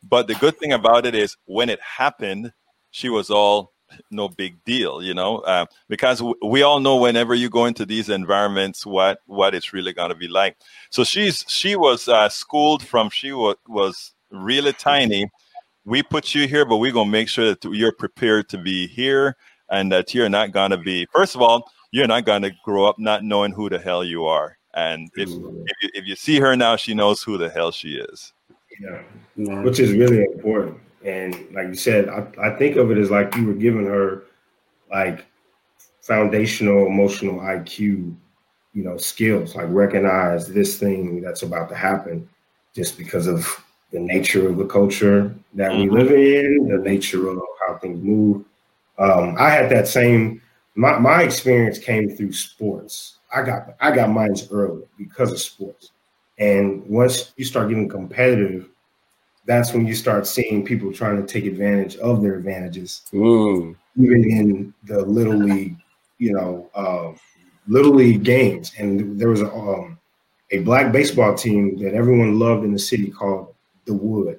But 0.03 0.27
the 0.27 0.35
good 0.35 0.59
thing 0.59 0.73
about 0.73 1.07
it 1.07 1.15
is, 1.15 1.37
when 1.47 1.71
it 1.71 1.81
happened, 1.81 2.53
she 2.91 3.09
was 3.09 3.31
all 3.31 3.73
no 4.11 4.29
big 4.29 4.63
deal, 4.65 5.03
you 5.03 5.15
know, 5.15 5.39
uh, 5.39 5.67
because 5.89 6.19
w- 6.19 6.37
we 6.45 6.63
all 6.63 6.81
know 6.81 6.97
whenever 6.97 7.35
you 7.35 7.49
go 7.49 7.67
into 7.67 7.87
these 7.87 8.09
environments, 8.09 8.85
what 8.85 9.21
what 9.27 9.55
it's 9.55 9.73
really 9.73 9.93
going 9.93 10.11
to 10.11 10.15
be 10.15 10.29
like. 10.29 10.57
So 10.91 11.05
she's 11.05 11.45
she 11.49 11.77
was 11.77 12.09
uh, 12.09 12.29
schooled 12.29 12.83
from 12.83 13.11
she 13.11 13.31
w- 13.31 13.57
was 13.69 14.13
really 14.31 14.73
tiny 14.73 15.31
we 15.85 16.03
put 16.03 16.35
you 16.35 16.47
here, 16.47 16.65
but 16.65 16.79
we're 16.79 16.93
gonna 16.93 17.11
make 17.11 17.29
sure 17.29 17.47
that 17.47 17.65
you're 17.65 17.93
prepared 17.93 18.49
to 18.51 18.59
be 18.59 18.87
here 18.87 19.37
and 19.71 19.91
that 19.93 20.15
you're 20.15 20.29
not 20.29 20.53
gonna 20.53 20.79
be. 20.79 21.07
First 21.07 21.35
of 21.35 21.43
all, 21.43 21.71
you're 21.91 22.07
not 22.07 22.25
gonna 22.25 22.51
grow 22.65 22.85
up 22.87 22.99
not 22.99 23.25
knowing 23.25 23.53
who 23.53 23.69
the 23.69 23.79
hell 23.79 24.05
you 24.05 24.25
are. 24.25 24.59
And 24.75 25.11
if 25.17 25.29
mm-hmm. 25.29 25.63
if 25.67 25.77
you, 25.83 25.91
if 25.95 26.07
you 26.07 26.17
see 26.17 26.41
her 26.41 26.57
now, 26.57 26.77
she 26.77 26.95
knows 26.95 27.23
who 27.23 27.39
the 27.39 27.49
hell 27.49 27.71
she 27.71 27.97
is. 27.97 28.33
Yeah, 28.81 29.03
which 29.63 29.79
is 29.79 29.93
really 29.93 30.25
important. 30.25 30.79
And 31.05 31.35
like 31.53 31.69
you 31.69 31.75
said, 31.75 32.09
I, 32.09 32.27
I 32.43 32.57
think 32.57 32.77
of 32.77 32.91
it 32.91 32.99
as 32.99 33.11
like 33.11 33.35
you 33.37 33.47
were 33.47 33.55
giving 33.55 33.87
her 33.87 34.25
like 34.91 35.27
foundational 36.01 36.87
emotional 36.87 37.39
IQ, 37.41 38.17
you 38.73 38.85
know, 38.85 38.97
skills, 38.97 39.55
like 39.55 39.67
recognize 39.69 40.49
this 40.49 40.79
thing 40.79 41.21
that's 41.21 41.43
about 41.43 41.69
to 41.69 41.75
happen 41.75 42.29
just 42.75 42.99
because 42.99 43.27
of 43.27 43.47
the 43.95 44.01
nature 44.01 44.49
of 44.49 44.57
the 44.57 44.67
culture 44.67 45.33
that 45.55 45.71
mm-hmm. 45.71 45.95
we 45.95 46.03
live 46.03 46.11
in, 46.11 46.69
the 46.69 46.79
nature 46.79 47.29
of 47.29 47.41
how 47.65 47.79
things 47.79 48.03
move. 48.03 48.45
Um, 48.99 49.37
I 49.39 49.51
had 49.51 49.71
that 49.71 49.87
same. 49.87 50.43
My, 50.75 50.99
my 50.99 51.23
experience 51.23 51.79
came 51.79 52.11
through 52.11 52.33
sports. 52.33 53.19
I 53.33 53.43
got 53.43 53.77
I 53.81 53.93
got 53.93 54.11
mine 54.11 54.35
early 54.51 54.83
because 54.99 55.31
of 55.33 55.41
sports, 55.41 55.93
and 56.39 56.85
once 56.87 57.33
you 57.37 57.45
start 57.45 57.69
getting 57.69 57.89
competitive, 57.89 58.69
that's 59.47 59.73
when 59.73 59.87
you 59.87 59.95
start 59.95 60.27
seeing 60.27 60.65
people 60.65 60.93
trying 60.93 61.25
to 61.25 61.27
take 61.27 61.45
advantage 61.45 61.97
of 61.97 62.21
their 62.21 62.35
advantages, 62.35 63.03
mm. 63.13 63.77
even 63.97 64.25
in 64.25 64.75
the 64.85 65.03
little 65.03 65.37
league, 65.37 65.77
you 66.19 66.33
know, 66.33 66.69
uh, 66.75 67.13
little 67.69 67.95
league 67.95 68.25
games. 68.25 68.73
And 68.77 69.21
there 69.21 69.29
was 69.29 69.43
a 69.43 69.53
um, 69.53 69.99
a 70.51 70.59
black 70.59 70.93
baseball 70.93 71.35
team 71.35 71.77
that 71.79 71.95
everyone 71.95 72.41
loved 72.41 72.65
in 72.65 72.73
the 72.73 72.79
city 72.79 73.11
called 73.11 73.54
the 73.87 73.95
wood. 73.95 74.39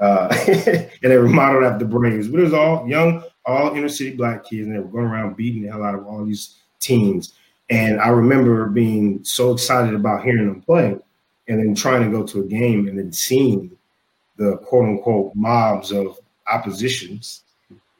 uh, 0.00 0.28
and 0.48 0.88
they 1.02 1.16
were 1.16 1.28
modeled 1.28 1.64
after 1.64 1.84
the 1.84 1.90
Braves. 1.90 2.28
But 2.28 2.40
it 2.40 2.44
was 2.44 2.54
all 2.54 2.88
young, 2.88 3.22
all 3.44 3.74
inner 3.74 3.88
city 3.88 4.14
black 4.16 4.44
kids, 4.44 4.66
and 4.66 4.74
they 4.74 4.80
were 4.80 4.88
going 4.88 5.06
around 5.06 5.36
beating 5.36 5.62
the 5.62 5.70
hell 5.70 5.82
out 5.82 5.94
of 5.94 6.06
all 6.06 6.24
these 6.24 6.56
teams. 6.80 7.34
And 7.70 8.00
I 8.00 8.08
remember 8.08 8.66
being 8.66 9.22
so 9.24 9.52
excited 9.52 9.94
about 9.94 10.24
hearing 10.24 10.46
them 10.46 10.62
play, 10.62 10.96
and 11.48 11.58
then 11.58 11.74
trying 11.74 12.02
to 12.04 12.10
go 12.16 12.24
to 12.26 12.40
a 12.40 12.44
game, 12.44 12.88
and 12.88 12.98
then 12.98 13.12
seeing 13.12 13.76
the 14.36 14.56
quote 14.58 14.84
unquote 14.84 15.34
mobs 15.34 15.92
of 15.92 16.18
oppositions 16.50 17.42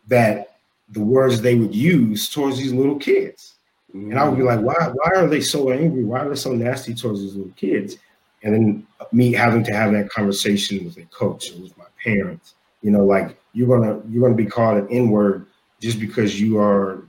that 0.07 0.59
the 0.91 1.01
words 1.01 1.41
they 1.43 1.55
would 1.55 1.75
use 1.75 2.31
towards 2.31 2.57
these 2.57 2.73
little 2.73 2.97
kids. 2.97 3.57
And 3.93 4.19
I 4.19 4.29
would 4.29 4.39
be 4.39 4.45
like, 4.45 4.61
why, 4.61 4.75
why 4.95 5.11
are 5.17 5.27
they 5.27 5.41
so 5.41 5.71
angry? 5.71 6.05
Why 6.05 6.21
are 6.21 6.29
they 6.29 6.35
so 6.35 6.53
nasty 6.53 6.95
towards 6.95 7.21
these 7.21 7.35
little 7.35 7.53
kids? 7.57 7.97
And 8.43 8.55
then 8.55 8.87
me 9.13 9.33
having 9.33 9.65
to 9.65 9.73
have 9.73 9.93
that 9.93 10.11
conversation 10.11 10.85
with 10.85 10.97
a 10.97 11.05
coach 11.07 11.53
or 11.53 11.61
with 11.63 11.77
my 11.77 11.85
parents, 12.03 12.55
you 12.83 12.91
know, 12.91 13.05
like 13.05 13.39
you're 13.53 13.69
gonna 13.69 14.01
you're 14.09 14.23
gonna 14.23 14.35
be 14.35 14.47
called 14.47 14.79
an 14.79 14.89
N-word 14.91 15.47
just 15.81 15.99
because 15.99 16.41
you 16.41 16.59
are, 16.59 17.03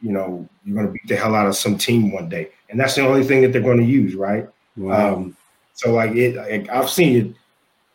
you 0.00 0.12
know, 0.12 0.48
you're 0.64 0.76
gonna 0.76 0.92
beat 0.92 1.06
the 1.06 1.16
hell 1.16 1.34
out 1.34 1.46
of 1.46 1.56
some 1.56 1.76
team 1.76 2.12
one 2.12 2.28
day. 2.28 2.50
And 2.70 2.78
that's 2.78 2.94
the 2.94 3.06
only 3.06 3.24
thing 3.24 3.42
that 3.42 3.52
they're 3.52 3.62
gonna 3.62 3.82
use, 3.82 4.14
right? 4.14 4.48
Wow. 4.76 5.14
Um, 5.14 5.36
so 5.74 5.92
like 5.92 6.12
it 6.12 6.36
like 6.36 6.68
I've 6.68 6.90
seen 6.90 7.16
it, 7.16 7.34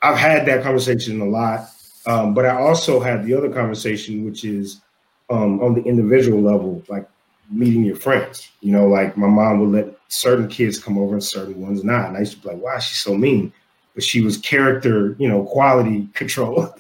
I've 0.02 0.18
had 0.18 0.46
that 0.48 0.64
conversation 0.64 1.22
a 1.22 1.26
lot. 1.26 1.70
Um, 2.08 2.34
but 2.34 2.46
I 2.46 2.60
also 2.60 3.00
had 3.00 3.24
the 3.26 3.34
other 3.36 3.50
conversation, 3.50 4.26
which 4.26 4.44
is 4.44 4.82
um, 5.30 5.62
on 5.62 5.76
the 5.76 5.84
individual 5.84 6.42
level, 6.42 6.84
like 6.90 7.08
meeting 7.50 7.84
your 7.84 7.96
friends. 7.96 8.50
You 8.62 8.72
know, 8.72 8.88
like 8.88 9.18
my 9.18 9.28
mom 9.28 9.60
would 9.60 9.70
let 9.70 9.98
certain 10.12 10.48
kids 10.50 10.78
come 10.78 10.98
over 10.98 11.14
and 11.14 11.24
certain 11.24 11.60
ones 11.62 11.84
not. 11.84 12.10
And 12.10 12.18
I 12.18 12.20
used 12.20 12.34
to 12.34 12.40
be 12.40 12.50
like, 12.50 12.62
why 12.62 12.76
is 12.76 12.84
she 12.84 12.96
so 12.96 13.16
mean? 13.16 13.52
But 13.96 14.04
she 14.04 14.22
was 14.22 14.38
character, 14.38 15.16
you 15.18 15.28
know, 15.28 15.44
quality 15.44 16.08
control. 16.14 16.74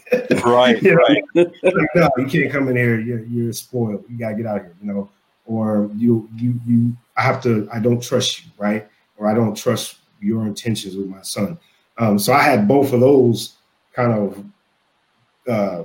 right, 0.45 0.81
you 0.83 0.91
know? 0.91 0.97
right. 0.97 1.23
like, 1.63 1.87
no, 1.95 2.09
you 2.17 2.25
can't 2.25 2.51
come 2.51 2.67
in 2.67 2.75
here. 2.75 2.99
You're, 2.99 3.23
you're 3.25 3.53
spoiled. 3.53 4.03
You 4.09 4.17
gotta 4.17 4.35
get 4.35 4.45
out 4.45 4.57
of 4.57 4.63
here. 4.63 4.75
You 4.81 4.93
know, 4.93 5.09
or 5.45 5.89
you, 5.95 6.29
you, 6.35 6.59
you. 6.65 6.95
I 7.17 7.21
have 7.21 7.41
to. 7.43 7.69
I 7.73 7.79
don't 7.79 8.03
trust 8.03 8.43
you, 8.43 8.51
right? 8.57 8.87
Or 9.17 9.27
I 9.29 9.33
don't 9.33 9.55
trust 9.55 9.97
your 10.19 10.45
intentions 10.45 10.95
with 10.95 11.07
my 11.07 11.21
son. 11.21 11.57
Um, 11.97 12.19
so 12.19 12.33
I 12.33 12.41
had 12.41 12.67
both 12.67 12.93
of 12.93 12.99
those 12.99 13.55
kind 13.93 14.11
of 14.11 14.45
uh, 15.47 15.83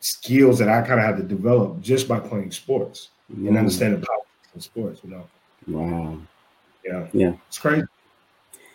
skills 0.00 0.58
that 0.58 0.68
I 0.68 0.80
kind 0.82 1.00
of 1.00 1.06
had 1.06 1.16
to 1.18 1.22
develop 1.22 1.80
just 1.80 2.08
by 2.08 2.18
playing 2.20 2.50
sports 2.50 3.10
mm. 3.32 3.48
and 3.48 3.56
understanding 3.56 4.00
politics 4.00 4.48
in 4.54 4.60
sports. 4.60 5.00
You 5.04 5.10
know. 5.10 5.26
Wow. 5.68 6.18
Yeah. 6.84 7.08
Yeah. 7.12 7.32
It's 7.48 7.58
crazy. 7.58 7.86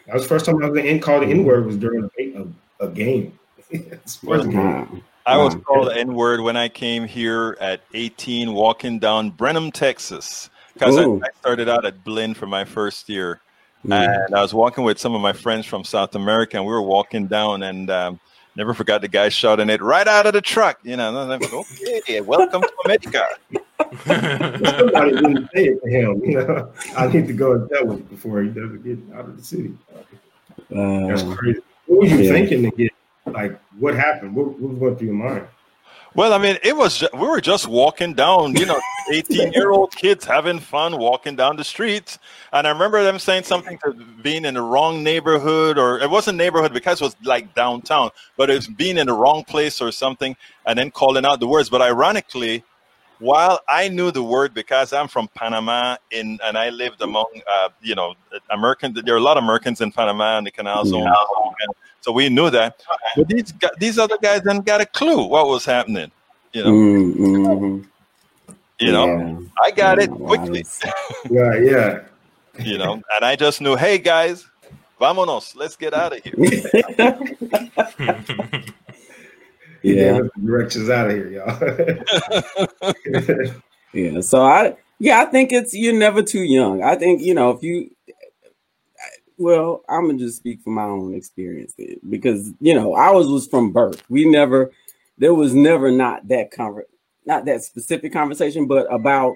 That 0.05 0.13
was 0.13 0.23
the 0.23 0.29
first 0.29 0.45
time 0.45 0.63
I 0.63 0.69
was 0.69 0.83
in 0.83 0.99
called 0.99 1.23
the 1.23 1.27
N 1.27 1.43
word 1.43 1.65
was 1.65 1.77
during 1.77 2.09
a, 2.19 2.33
a, 2.33 2.87
a 2.87 2.89
game. 2.89 3.37
sports 4.05 4.45
game. 4.45 5.03
I 5.25 5.37
was 5.37 5.55
called 5.55 5.87
the 5.87 5.97
N 5.97 6.13
word 6.13 6.41
when 6.41 6.55
I 6.55 6.69
came 6.69 7.05
here 7.05 7.57
at 7.59 7.81
18, 7.93 8.53
walking 8.53 8.99
down 8.99 9.31
Brenham, 9.31 9.71
Texas, 9.71 10.51
because 10.73 10.97
I, 10.97 11.03
I, 11.03 11.29
started 11.39 11.67
out 11.67 11.83
at 11.83 12.03
Blinn 12.03 12.35
for 12.35 12.45
my 12.45 12.63
first 12.63 13.09
year, 13.09 13.41
mm. 13.83 13.91
and 13.91 14.35
I 14.35 14.41
was 14.41 14.53
walking 14.53 14.83
with 14.83 14.99
some 14.99 15.15
of 15.15 15.21
my 15.21 15.33
friends 15.33 15.65
from 15.65 15.83
South 15.83 16.13
America, 16.13 16.57
and 16.57 16.65
we 16.65 16.71
were 16.71 16.81
walking 16.81 17.25
down, 17.25 17.63
and 17.63 17.89
um, 17.89 18.19
Never 18.55 18.73
forgot 18.73 19.01
the 19.01 19.09
guy 19.09 19.27
shouting 19.29 19.69
it 19.69 19.81
right 19.81 20.07
out 20.07 20.25
of 20.25 20.33
the 20.33 20.41
truck. 20.41 20.79
You 20.83 20.95
know, 20.95 21.09
I'm 21.17 21.27
like, 21.27 21.53
okay, 21.53 22.21
welcome 22.21 22.61
to 22.61 22.71
America. 22.85 23.25
Somebody 24.05 25.11
didn't 25.11 25.49
say 25.53 25.65
it 25.65 25.83
to 25.83 25.89
him. 25.89 26.23
You 26.23 26.37
know, 26.37 26.71
I 26.97 27.07
need 27.07 27.27
to 27.27 27.33
go 27.33 27.53
and 27.53 27.69
tell 27.69 27.91
him 27.91 28.03
before 28.03 28.41
he 28.41 28.49
doesn't 28.49 28.83
get 28.83 28.97
out 29.13 29.25
of 29.25 29.35
the 29.35 29.43
city. 29.43 29.73
Uh, 30.73 31.07
That's 31.07 31.23
crazy. 31.23 31.59
What 31.87 31.99
were 31.99 32.05
you 32.07 32.17
yeah. 32.17 32.31
thinking 32.31 32.63
to 32.63 32.71
get? 32.71 32.91
Like, 33.25 33.59
what 33.79 33.95
happened? 33.95 34.35
What, 34.35 34.57
what 34.59 34.69
was 34.71 34.79
going 34.79 34.95
through 34.95 35.07
your 35.07 35.15
mind? 35.15 35.47
Well, 36.15 36.31
I 36.31 36.37
mean, 36.37 36.57
it 36.63 36.77
was 36.77 37.03
we 37.13 37.27
were 37.27 37.41
just 37.41 37.67
walking 37.67 38.13
down, 38.13 38.55
you 38.55 38.65
know, 38.65 38.79
18 39.11 39.51
year 39.51 39.71
old 39.71 39.93
kids 39.93 40.23
having 40.23 40.59
fun 40.59 40.97
walking 40.97 41.35
down 41.35 41.57
the 41.57 41.63
streets. 41.65 42.19
And 42.53 42.65
I 42.65 42.71
remember 42.71 43.03
them 43.03 43.19
saying 43.19 43.43
something 43.43 43.77
to 43.79 43.93
being 44.23 44.45
in 44.45 44.53
the 44.53 44.61
wrong 44.61 45.03
neighborhood, 45.03 45.77
or 45.77 45.99
it 45.99 46.09
wasn't 46.09 46.37
neighborhood 46.37 46.71
because 46.71 47.01
it 47.01 47.03
was 47.03 47.17
like 47.25 47.53
downtown, 47.53 48.11
but 48.37 48.49
it's 48.49 48.65
being 48.65 48.97
in 48.97 49.07
the 49.07 49.13
wrong 49.13 49.43
place 49.43 49.81
or 49.81 49.91
something, 49.91 50.37
and 50.65 50.79
then 50.79 50.89
calling 50.89 51.25
out 51.25 51.41
the 51.41 51.47
words. 51.47 51.69
But 51.69 51.81
ironically, 51.81 52.63
while 53.19 53.59
I 53.67 53.87
knew 53.87 54.11
the 54.11 54.23
word 54.23 54.53
because 54.53 54.93
I'm 54.93 55.07
from 55.07 55.27
Panama 55.29 55.97
in 56.11 56.39
and 56.43 56.57
I 56.57 56.69
lived 56.69 57.01
among 57.01 57.27
uh, 57.51 57.69
you 57.81 57.95
know 57.95 58.15
Americans, 58.49 59.01
there 59.03 59.15
are 59.15 59.17
a 59.17 59.21
lot 59.21 59.37
of 59.37 59.43
Americans 59.43 59.81
in 59.81 59.91
Panama 59.91 60.37
and 60.37 60.47
the 60.47 60.51
Canal 60.51 60.85
Zone. 60.85 61.03
Yeah. 61.03 61.67
So 62.01 62.11
we 62.11 62.29
knew 62.29 62.49
that. 62.49 62.81
But 63.15 63.27
these 63.27 63.53
these 63.79 63.97
other 63.97 64.17
guys 64.21 64.41
didn't 64.41 64.65
got 64.65 64.81
a 64.81 64.85
clue 64.85 65.27
what 65.27 65.47
was 65.47 65.65
happening. 65.65 66.11
You 66.53 66.63
know. 66.63 66.71
Mm-hmm. 66.71 67.81
You 68.79 68.91
know, 68.91 69.07
yeah. 69.07 69.37
I 69.63 69.71
got 69.71 69.99
it 69.99 70.11
quickly. 70.11 70.65
yeah, 71.29 71.55
yeah. 71.55 71.99
you 72.59 72.77
know, 72.77 72.93
and 72.93 73.23
I 73.23 73.35
just 73.35 73.61
knew, 73.61 73.75
hey 73.75 73.97
guys, 73.97 74.47
vámonos, 74.99 75.55
let's 75.55 75.75
get 75.75 75.93
out 75.93 76.13
of 76.13 76.23
here. 76.23 76.33
yeah, 79.93 80.19
directions 80.43 80.89
out 80.89 81.09
of 81.09 81.15
here, 81.15 81.29
y'all. 81.29 81.59
yeah, 83.93 84.21
so 84.21 84.41
I 84.41 84.75
yeah, 84.99 85.19
I 85.21 85.25
think 85.25 85.51
it's 85.51 85.73
you're 85.73 85.93
never 85.93 86.23
too 86.23 86.43
young. 86.43 86.83
I 86.83 86.95
think 86.95 87.21
you 87.21 87.33
know 87.33 87.51
if 87.51 87.63
you 87.63 87.91
well, 89.37 89.83
I'm 89.89 90.07
gonna 90.07 90.19
just 90.19 90.37
speak 90.37 90.61
from 90.61 90.73
my 90.73 90.83
own 90.83 91.13
experience 91.13 91.75
because 92.09 92.51
you 92.59 92.73
know 92.73 92.95
ours 92.95 93.27
was 93.27 93.47
from 93.47 93.71
birth. 93.71 94.01
We 94.09 94.25
never, 94.25 94.71
there 95.17 95.33
was 95.33 95.53
never 95.53 95.91
not 95.91 96.27
that 96.29 96.51
conver- 96.51 96.83
not 97.25 97.45
that 97.45 97.63
specific 97.63 98.13
conversation, 98.13 98.67
but 98.67 98.91
about 98.93 99.35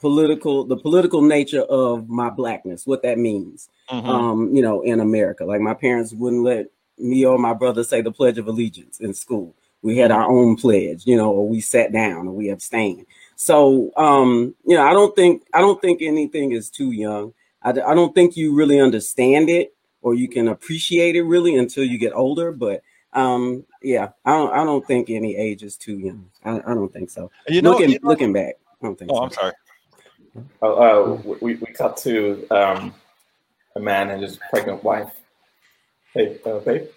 political, 0.00 0.64
the 0.64 0.76
political 0.76 1.22
nature 1.22 1.62
of 1.62 2.08
my 2.08 2.30
blackness, 2.30 2.86
what 2.86 3.02
that 3.02 3.18
means. 3.18 3.68
Mm-hmm. 3.90 4.08
Um, 4.08 4.54
you 4.54 4.62
know, 4.62 4.82
in 4.82 5.00
America, 5.00 5.44
like 5.44 5.60
my 5.60 5.74
parents 5.74 6.12
wouldn't 6.12 6.44
let 6.44 6.66
me 6.98 7.24
or 7.24 7.38
my 7.38 7.54
brother 7.54 7.84
say 7.84 8.02
the 8.02 8.12
Pledge 8.12 8.38
of 8.38 8.48
Allegiance 8.48 9.00
in 9.00 9.14
school. 9.14 9.54
We 9.82 9.96
had 9.96 10.10
our 10.10 10.28
own 10.28 10.56
pledge, 10.56 11.06
you 11.06 11.16
know, 11.16 11.30
or 11.30 11.48
we 11.48 11.60
sat 11.60 11.92
down 11.92 12.26
or 12.28 12.32
we 12.32 12.48
abstained. 12.48 13.06
So, 13.36 13.92
um, 13.96 14.54
you 14.66 14.76
know, 14.76 14.84
I 14.84 14.92
don't 14.92 15.14
think 15.14 15.44
I 15.54 15.60
don't 15.60 15.80
think 15.80 16.02
anything 16.02 16.52
is 16.52 16.70
too 16.70 16.90
young. 16.90 17.32
I, 17.62 17.70
I 17.70 17.94
don't 17.94 18.14
think 18.14 18.36
you 18.36 18.54
really 18.54 18.80
understand 18.80 19.48
it 19.48 19.74
or 20.02 20.14
you 20.14 20.28
can 20.28 20.48
appreciate 20.48 21.16
it 21.16 21.22
really 21.22 21.56
until 21.56 21.84
you 21.84 21.98
get 21.98 22.12
older. 22.14 22.50
But 22.50 22.82
um, 23.12 23.64
yeah, 23.82 24.10
I 24.24 24.32
don't 24.32 24.52
I 24.52 24.64
don't 24.64 24.86
think 24.86 25.10
any 25.10 25.36
age 25.36 25.62
is 25.62 25.76
too 25.76 25.98
young. 25.98 26.30
I, 26.44 26.56
I 26.58 26.74
don't 26.74 26.92
think 26.92 27.10
so. 27.10 27.30
You 27.48 27.62
know, 27.62 27.70
looking 27.70 27.90
you 27.90 27.98
know, 28.02 28.08
looking 28.08 28.32
back, 28.32 28.56
I 28.82 28.86
don't 28.86 28.98
think. 28.98 29.12
Oh, 29.12 29.16
so. 29.16 29.22
I'm 29.22 29.30
sorry. 29.30 29.52
Oh, 30.62 31.22
uh, 31.24 31.36
we 31.40 31.54
we 31.54 31.66
cut 31.72 31.96
to 31.98 32.46
um, 32.50 32.94
a 33.76 33.80
man 33.80 34.10
and 34.10 34.22
his 34.22 34.38
pregnant 34.50 34.82
wife. 34.82 35.12
Hey, 36.14 36.38
uh, 36.44 36.58
babe. 36.58 36.88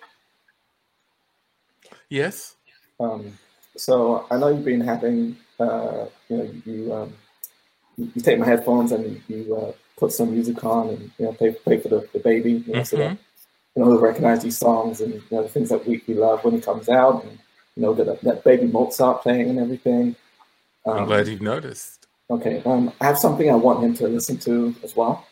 Yes. 2.10 2.56
Um, 3.02 3.38
so 3.76 4.26
I 4.30 4.38
know 4.38 4.50
you've 4.50 4.66
been 4.66 4.82
having, 4.82 5.38
uh, 5.60 6.06
you 6.30 6.38
know, 6.38 6.52
you 6.66 6.94
um, 6.94 7.14
you, 7.98 8.12
you 8.16 8.22
take 8.22 8.40
my 8.40 8.46
headphones 8.46 8.92
and 8.92 9.22
you 9.28 9.56
uh, 9.56 9.72
put 9.98 10.12
some 10.12 10.32
music 10.32 10.64
on 10.64 10.90
and 10.90 11.12
you 11.18 11.26
know 11.26 11.34
play 11.34 11.52
play 11.52 11.80
for 11.80 11.90
the, 11.90 12.08
the 12.14 12.20
baby, 12.20 12.54
you 12.54 12.74
know, 12.74 12.80
mm-hmm. 12.80 12.84
so 12.84 12.98
that 12.98 13.18
you 13.76 13.84
know 13.84 13.98
recognize 13.98 14.44
these 14.44 14.58
songs 14.58 15.02
and 15.02 15.14
you 15.14 15.24
know 15.32 15.44
the 15.44 15.50
things 15.50 15.70
that 15.70 15.86
we, 15.88 16.02
we 16.08 16.14
love 16.14 16.44
when 16.44 16.56
it 16.56 16.64
comes 16.64 16.90
out, 16.90 17.24
and 17.24 17.40
you 17.76 17.84
know 17.84 17.94
that 17.94 18.22
that 18.22 18.44
baby 18.44 18.68
Mozart 18.68 19.24
playing 19.24 19.50
and 19.50 19.60
everything. 19.60 20.16
Um, 20.86 21.00
I'm 21.00 21.06
glad 21.06 21.28
you've 21.28 21.42
noticed. 21.42 22.08
Okay, 22.30 22.62
um, 22.66 22.92
I 23.02 23.06
have 23.06 23.18
something 23.18 23.50
I 23.50 23.56
want 23.56 23.84
him 23.84 23.94
to 23.96 24.08
listen 24.08 24.38
to 24.40 24.76
as 24.84 24.96
well. 24.96 25.28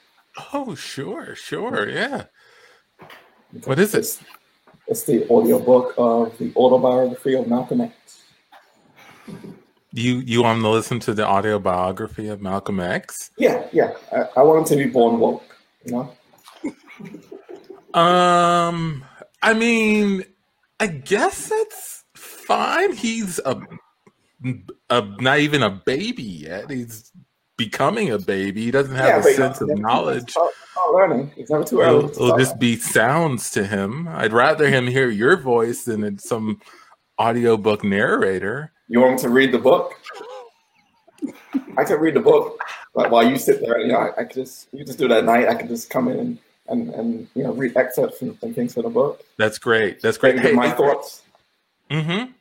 Oh, 0.54 0.76
sure, 0.76 1.36
sure, 1.36 1.90
yeah. 1.90 2.26
Okay. 3.02 3.66
What 3.66 3.80
is 3.80 3.96
it? 3.96 4.20
It's 4.89 5.04
the 5.04 5.30
audiobook 5.30 5.93
of 5.99 6.36
the 6.39 6.52
autobiography 6.56 7.36
of 7.36 7.47
Malcolm 7.47 7.82
X. 7.82 8.23
You 9.93 10.15
you 10.25 10.41
want 10.41 10.62
to 10.62 10.69
listen 10.69 10.99
to 11.02 11.13
the 11.13 11.28
autobiography 11.28 12.28
of 12.28 12.41
Malcolm 12.41 12.80
X? 12.80 13.30
Yeah, 13.38 13.67
yeah. 13.71 13.93
I, 14.12 14.25
I 14.38 14.41
want 14.41 14.60
him 14.60 14.78
to 14.78 14.84
be 14.84 14.89
born 14.89 15.19
woke. 15.19 15.43
You 15.86 15.93
know. 15.93 17.99
Um, 17.99 19.06
I 19.43 19.54
mean, 19.54 20.23
I 20.80 20.88
guess 20.88 21.52
it's 21.52 22.04
fine. 22.15 22.93
He's 22.93 23.39
a, 23.45 23.62
a 24.89 25.02
not 25.19 25.39
even 25.39 25.62
a 25.62 25.69
baby 25.69 26.23
yet. 26.23 26.71
He's 26.71 27.12
becoming 27.60 28.10
a 28.10 28.17
baby. 28.17 28.63
He 28.63 28.72
doesn't 28.72 28.95
have 28.95 29.24
yeah, 29.24 29.32
a 29.32 29.34
sense 29.36 29.62
of 29.62 29.69
knowledge. 29.78 30.34
learning. 30.91 31.32
It's 31.38 31.52
never 31.52 31.63
too 31.63 31.82
early. 31.82 32.06
It'll, 32.06 32.24
it'll 32.24 32.38
just 32.38 32.58
be 32.58 32.78
sounds 32.78 33.52
to 33.52 33.67
him. 33.67 34.08
I'd 34.08 34.34
rather 34.34 34.67
him 34.67 34.88
hear 34.88 35.10
your 35.10 35.38
voice 35.38 35.84
than 35.84 36.17
some 36.17 36.62
audiobook 37.19 37.84
narrator. 37.84 38.72
You 38.88 39.02
want 39.02 39.17
me 39.17 39.22
to 39.22 39.30
read 39.30 39.52
the 39.52 39.60
book? 39.60 39.93
I 41.78 41.84
could 41.84 42.00
read 42.00 42.15
the 42.15 42.22
book, 42.22 42.60
but 42.95 43.12
while 43.12 43.30
you 43.30 43.38
sit 43.38 43.62
there, 43.62 43.80
you 43.80 43.91
know, 43.91 43.98
I, 43.98 44.22
I 44.22 44.24
could 44.24 44.36
just 44.36 44.69
you 44.72 44.84
just 44.86 44.98
do 44.98 45.08
that 45.10 45.19
at 45.19 45.26
night. 45.26 45.48
I 45.48 45.56
could 45.56 45.67
just 45.67 45.89
come 45.89 46.08
in 46.08 46.17
and 46.17 46.38
and, 46.69 46.89
and 46.93 47.28
you 47.36 47.43
know 47.43 47.52
read 47.52 47.76
excerpts 47.76 48.22
and, 48.22 48.38
and 48.41 48.56
things 48.56 48.74
from 48.74 48.84
the 48.84 48.89
book. 48.89 49.24
That's 49.38 49.58
great. 49.58 50.02
That's 50.02 50.17
great. 50.17 50.39
Hey, 50.39 50.54
my 50.54 50.72
thoughts. 50.72 51.24
Mm-hmm. 51.91 52.32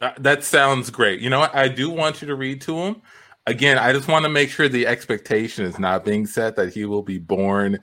Uh, 0.00 0.12
that 0.18 0.42
sounds 0.42 0.90
great. 0.90 1.20
You 1.20 1.30
know? 1.30 1.48
I 1.52 1.68
do 1.68 1.88
want 1.88 2.22
you 2.22 2.28
to 2.28 2.34
read 2.34 2.60
to 2.62 2.76
him. 2.76 3.02
Again, 3.46 3.78
I 3.78 3.92
just 3.92 4.08
want 4.08 4.24
to 4.24 4.28
make 4.28 4.50
sure 4.50 4.68
the 4.68 4.86
expectation 4.86 5.64
is 5.64 5.78
not 5.78 6.04
being 6.04 6.26
set 6.26 6.54
that 6.56 6.72
he 6.72 6.84
will 6.84 7.02
be 7.02 7.18
born 7.18 7.80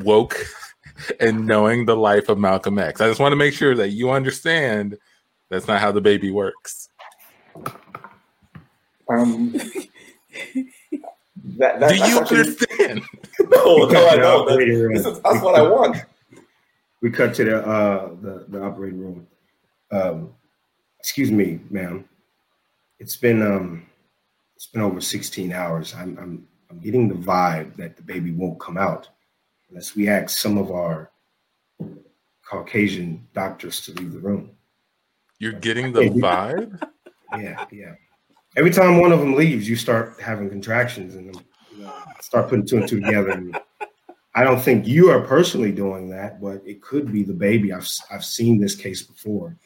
woke 0.00 0.36
and 1.20 1.46
knowing 1.46 1.86
the 1.86 1.96
life 1.96 2.28
of 2.28 2.38
Malcolm 2.38 2.78
X. 2.78 3.00
I 3.00 3.08
just 3.08 3.20
want 3.20 3.32
to 3.32 3.36
make 3.36 3.54
sure 3.54 3.74
that 3.74 3.88
you 3.90 4.10
understand 4.10 4.96
that's 5.50 5.66
not 5.66 5.80
how 5.80 5.92
the 5.92 6.00
baby 6.00 6.30
works. 6.30 6.88
Um, 9.08 9.52
that, 11.44 11.80
that, 11.80 11.88
Do 11.90 11.96
you 11.96 12.02
actually, 12.02 12.38
understand? 12.38 13.02
no, 13.40 13.86
no, 13.86 14.06
I 14.08 14.16
don't. 14.16 14.48
That, 14.48 14.90
this 14.92 15.06
is, 15.06 15.20
that's 15.20 15.42
what 15.42 15.56
I 15.56 15.62
want. 15.62 15.96
We 17.00 17.10
cut 17.10 17.34
to 17.34 17.44
the 17.44 17.66
uh, 17.66 18.08
the, 18.22 18.46
the 18.48 18.62
operating 18.62 19.00
room. 19.00 19.26
Um, 19.90 20.32
excuse 20.98 21.30
me, 21.30 21.60
ma'am. 21.70 22.08
It's 22.98 23.16
been 23.16 23.42
um, 23.42 23.86
it's 24.56 24.66
been 24.66 24.82
over 24.82 25.00
16 25.00 25.52
hours. 25.52 25.94
I'm 25.94 26.18
I'm 26.18 26.46
I'm 26.70 26.78
getting 26.78 27.08
the 27.08 27.14
vibe 27.14 27.76
that 27.76 27.96
the 27.96 28.02
baby 28.02 28.32
won't 28.32 28.60
come 28.60 28.76
out 28.76 29.08
unless 29.70 29.94
we 29.94 30.08
ask 30.08 30.38
some 30.38 30.58
of 30.58 30.70
our 30.70 31.10
Caucasian 32.48 33.26
doctors 33.32 33.80
to 33.82 33.92
leave 33.92 34.12
the 34.12 34.20
room. 34.20 34.50
You're 35.38 35.52
getting 35.52 35.92
the 35.92 36.02
vibe? 36.02 36.80
Yeah, 37.36 37.64
yeah. 37.72 37.94
Every 38.56 38.70
time 38.70 39.00
one 39.00 39.10
of 39.10 39.18
them 39.18 39.34
leaves, 39.34 39.68
you 39.68 39.74
start 39.74 40.20
having 40.20 40.48
contractions 40.48 41.16
and 41.16 41.34
you 41.76 41.82
know, 41.82 41.92
start 42.20 42.48
putting 42.48 42.64
two 42.64 42.76
and 42.76 42.88
two 42.88 43.00
together. 43.00 43.30
And 43.30 43.58
I 44.36 44.44
don't 44.44 44.60
think 44.60 44.86
you 44.86 45.10
are 45.10 45.20
personally 45.20 45.72
doing 45.72 46.08
that, 46.10 46.40
but 46.40 46.62
it 46.64 46.80
could 46.80 47.10
be 47.10 47.24
the 47.24 47.32
baby. 47.32 47.72
I've 47.72 47.88
I've 48.08 48.24
seen 48.24 48.60
this 48.60 48.76
case 48.76 49.02
before. 49.02 49.56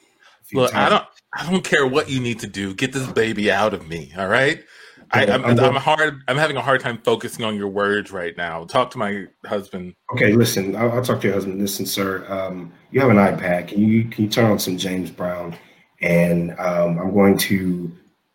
Look, 0.55 0.72
times. 0.72 0.87
I 0.87 0.88
don't 0.88 1.05
I 1.35 1.53
don't 1.53 1.62
care 1.62 1.87
what 1.87 2.09
you 2.09 2.20
need 2.20 2.38
to 2.40 2.46
do. 2.46 2.72
Get 2.72 2.94
this 2.94 3.07
baby 3.09 3.51
out 3.51 3.74
of 3.74 3.87
me. 3.87 4.12
All 4.16 4.29
right. 4.29 4.64
I, 5.12 5.25
am 5.25 5.44
I'm, 5.44 5.59
I'm 5.59 5.75
hard. 5.75 6.23
I'm 6.29 6.37
having 6.37 6.57
a 6.57 6.62
hard 6.62 6.81
time 6.81 6.99
focusing 6.99 7.44
on 7.44 7.57
your 7.57 7.68
words 7.68 8.11
right 8.11 8.37
now. 8.37 8.64
Talk 8.64 8.90
to 8.92 8.99
my 8.99 9.27
husband. 9.47 9.94
Okay, 10.12 10.33
listen. 10.33 10.77
I'll, 10.77 10.92
I'll 10.92 11.03
talk 11.03 11.21
to 11.21 11.27
your 11.27 11.35
husband. 11.35 11.61
Listen, 11.61 11.87
sir. 11.87 12.27
Um, 12.29 12.73
you 12.90 13.01
have 13.01 13.11
an 13.11 13.16
iPad. 13.16 13.68
Can 13.68 13.81
you 13.81 14.05
can 14.05 14.25
you 14.25 14.31
turn 14.31 14.51
on 14.51 14.59
some 14.59 14.77
James 14.77 15.11
Brown? 15.11 15.57
And 16.01 16.53
um, 16.59 16.99
I'm 16.99 17.12
going 17.12 17.38
to 17.38 17.90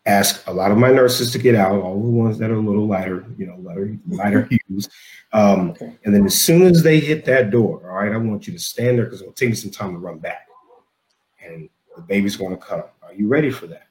ask 0.06 0.46
a 0.46 0.52
lot 0.52 0.70
of 0.70 0.78
my 0.78 0.90
nurses 0.90 1.30
to 1.32 1.38
get 1.38 1.54
out, 1.54 1.80
all 1.80 1.94
the 1.94 2.10
ones 2.10 2.38
that 2.38 2.50
are 2.50 2.56
a 2.56 2.60
little 2.60 2.86
lighter, 2.86 3.24
you 3.38 3.46
know, 3.46 3.56
lighter 3.56 3.96
lighter 4.08 4.48
hues. 4.68 4.88
Um, 5.32 5.70
okay. 5.70 5.92
And 6.04 6.14
then 6.14 6.24
as 6.26 6.40
soon 6.40 6.62
as 6.62 6.82
they 6.82 7.00
hit 7.00 7.24
that 7.26 7.50
door, 7.50 7.90
all 7.90 8.04
right, 8.04 8.12
I 8.12 8.16
want 8.16 8.46
you 8.46 8.52
to 8.52 8.58
stand 8.58 8.98
there 8.98 9.04
because 9.04 9.20
it'll 9.20 9.32
take 9.32 9.50
me 9.50 9.54
some 9.54 9.70
time 9.70 9.92
to 9.92 9.98
run 9.98 10.18
back, 10.18 10.48
and 11.44 11.68
the 11.96 12.02
baby's 12.02 12.36
going 12.36 12.56
to 12.56 12.62
come. 12.62 12.82
Are 13.02 13.14
you 13.14 13.28
ready 13.28 13.50
for 13.50 13.66
that? 13.68 13.88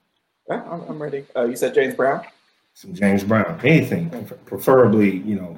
Yeah, 0.50 0.64
I'm, 0.70 0.82
I'm 0.82 1.02
ready. 1.02 1.26
Uh, 1.36 1.46
you 1.46 1.56
said 1.56 1.74
James 1.74 1.96
Brown 1.96 2.26
some 2.74 2.94
James 2.94 3.24
Brown, 3.24 3.60
anything, 3.64 4.10
preferably, 4.46 5.18
you 5.18 5.36
know, 5.36 5.58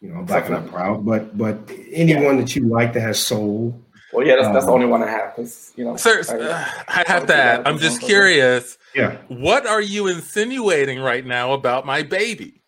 you 0.00 0.12
know, 0.12 0.22
black 0.22 0.46
and 0.46 0.56
I'm 0.56 0.68
proud, 0.68 1.06
but 1.06 1.36
but 1.38 1.56
anyone 1.92 2.36
that 2.38 2.56
you 2.56 2.66
like 2.66 2.92
that 2.94 3.00
has 3.00 3.20
soul. 3.20 3.80
Well, 4.12 4.26
yeah, 4.26 4.34
that's, 4.34 4.48
um, 4.48 4.52
that's 4.52 4.66
the 4.66 4.72
um, 4.72 4.74
only 4.74 4.86
one 4.86 5.02
I 5.02 5.08
have. 5.08 5.34
Cause, 5.34 5.72
you 5.76 5.84
know, 5.84 5.96
sir, 5.96 6.22
I, 6.28 6.34
uh, 6.34 6.64
I 6.88 7.04
have 7.06 7.26
that. 7.28 7.66
I'm 7.66 7.78
just 7.78 8.02
curious. 8.02 8.76
Yeah. 8.94 9.16
What 9.28 9.66
are 9.66 9.80
you 9.80 10.08
insinuating 10.08 10.98
right 10.98 11.24
now 11.24 11.52
about 11.52 11.86
my 11.86 12.02
baby? 12.02 12.60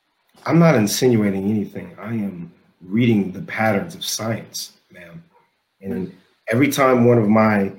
I'm 0.46 0.58
not 0.58 0.74
insinuating 0.74 1.50
anything. 1.50 1.94
I 1.98 2.14
am 2.14 2.50
reading 2.80 3.32
the 3.32 3.42
patterns 3.42 3.94
of 3.94 4.04
science, 4.04 4.72
ma'am. 4.90 5.22
And 5.82 6.14
every 6.48 6.68
time 6.70 7.04
one 7.04 7.18
of 7.18 7.28
my 7.28 7.72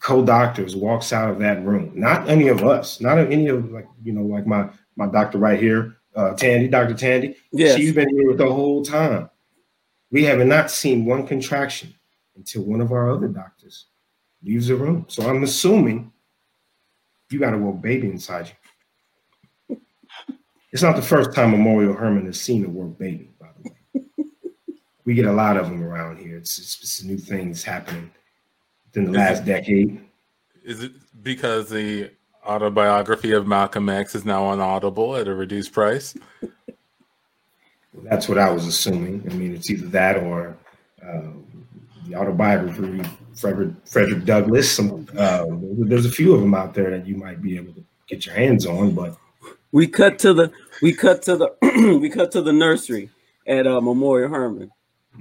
co-doctors 0.00 0.74
walks 0.74 1.12
out 1.12 1.30
of 1.30 1.38
that 1.40 1.64
room, 1.64 1.92
not 1.94 2.28
any 2.28 2.48
of 2.48 2.64
us, 2.64 3.00
not 3.00 3.18
any 3.18 3.48
of 3.48 3.70
like, 3.70 3.88
you 4.02 4.12
know, 4.12 4.22
like 4.22 4.46
my 4.46 4.68
my 4.96 5.06
doctor 5.06 5.38
right 5.38 5.60
here, 5.60 5.96
uh, 6.14 6.32
Tandy, 6.34 6.68
Dr. 6.68 6.94
Tandy. 6.94 7.36
Yes. 7.52 7.76
She's 7.76 7.92
been 7.92 8.08
here 8.08 8.34
the 8.34 8.50
whole 8.50 8.84
time. 8.84 9.30
We 10.10 10.24
have 10.24 10.38
not 10.38 10.70
seen 10.70 11.04
one 11.04 11.26
contraction 11.26 11.94
until 12.36 12.62
one 12.62 12.80
of 12.80 12.92
our 12.92 13.10
other 13.10 13.28
doctors 13.28 13.86
leaves 14.42 14.68
the 14.68 14.76
room. 14.76 15.04
So 15.08 15.28
I'm 15.28 15.42
assuming 15.42 16.12
you 17.30 17.38
got 17.38 17.54
a 17.54 17.58
woke 17.58 17.82
baby 17.82 18.08
inside 18.08 18.48
you. 18.48 18.54
It's 20.72 20.82
not 20.82 20.96
the 20.96 21.02
first 21.02 21.32
time 21.32 21.52
Memorial 21.52 21.94
Hermann 21.94 22.26
has 22.26 22.40
seen 22.40 22.64
a 22.64 22.68
woke 22.68 22.98
baby, 22.98 23.30
by 23.40 23.48
the 23.56 23.70
way. 23.70 24.06
we 25.04 25.14
get 25.14 25.24
a 25.24 25.32
lot 25.32 25.56
of 25.56 25.66
them 25.66 25.82
around 25.82 26.18
here. 26.18 26.36
It's, 26.36 26.58
it's, 26.58 26.80
it's 26.82 27.02
new 27.02 27.16
things 27.16 27.64
happening 27.64 28.10
within 28.84 29.10
the 29.10 29.18
last 29.18 29.44
decade. 29.44 30.00
Is 30.64 30.82
it 30.82 30.92
because 31.22 31.70
the 31.70 32.10
autobiography 32.46 33.32
of 33.32 33.46
Malcolm 33.46 33.88
X 33.88 34.14
is 34.14 34.24
now 34.24 34.44
on 34.44 34.60
Audible 34.60 35.16
at 35.16 35.28
a 35.28 35.34
reduced 35.34 35.72
price. 35.72 36.14
That's 38.02 38.28
what 38.28 38.38
I 38.38 38.50
was 38.50 38.66
assuming. 38.66 39.26
I 39.30 39.34
mean, 39.34 39.54
it's 39.54 39.70
either 39.70 39.86
that 39.88 40.18
or 40.18 40.56
uh, 41.02 41.22
the 42.06 42.14
autobiography 42.14 43.00
of 43.00 43.08
Frederick, 43.34 43.74
Frederick 43.84 44.24
Douglass. 44.24 44.70
Some, 44.70 45.06
uh, 45.16 45.46
there's 45.50 46.06
a 46.06 46.10
few 46.10 46.34
of 46.34 46.40
them 46.40 46.54
out 46.54 46.74
there 46.74 46.90
that 46.90 47.06
you 47.06 47.16
might 47.16 47.42
be 47.42 47.56
able 47.56 47.72
to 47.74 47.84
get 48.08 48.26
your 48.26 48.34
hands 48.34 48.66
on. 48.66 48.92
But 48.92 49.16
we 49.72 49.86
cut 49.86 50.18
to 50.20 50.32
the 50.32 50.52
we 50.82 50.92
cut 50.92 51.22
to 51.22 51.36
the 51.36 51.98
we 52.00 52.08
cut 52.10 52.30
to 52.32 52.42
the 52.42 52.52
nursery 52.52 53.10
at 53.46 53.66
uh, 53.66 53.80
Memorial 53.80 54.30
Hermann. 54.30 54.70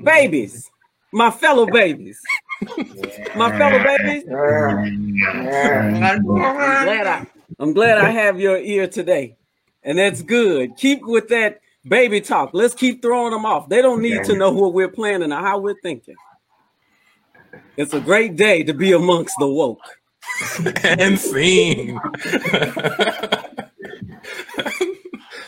Babies, 0.01 0.69
my 1.11 1.31
fellow 1.31 1.65
babies. 1.65 2.19
My 3.35 3.57
fellow 3.57 3.83
babies. 3.83 4.23
I'm 4.29 6.23
glad 6.23 7.07
I, 7.07 7.27
I'm 7.59 7.73
glad 7.73 7.97
I 7.97 8.09
have 8.09 8.39
your 8.39 8.57
ear 8.57 8.87
today, 8.87 9.35
and 9.83 9.97
that's 9.97 10.21
good. 10.21 10.77
Keep 10.77 11.05
with 11.05 11.27
that 11.29 11.59
baby 11.87 12.21
talk. 12.21 12.51
Let's 12.53 12.73
keep 12.73 13.01
throwing 13.01 13.31
them 13.31 13.45
off. 13.45 13.69
They 13.69 13.81
don't 13.81 14.01
need 14.01 14.23
to 14.25 14.35
know 14.37 14.51
what 14.51 14.73
we're 14.73 14.89
planning 14.89 15.31
or 15.31 15.41
how 15.41 15.59
we're 15.59 15.79
thinking. 15.81 16.15
It's 17.77 17.93
a 17.93 17.99
great 17.99 18.35
day 18.35 18.63
to 18.63 18.73
be 18.73 18.93
amongst 18.93 19.35
the 19.37 19.47
woke. 19.47 19.81
and 20.83 21.19
scene. 21.19 21.99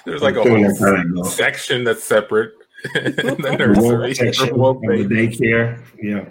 There's 0.05 0.21
like 0.21 0.35
a 0.35 0.43
whole 0.43 1.25
section 1.25 1.83
that's 1.83 2.03
separate 2.03 2.53
in 2.95 3.15
the 3.15 3.55
nursery. 3.57 4.51
Woke 4.53 4.81
daycare. 4.83 5.81
Yeah. 6.01 6.25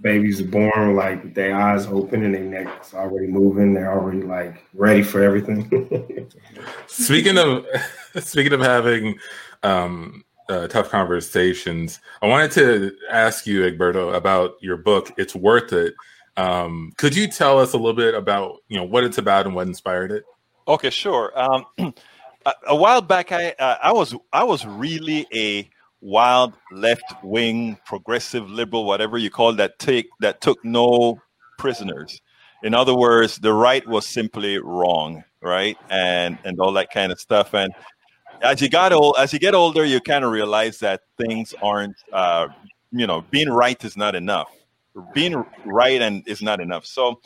Babies 0.00 0.40
are 0.40 0.46
born 0.46 0.96
like 0.96 1.24
with 1.24 1.34
their 1.34 1.56
eyes 1.56 1.86
open 1.86 2.24
and 2.24 2.34
their 2.34 2.44
neck's 2.44 2.94
already 2.94 3.26
moving. 3.26 3.74
They're 3.74 3.92
already 3.92 4.22
like 4.22 4.62
ready 4.74 5.02
for 5.02 5.22
everything. 5.22 6.30
speaking 6.86 7.38
of 7.38 7.66
speaking 8.18 8.52
of 8.52 8.60
having 8.60 9.18
um, 9.62 10.24
uh, 10.48 10.68
tough 10.68 10.90
conversations, 10.90 12.00
I 12.22 12.26
wanted 12.26 12.52
to 12.52 12.92
ask 13.10 13.46
you, 13.46 13.62
Egberto, 13.62 14.14
about 14.14 14.56
your 14.60 14.76
book. 14.76 15.12
It's 15.16 15.34
worth 15.34 15.72
it. 15.72 15.94
Um, 16.36 16.92
could 16.96 17.16
you 17.16 17.28
tell 17.28 17.58
us 17.58 17.72
a 17.72 17.76
little 17.76 17.94
bit 17.94 18.14
about 18.14 18.58
you 18.68 18.76
know 18.76 18.84
what 18.84 19.04
it's 19.04 19.18
about 19.18 19.46
and 19.46 19.54
what 19.54 19.66
inspired 19.66 20.12
it? 20.12 20.24
Okay, 20.66 20.90
sure. 20.90 21.32
Um, 21.38 21.64
a, 22.46 22.52
a, 22.68 22.76
while 22.76 23.00
back, 23.02 23.32
I 23.32 23.50
uh, 23.58 23.78
I 23.82 23.92
was 23.92 24.14
I 24.32 24.44
was 24.44 24.66
really 24.66 25.26
a 25.32 25.68
wild 26.04 26.52
left 26.70 27.14
wing 27.22 27.78
progressive 27.86 28.50
liberal 28.50 28.84
whatever 28.84 29.16
you 29.16 29.30
call 29.30 29.54
that 29.54 29.78
take 29.78 30.06
that 30.20 30.42
took 30.42 30.62
no 30.62 31.18
prisoners. 31.58 32.20
In 32.62 32.74
other 32.74 32.94
words 32.94 33.38
the 33.38 33.54
right 33.54 33.86
was 33.88 34.06
simply 34.06 34.58
wrong 34.58 35.24
right? 35.40 35.78
And 35.88 36.38
and 36.44 36.60
all 36.60 36.72
that 36.74 36.90
kind 36.92 37.10
of 37.10 37.18
stuff. 37.18 37.54
And 37.54 37.72
as 38.42 38.60
you 38.60 38.68
got 38.68 38.92
old 38.92 39.16
as 39.18 39.32
you 39.32 39.38
get 39.38 39.54
older 39.54 39.82
you 39.82 39.98
kind 39.98 40.26
of 40.26 40.30
realize 40.30 40.78
that 40.80 41.00
things 41.18 41.54
aren't 41.62 41.96
uh, 42.12 42.48
you 42.92 43.06
know 43.06 43.22
being 43.30 43.48
right 43.48 43.82
is 43.82 43.96
not 43.96 44.14
enough. 44.14 44.50
Being 45.14 45.42
right 45.64 46.02
and 46.02 46.22
is 46.28 46.42
not 46.42 46.60
enough. 46.60 46.84
So 46.84 47.20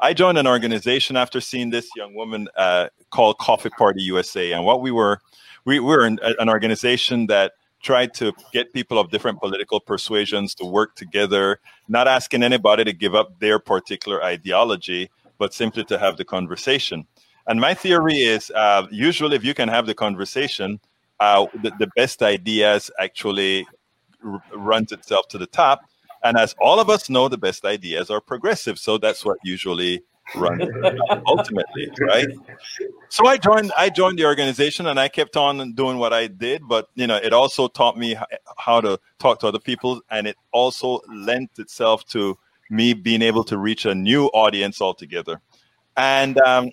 i 0.00 0.12
joined 0.12 0.38
an 0.38 0.46
organization 0.48 1.16
after 1.16 1.40
seeing 1.40 1.70
this 1.70 1.88
young 1.94 2.16
woman 2.16 2.48
uh, 2.56 2.88
called 3.10 3.38
coffee 3.38 3.70
party 3.70 4.02
usa 4.02 4.50
and 4.50 4.64
what 4.64 4.80
we 4.80 4.90
were 4.90 5.20
we, 5.64 5.78
we 5.78 5.86
were 5.86 6.04
an 6.04 6.48
organization 6.48 7.28
that 7.28 7.52
tried 7.84 8.14
to 8.14 8.32
get 8.52 8.72
people 8.72 8.98
of 8.98 9.10
different 9.10 9.38
political 9.38 9.78
persuasions 9.78 10.54
to 10.56 10.64
work 10.64 10.96
together, 10.96 11.60
not 11.86 12.08
asking 12.08 12.42
anybody 12.42 12.82
to 12.82 12.92
give 12.92 13.14
up 13.14 13.38
their 13.38 13.58
particular 13.58 14.24
ideology, 14.24 15.10
but 15.38 15.52
simply 15.52 15.84
to 15.84 15.98
have 15.98 16.16
the 16.16 16.24
conversation. 16.24 17.06
And 17.46 17.60
my 17.60 17.74
theory 17.74 18.22
is 18.22 18.50
uh, 18.50 18.86
usually, 18.90 19.36
if 19.36 19.44
you 19.44 19.52
can 19.52 19.68
have 19.68 19.86
the 19.86 19.94
conversation, 19.94 20.80
uh, 21.20 21.46
the, 21.62 21.70
the, 21.78 21.88
best 21.94 22.22
ideas 22.22 22.90
actually 22.98 23.66
r- 24.24 24.42
runs 24.54 24.90
itself 24.90 25.28
to 25.28 25.38
the 25.38 25.46
top. 25.46 25.82
And 26.24 26.38
as 26.38 26.54
all 26.58 26.80
of 26.80 26.88
us 26.88 27.10
know, 27.10 27.28
the 27.28 27.38
best 27.38 27.66
ideas 27.66 28.10
are 28.10 28.20
progressive. 28.20 28.78
So 28.78 28.96
that's 28.96 29.24
what 29.24 29.38
usually 29.44 30.02
run 30.34 30.60
ultimately, 31.26 31.90
right? 32.00 32.28
So 33.08 33.26
I 33.26 33.36
joined 33.36 33.72
I 33.76 33.90
joined 33.90 34.18
the 34.18 34.24
organization 34.24 34.86
and 34.86 34.98
I 34.98 35.08
kept 35.08 35.36
on 35.36 35.72
doing 35.74 35.98
what 35.98 36.12
I 36.12 36.26
did, 36.26 36.66
but 36.66 36.88
you 36.94 37.06
know, 37.06 37.16
it 37.16 37.32
also 37.32 37.68
taught 37.68 37.96
me 37.96 38.16
how 38.58 38.80
to 38.80 38.98
talk 39.18 39.40
to 39.40 39.48
other 39.48 39.58
people 39.58 40.00
and 40.10 40.26
it 40.26 40.36
also 40.52 41.00
lent 41.12 41.58
itself 41.58 42.04
to 42.06 42.38
me 42.70 42.94
being 42.94 43.22
able 43.22 43.44
to 43.44 43.58
reach 43.58 43.84
a 43.84 43.94
new 43.94 44.26
audience 44.26 44.80
altogether. 44.80 45.40
And 45.96 46.38
um, 46.40 46.70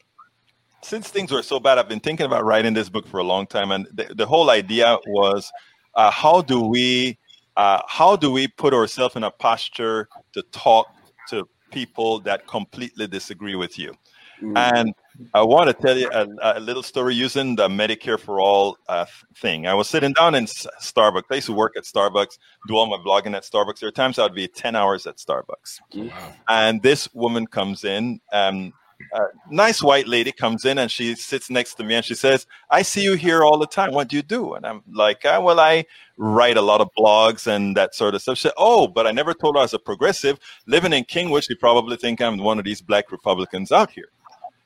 since 0.82 1.10
things 1.10 1.32
were 1.32 1.44
so 1.44 1.60
bad, 1.60 1.78
I've 1.78 1.90
been 1.90 2.00
thinking 2.00 2.26
about 2.26 2.44
writing 2.44 2.74
this 2.74 2.90
book 2.90 3.08
for 3.08 3.20
a 3.20 3.24
long 3.24 3.46
time. 3.46 3.72
And 3.72 3.88
the, 3.94 4.14
the 4.16 4.26
whole 4.26 4.50
idea 4.50 4.98
was 5.08 5.52
uh, 5.96 6.10
how 6.10 6.42
do 6.42 6.62
we 6.62 7.18
uh, 7.58 7.82
how 7.88 8.16
do 8.16 8.32
we 8.32 8.48
put 8.48 8.74
ourselves 8.74 9.16
in 9.16 9.24
a 9.24 9.32
posture 9.32 10.08
to 10.34 10.42
talk 10.52 10.88
to 11.28 11.48
people 11.72 12.20
that 12.22 12.48
completely 12.48 13.08
disagree 13.08 13.56
with 13.56 13.80
you? 13.80 13.94
Mm-hmm. 14.42 14.58
And 14.58 14.96
I 15.34 15.44
want 15.44 15.68
to 15.68 15.74
tell 15.74 15.98
you 15.98 16.10
a, 16.12 16.28
a, 16.42 16.60
little 16.60 16.82
story 16.82 17.14
using 17.14 17.56
the 17.56 17.68
Medicare 17.68 18.20
for 18.20 18.42
All 18.42 18.78
uh, 18.88 19.06
thing. 19.36 19.68
I 19.68 19.74
was 19.74 19.88
sitting 19.88 20.14
down 20.14 20.34
in 20.34 20.46
Starbucks. 20.46 21.24
I 21.32 21.36
used 21.36 21.48
to 21.48 21.54
work 21.54 21.78
at 21.78 21.84
Starbucks, 21.84 22.40
do 22.68 22.76
all 22.76 22.88
my 22.88 22.98
blogging 22.98 23.36
at 23.36 23.44
Starbucks. 23.44 23.80
There 23.80 23.90
are 23.90 23.92
times 23.92 24.18
I 24.18 24.24
would 24.24 24.34
be 24.34 24.48
10 24.48 24.76
hours 24.76 25.06
at 25.06 25.18
Starbucks. 25.18 25.80
Wow. 25.94 26.34
And 26.48 26.82
this 26.82 27.14
woman 27.14 27.46
comes 27.46 27.84
in, 27.84 28.20
um, 28.34 28.74
a 29.14 29.22
nice 29.50 29.82
white 29.82 30.08
lady 30.08 30.32
comes 30.32 30.66
in 30.66 30.78
and 30.78 30.90
she 30.90 31.16
sits 31.16 31.50
next 31.50 31.76
to 31.76 31.84
me 31.84 31.96
and 31.96 32.06
she 32.06 32.16
says, 32.16 32.48
I 32.70 32.82
see 32.82 33.04
you 33.04 33.14
here 33.14 33.44
all 33.44 33.58
the 33.58 33.68
time. 33.68 33.94
What 33.94 34.08
do 34.10 34.16
you 34.16 34.22
do? 34.22 34.54
And 34.54 34.66
I'm 34.66 34.82
like, 34.92 35.22
ah, 35.26 35.40
well, 35.40 35.60
I 35.60 35.86
write 36.18 36.58
a 36.58 36.62
lot 36.62 36.82
of 36.82 36.90
blogs 36.98 37.48
and 37.48 37.76
that 37.78 37.96
sort 37.96 38.16
of 38.16 38.22
stuff. 38.22 38.38
She 38.38 38.44
said, 38.44 38.54
oh, 38.58 38.88
but 38.88 39.08
I 39.08 39.12
never 39.12 39.34
told 39.34 39.56
her 39.56 39.60
I 39.60 39.64
was 39.64 39.74
a 39.74 39.80
progressive. 39.80 40.40
Living 40.68 40.94
in 40.94 41.04
Kingwood, 41.04 41.44
she 41.44 41.56
probably 41.56 41.98
think 41.98 42.22
I'm 42.22 42.38
one 42.38 42.60
of 42.60 42.66
these 42.66 42.82
black 42.82 43.12
Republicans 43.12 43.72
out 43.72 43.92
here. 43.92 44.10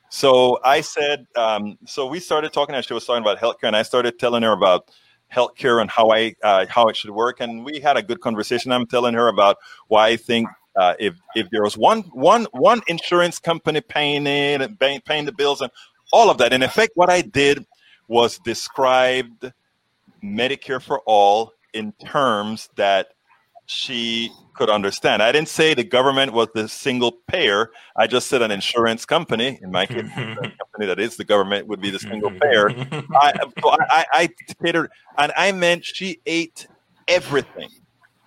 So 0.09 0.59
I 0.63 0.81
said, 0.81 1.27
um, 1.35 1.77
so 1.85 2.07
we 2.07 2.19
started 2.19 2.53
talking, 2.53 2.75
and 2.75 2.85
she 2.85 2.93
was 2.93 3.05
talking 3.05 3.23
about 3.23 3.39
healthcare, 3.39 3.67
and 3.67 3.75
I 3.75 3.81
started 3.81 4.17
telling 4.17 4.43
her 4.43 4.51
about 4.51 4.89
healthcare 5.33 5.81
and 5.81 5.89
how 5.89 6.11
I 6.11 6.35
uh, 6.43 6.65
how 6.69 6.87
it 6.87 6.95
should 6.95 7.11
work, 7.11 7.41
and 7.41 7.65
we 7.65 7.79
had 7.79 7.97
a 7.97 8.03
good 8.03 8.21
conversation. 8.21 8.71
I'm 8.71 8.85
telling 8.85 9.13
her 9.15 9.27
about 9.27 9.57
why 9.87 10.07
I 10.07 10.15
think 10.15 10.47
uh, 10.77 10.93
if 10.99 11.15
if 11.35 11.49
there 11.51 11.63
was 11.63 11.77
one 11.77 12.01
one 12.13 12.47
one 12.51 12.81
insurance 12.87 13.39
company 13.39 13.81
paying 13.81 14.27
it 14.27 14.61
and 14.61 14.79
paying, 14.79 15.01
paying 15.01 15.25
the 15.25 15.31
bills 15.31 15.61
and 15.61 15.71
all 16.11 16.29
of 16.29 16.37
that. 16.37 16.53
In 16.53 16.63
effect, 16.63 16.91
what 16.95 17.09
I 17.09 17.21
did 17.21 17.65
was 18.07 18.39
described 18.39 19.51
Medicare 20.23 20.81
for 20.81 20.99
all 21.05 21.51
in 21.73 21.91
terms 21.93 22.69
that 22.75 23.07
she 23.65 24.31
could 24.53 24.69
understand. 24.69 25.21
I 25.21 25.31
didn't 25.31 25.49
say 25.49 25.73
the 25.73 25.83
government 25.83 26.33
was 26.33 26.47
the 26.53 26.69
single 26.69 27.11
payer. 27.27 27.71
I 27.95 28.07
just 28.07 28.27
said 28.27 28.41
an 28.41 28.51
insurance 28.51 29.05
company, 29.05 29.59
in 29.61 29.71
my 29.71 29.85
case, 29.85 30.05
a 30.05 30.35
company 30.35 30.85
that 30.85 30.99
is 30.99 31.17
the 31.17 31.25
government 31.25 31.67
would 31.67 31.81
be 31.81 31.89
the 31.89 31.99
single 31.99 32.31
payer. 32.41 32.69
I, 33.15 33.33
so 33.61 33.69
I, 33.69 33.77
I, 33.89 34.05
I 34.13 34.29
catered, 34.63 34.91
and 35.17 35.33
I 35.35 35.51
meant 35.51 35.83
she 35.83 36.19
ate 36.25 36.67
everything. 37.07 37.69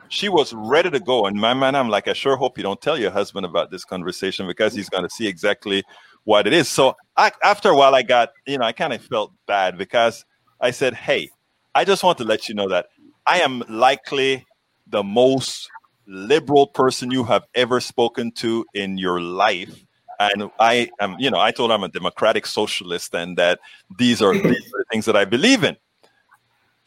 She 0.09 0.29
was 0.29 0.53
ready 0.53 0.91
to 0.91 1.01
go. 1.01 1.27
In 1.27 1.39
my 1.39 1.55
mind, 1.55 1.77
I'm 1.77 1.89
like, 1.89 2.09
I 2.09 2.13
sure 2.13 2.37
hope 2.37 2.57
you 2.57 2.63
don't 2.63 2.81
tell 2.81 2.99
your 2.99 3.11
husband 3.11 3.47
about 3.47 3.71
this 3.71 3.85
conversation 3.85 4.47
because 4.47 4.75
he's 4.75 4.89
going 4.89 5.05
to 5.05 5.11
see 5.11 5.27
exactly 5.27 5.83
what 6.25 6.47
it 6.47 6.53
is. 6.53 6.69
So 6.69 6.97
I, 7.17 7.33
after 7.43 7.71
a 7.71 7.77
while, 7.77 7.95
I 7.95 8.03
got, 8.03 8.31
you 8.47 8.59
know, 8.59 8.65
I 8.65 8.73
kind 8.73 8.93
of 8.93 9.03
felt 9.03 9.33
bad 9.47 9.79
because 9.79 10.25
I 10.61 10.71
said, 10.71 10.95
hey, 10.95 11.31
I 11.75 11.85
just 11.85 12.03
want 12.03 12.19
to 12.19 12.25
let 12.25 12.49
you 12.49 12.55
know 12.55 12.69
that 12.69 12.87
I 13.27 13.41
am 13.41 13.63
likely 13.69 14.47
the 14.87 15.03
most 15.03 15.69
liberal 16.07 16.67
person 16.67 17.11
you 17.11 17.25
have 17.25 17.45
ever 17.55 17.81
spoken 17.81 18.33
to 18.33 18.65
in 18.75 18.99
your 18.99 19.21
life 19.21 19.85
and 20.19 20.51
I 20.59 20.91
am, 21.01 21.17
you 21.19 21.31
know, 21.31 21.39
I 21.39 21.53
told 21.53 21.71
I'm 21.71 21.85
a 21.85 21.89
democratic 21.89 22.47
socialist 22.47 23.15
and 23.15 23.37
that 23.39 23.61
these 23.99 24.21
are, 24.21 24.33
these 24.33 24.73
are 24.75 24.85
things 24.91 25.05
that 25.07 25.17
I 25.17 25.25
believe 25.25 25.63
in. 25.63 25.77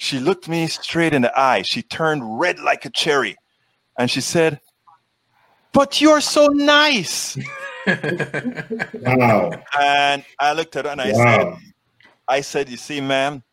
She 0.01 0.19
looked 0.19 0.49
me 0.49 0.65
straight 0.65 1.13
in 1.13 1.21
the 1.21 1.39
eye. 1.39 1.61
She 1.61 1.83
turned 1.83 2.39
red 2.39 2.59
like 2.59 2.85
a 2.85 2.89
cherry, 2.89 3.37
and 3.99 4.09
she 4.09 4.19
said, 4.19 4.59
"But 5.73 6.01
you're 6.01 6.21
so 6.21 6.47
nice." 6.47 7.37
wow. 7.85 9.51
And 9.79 10.25
I 10.39 10.53
looked 10.53 10.75
at 10.75 10.85
her 10.85 10.91
and 10.91 11.01
I 11.01 11.11
wow. 11.11 11.23
said, 11.23 11.53
"I 12.27 12.41
said, 12.41 12.69
you 12.69 12.77
see, 12.77 12.99
ma'am, 12.99 13.43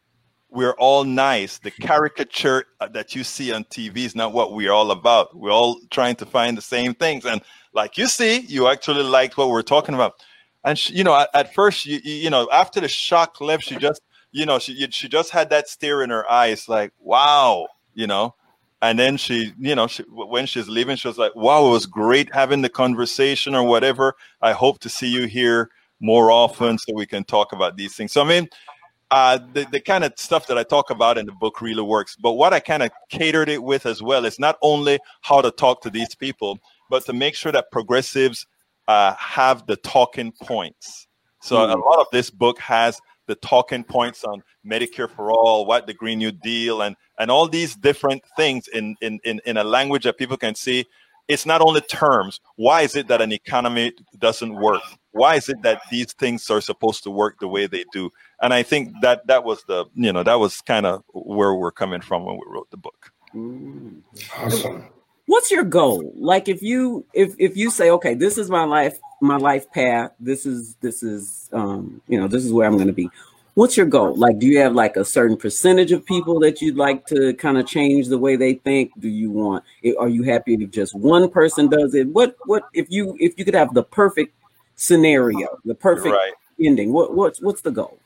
we're 0.48 0.72
all 0.78 1.04
nice. 1.04 1.58
The 1.58 1.70
caricature 1.70 2.64
uh, 2.80 2.88
that 2.88 3.14
you 3.14 3.24
see 3.24 3.52
on 3.52 3.64
TV 3.64 3.98
is 3.98 4.16
not 4.16 4.32
what 4.32 4.54
we're 4.54 4.72
all 4.72 4.90
about. 4.90 5.36
We're 5.36 5.52
all 5.52 5.78
trying 5.90 6.16
to 6.16 6.24
find 6.24 6.56
the 6.56 6.62
same 6.62 6.94
things. 6.94 7.26
And 7.26 7.42
like 7.74 7.98
you 7.98 8.06
see, 8.06 8.38
you 8.38 8.68
actually 8.68 9.02
liked 9.02 9.36
what 9.36 9.50
we're 9.50 9.60
talking 9.60 9.94
about. 9.94 10.14
And 10.64 10.78
she, 10.78 10.94
you 10.94 11.04
know, 11.04 11.14
at, 11.14 11.28
at 11.34 11.52
first, 11.52 11.84
you, 11.84 12.00
you 12.02 12.30
know, 12.30 12.48
after 12.50 12.80
the 12.80 12.88
shock 12.88 13.42
left, 13.42 13.64
she 13.64 13.76
just, 13.76 14.00
you 14.32 14.46
know, 14.46 14.58
she 14.58 14.88
she 14.90 15.08
just 15.08 15.30
had 15.30 15.50
that 15.50 15.68
stare 15.68 16.02
in 16.02 16.10
her 16.10 16.30
eyes, 16.30 16.68
like, 16.68 16.92
wow, 16.98 17.68
you 17.94 18.06
know. 18.06 18.34
And 18.80 18.96
then 18.98 19.16
she, 19.16 19.52
you 19.58 19.74
know, 19.74 19.88
she, 19.88 20.04
when 20.04 20.46
she's 20.46 20.68
leaving, 20.68 20.96
she 20.96 21.08
was 21.08 21.18
like, 21.18 21.34
wow, 21.34 21.66
it 21.66 21.70
was 21.70 21.86
great 21.86 22.32
having 22.32 22.62
the 22.62 22.68
conversation 22.68 23.56
or 23.56 23.64
whatever. 23.64 24.14
I 24.40 24.52
hope 24.52 24.78
to 24.80 24.88
see 24.88 25.08
you 25.08 25.26
here 25.26 25.70
more 26.00 26.30
often 26.30 26.78
so 26.78 26.94
we 26.94 27.04
can 27.04 27.24
talk 27.24 27.52
about 27.52 27.76
these 27.76 27.96
things. 27.96 28.12
So 28.12 28.22
I 28.22 28.28
mean, 28.28 28.48
uh, 29.10 29.38
the, 29.52 29.66
the 29.72 29.80
kind 29.80 30.04
of 30.04 30.12
stuff 30.16 30.46
that 30.46 30.58
I 30.58 30.62
talk 30.62 30.90
about 30.90 31.18
in 31.18 31.26
the 31.26 31.32
book 31.32 31.60
really 31.60 31.82
works. 31.82 32.14
But 32.14 32.32
what 32.32 32.52
I 32.52 32.60
kind 32.60 32.82
of 32.82 32.90
catered 33.08 33.48
it 33.48 33.62
with 33.62 33.86
as 33.86 34.02
well 34.02 34.24
is 34.24 34.38
not 34.38 34.58
only 34.62 34.98
how 35.22 35.40
to 35.40 35.50
talk 35.50 35.82
to 35.82 35.90
these 35.90 36.14
people, 36.14 36.58
but 36.90 37.04
to 37.06 37.12
make 37.12 37.34
sure 37.34 37.52
that 37.52 37.70
progressives 37.72 38.46
uh, 38.86 39.14
have 39.14 39.66
the 39.66 39.76
talking 39.76 40.32
points. 40.42 41.06
So 41.40 41.56
mm. 41.56 41.74
a 41.74 41.78
lot 41.78 42.00
of 42.00 42.06
this 42.12 42.30
book 42.30 42.58
has 42.58 43.00
the 43.28 43.36
talking 43.36 43.84
points 43.84 44.24
on 44.24 44.42
Medicare 44.66 45.08
for 45.08 45.30
all, 45.30 45.64
what 45.66 45.86
the 45.86 45.94
Green 45.94 46.18
New 46.18 46.32
Deal, 46.32 46.82
and 46.82 46.96
and 47.20 47.30
all 47.30 47.48
these 47.48 47.76
different 47.76 48.22
things 48.36 48.66
in 48.68 48.96
in 49.00 49.20
in, 49.22 49.40
in 49.46 49.56
a 49.56 49.64
language 49.64 50.02
that 50.02 50.18
people 50.18 50.36
can 50.36 50.56
see. 50.56 50.86
It's 51.28 51.44
not 51.44 51.60
only 51.60 51.82
terms. 51.82 52.40
Why 52.56 52.82
is 52.82 52.96
it 52.96 53.06
that 53.08 53.20
an 53.20 53.32
economy 53.32 53.92
doesn't 54.18 54.54
work? 54.54 54.80
Why 55.12 55.34
is 55.36 55.50
it 55.50 55.60
that 55.62 55.82
these 55.90 56.14
things 56.14 56.48
are 56.48 56.62
supposed 56.62 57.02
to 57.04 57.10
work 57.10 57.38
the 57.38 57.48
way 57.48 57.66
they 57.66 57.84
do? 57.92 58.10
and 58.40 58.54
I 58.54 58.62
think 58.62 58.92
that 59.02 59.26
that 59.26 59.44
was 59.44 59.64
the 59.64 59.86
you 59.94 60.12
know 60.12 60.22
that 60.22 60.38
was 60.38 60.60
kind 60.60 60.86
of 60.86 61.02
where 61.12 61.54
we're 61.54 61.72
coming 61.72 62.00
from 62.00 62.24
when 62.24 62.36
we 62.36 62.42
wrote 62.46 62.70
the 62.70 62.76
book. 62.76 63.12
Mm. 63.34 64.02
Awesome. 64.36 64.88
What's 65.28 65.50
your 65.50 65.64
goal? 65.64 66.12
Like 66.16 66.48
if 66.48 66.62
you 66.62 67.04
if 67.12 67.34
if 67.38 67.56
you 67.56 67.70
say, 67.70 67.90
okay, 67.90 68.14
this 68.14 68.36
is 68.36 68.50
my 68.50 68.64
life, 68.64 68.98
my 69.20 69.36
life 69.36 69.70
path. 69.70 70.12
This 70.18 70.44
is 70.44 70.74
this 70.80 71.02
is 71.02 71.48
um 71.52 72.00
you 72.08 72.18
know 72.20 72.28
this 72.28 72.44
is 72.44 72.52
where 72.52 72.66
I'm 72.66 72.74
going 72.76 72.88
to 72.88 72.92
be. 72.92 73.08
What's 73.54 73.76
your 73.76 73.86
goal? 73.86 74.14
Like, 74.14 74.38
do 74.38 74.46
you 74.46 74.60
have 74.60 74.72
like 74.74 74.96
a 74.96 75.04
certain 75.04 75.36
percentage 75.36 75.90
of 75.92 76.06
people 76.06 76.38
that 76.40 76.62
you'd 76.62 76.76
like 76.76 77.06
to 77.06 77.34
kind 77.34 77.58
of 77.58 77.66
change 77.66 78.06
the 78.06 78.16
way 78.16 78.36
they 78.36 78.54
think? 78.54 78.92
Do 79.00 79.08
you 79.08 79.30
want? 79.30 79.64
Are 79.98 80.08
you 80.08 80.22
happy 80.22 80.54
if 80.54 80.70
just 80.70 80.94
one 80.94 81.28
person 81.28 81.68
does 81.68 81.94
it? 81.94 82.08
What 82.08 82.36
what 82.46 82.64
if 82.72 82.86
you 82.90 83.16
if 83.20 83.34
you 83.36 83.44
could 83.44 83.54
have 83.54 83.74
the 83.74 83.82
perfect 83.82 84.34
scenario, 84.76 85.58
the 85.64 85.74
perfect 85.74 86.14
right. 86.14 86.32
ending? 86.60 86.92
What 86.92 87.14
what's 87.14 87.40
what's 87.40 87.60
the 87.60 87.70
goal? 87.70 87.98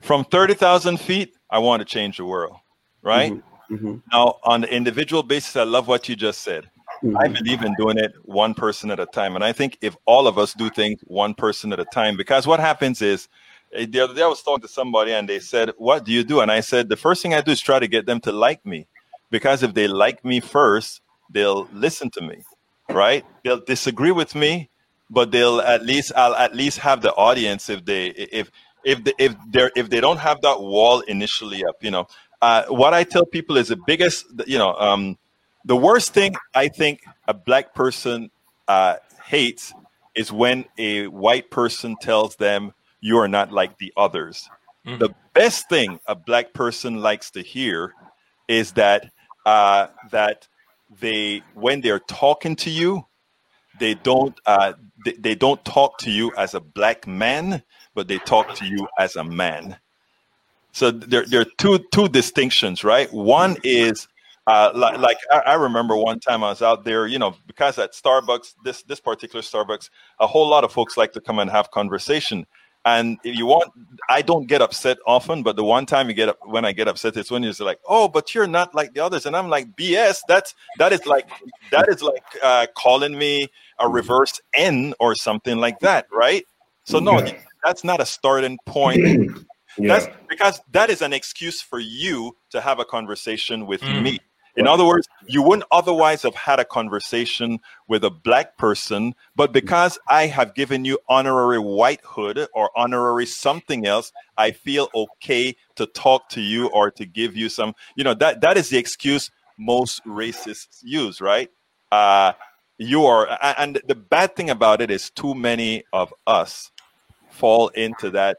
from 0.00 0.24
30,000 0.24 0.98
feet, 0.98 1.34
I 1.50 1.58
want 1.58 1.80
to 1.80 1.84
change 1.84 2.18
the 2.18 2.24
world, 2.24 2.56
right? 3.02 3.32
Mm-hmm. 3.32 3.57
Mm-hmm. 3.70 3.96
Now, 4.12 4.38
on 4.44 4.62
the 4.62 4.74
individual 4.74 5.22
basis, 5.22 5.56
I 5.56 5.64
love 5.64 5.88
what 5.88 6.08
you 6.08 6.16
just 6.16 6.42
said. 6.42 6.70
Mm-hmm. 7.02 7.16
I 7.16 7.28
believe 7.28 7.62
in 7.62 7.74
doing 7.74 7.98
it 7.98 8.12
one 8.24 8.54
person 8.54 8.90
at 8.90 8.98
a 8.98 9.06
time. 9.06 9.34
And 9.34 9.44
I 9.44 9.52
think 9.52 9.78
if 9.80 9.96
all 10.04 10.26
of 10.26 10.38
us 10.38 10.54
do 10.54 10.70
things 10.70 11.00
one 11.04 11.34
person 11.34 11.72
at 11.72 11.78
a 11.78 11.84
time, 11.84 12.16
because 12.16 12.46
what 12.46 12.60
happens 12.60 13.02
is, 13.02 13.28
eh, 13.72 13.86
the 13.88 14.00
other 14.00 14.14
day 14.14 14.22
I 14.22 14.26
was 14.26 14.42
talking 14.42 14.62
to 14.62 14.68
somebody 14.68 15.12
and 15.12 15.28
they 15.28 15.38
said, 15.38 15.72
What 15.76 16.04
do 16.04 16.12
you 16.12 16.24
do? 16.24 16.40
And 16.40 16.50
I 16.50 16.60
said, 16.60 16.88
The 16.88 16.96
first 16.96 17.22
thing 17.22 17.34
I 17.34 17.40
do 17.40 17.52
is 17.52 17.60
try 17.60 17.78
to 17.78 17.86
get 17.88 18.06
them 18.06 18.20
to 18.20 18.32
like 18.32 18.64
me. 18.66 18.86
Because 19.30 19.62
if 19.62 19.74
they 19.74 19.86
like 19.86 20.24
me 20.24 20.40
first, 20.40 21.02
they'll 21.30 21.68
listen 21.72 22.10
to 22.12 22.22
me, 22.22 22.38
right? 22.88 23.24
They'll 23.44 23.60
disagree 23.64 24.10
with 24.10 24.34
me, 24.34 24.70
but 25.10 25.30
they'll 25.30 25.60
at 25.60 25.84
least, 25.84 26.12
I'll 26.16 26.34
at 26.34 26.56
least 26.56 26.78
have 26.78 27.02
the 27.02 27.12
audience 27.12 27.68
if 27.68 27.84
they, 27.84 28.06
if, 28.06 28.50
if 28.84 29.04
they, 29.04 29.12
if 29.18 29.34
they 29.50 29.70
if 29.76 29.90
they 29.90 30.00
don't 30.00 30.18
have 30.18 30.40
that 30.42 30.60
wall 30.60 31.00
initially 31.00 31.64
up, 31.64 31.76
you 31.82 31.90
know, 31.90 32.06
uh, 32.40 32.64
what 32.68 32.94
I 32.94 33.04
tell 33.04 33.24
people 33.24 33.56
is 33.56 33.68
the 33.68 33.78
biggest, 33.86 34.26
you 34.46 34.58
know, 34.58 34.74
um, 34.74 35.18
the 35.64 35.76
worst 35.76 36.14
thing 36.14 36.34
I 36.54 36.68
think 36.68 37.02
a 37.26 37.34
black 37.34 37.74
person 37.74 38.30
uh, 38.68 38.96
hates 39.24 39.72
is 40.14 40.32
when 40.32 40.64
a 40.78 41.06
white 41.08 41.50
person 41.50 41.96
tells 42.00 42.36
them 42.36 42.72
you 43.00 43.18
are 43.18 43.28
not 43.28 43.52
like 43.52 43.78
the 43.78 43.92
others. 43.96 44.48
Mm-hmm. 44.86 44.98
The 44.98 45.14
best 45.34 45.68
thing 45.68 46.00
a 46.06 46.14
black 46.14 46.52
person 46.52 47.00
likes 47.00 47.30
to 47.32 47.42
hear 47.42 47.92
is 48.46 48.72
that 48.72 49.10
uh, 49.44 49.88
that 50.10 50.48
they 51.00 51.42
when 51.54 51.80
they're 51.80 51.98
talking 51.98 52.56
to 52.56 52.70
you, 52.70 53.06
they 53.78 53.94
don't 53.94 54.38
uh, 54.46 54.72
they, 55.04 55.12
they 55.12 55.34
don't 55.34 55.62
talk 55.64 55.98
to 55.98 56.10
you 56.10 56.32
as 56.36 56.54
a 56.54 56.60
black 56.60 57.06
man 57.06 57.62
but 57.98 58.06
they 58.06 58.18
talk 58.18 58.54
to 58.54 58.64
you 58.64 58.86
as 58.96 59.16
a 59.16 59.24
man. 59.24 59.76
So 60.72 60.90
there, 60.90 61.24
there 61.24 61.40
are 61.40 61.46
two 61.56 61.78
two 61.92 62.08
distinctions, 62.08 62.84
right? 62.84 63.12
One 63.12 63.56
is 63.64 64.08
uh, 64.46 64.72
like, 64.74 64.98
like 64.98 65.18
I, 65.30 65.38
I, 65.40 65.54
remember 65.54 65.94
one 65.94 66.20
time 66.20 66.42
I 66.42 66.48
was 66.48 66.62
out 66.62 66.84
there, 66.84 67.06
you 67.06 67.18
know, 67.18 67.34
because 67.46 67.78
at 67.78 67.92
Starbucks, 67.92 68.54
this 68.64 68.82
this 68.84 68.98
particular 68.98 69.42
Starbucks, 69.42 69.90
a 70.20 70.26
whole 70.26 70.48
lot 70.48 70.64
of 70.64 70.72
folks 70.72 70.96
like 70.96 71.12
to 71.12 71.20
come 71.20 71.38
and 71.38 71.50
have 71.50 71.70
conversation. 71.70 72.46
And 72.84 73.18
if 73.24 73.36
you 73.36 73.44
want, 73.44 73.70
I 74.08 74.22
don't 74.22 74.46
get 74.46 74.62
upset 74.62 74.96
often, 75.06 75.42
but 75.42 75.56
the 75.56 75.64
one 75.64 75.84
time 75.84 76.08
you 76.08 76.14
get 76.14 76.30
up 76.30 76.38
when 76.46 76.64
I 76.64 76.72
get 76.72 76.88
upset, 76.88 77.16
it's 77.18 77.30
when 77.30 77.42
you're 77.42 77.52
like, 77.60 77.80
"Oh, 77.86 78.08
but 78.08 78.34
you're 78.34 78.46
not 78.46 78.74
like 78.74 78.94
the 78.94 79.00
others," 79.00 79.26
and 79.26 79.36
I'm 79.36 79.50
like, 79.50 79.76
"BS." 79.76 80.20
That's 80.26 80.54
that 80.78 80.94
is 80.94 81.04
like 81.04 81.28
that 81.70 81.88
is 81.90 82.02
like 82.02 82.24
uh, 82.42 82.68
calling 82.74 83.18
me 83.18 83.48
a 83.78 83.86
reverse 83.86 84.40
N 84.54 84.94
or 84.98 85.14
something 85.14 85.58
like 85.58 85.80
that, 85.80 86.06
right? 86.10 86.46
So 86.84 87.00
no, 87.00 87.18
yeah. 87.18 87.34
that's 87.64 87.84
not 87.84 88.00
a 88.00 88.06
starting 88.06 88.58
point. 88.64 89.46
Yeah. 89.78 89.98
That's 89.98 90.16
because 90.28 90.60
that 90.72 90.90
is 90.90 91.02
an 91.02 91.12
excuse 91.12 91.60
for 91.60 91.78
you 91.78 92.36
to 92.50 92.60
have 92.60 92.78
a 92.78 92.84
conversation 92.84 93.66
with 93.66 93.80
mm. 93.80 94.02
me. 94.02 94.18
In 94.56 94.66
other 94.66 94.84
words, 94.84 95.06
you 95.28 95.40
wouldn't 95.40 95.68
otherwise 95.70 96.22
have 96.22 96.34
had 96.34 96.58
a 96.58 96.64
conversation 96.64 97.60
with 97.86 98.02
a 98.02 98.10
black 98.10 98.58
person, 98.58 99.14
but 99.36 99.52
because 99.52 100.00
I 100.08 100.26
have 100.26 100.56
given 100.56 100.84
you 100.84 100.98
honorary 101.08 101.60
whitehood 101.60 102.44
or 102.52 102.70
honorary 102.76 103.24
something 103.24 103.86
else, 103.86 104.10
I 104.36 104.50
feel 104.50 104.88
okay 104.92 105.54
to 105.76 105.86
talk 105.86 106.28
to 106.30 106.40
you 106.40 106.66
or 106.70 106.90
to 106.90 107.06
give 107.06 107.36
you 107.36 107.48
some, 107.48 107.74
you 107.94 108.02
know, 108.02 108.14
that 108.14 108.40
that 108.40 108.56
is 108.56 108.68
the 108.68 108.78
excuse 108.78 109.30
most 109.58 110.04
racists 110.04 110.78
use, 110.82 111.20
right? 111.20 111.50
Uh, 111.92 112.32
you 112.78 113.06
are, 113.06 113.28
and 113.58 113.80
the 113.86 113.94
bad 113.94 114.34
thing 114.34 114.50
about 114.50 114.80
it 114.80 114.90
is 114.90 115.10
too 115.10 115.34
many 115.34 115.84
of 115.92 116.12
us 116.26 116.72
fall 117.30 117.68
into 117.68 118.10
that 118.10 118.38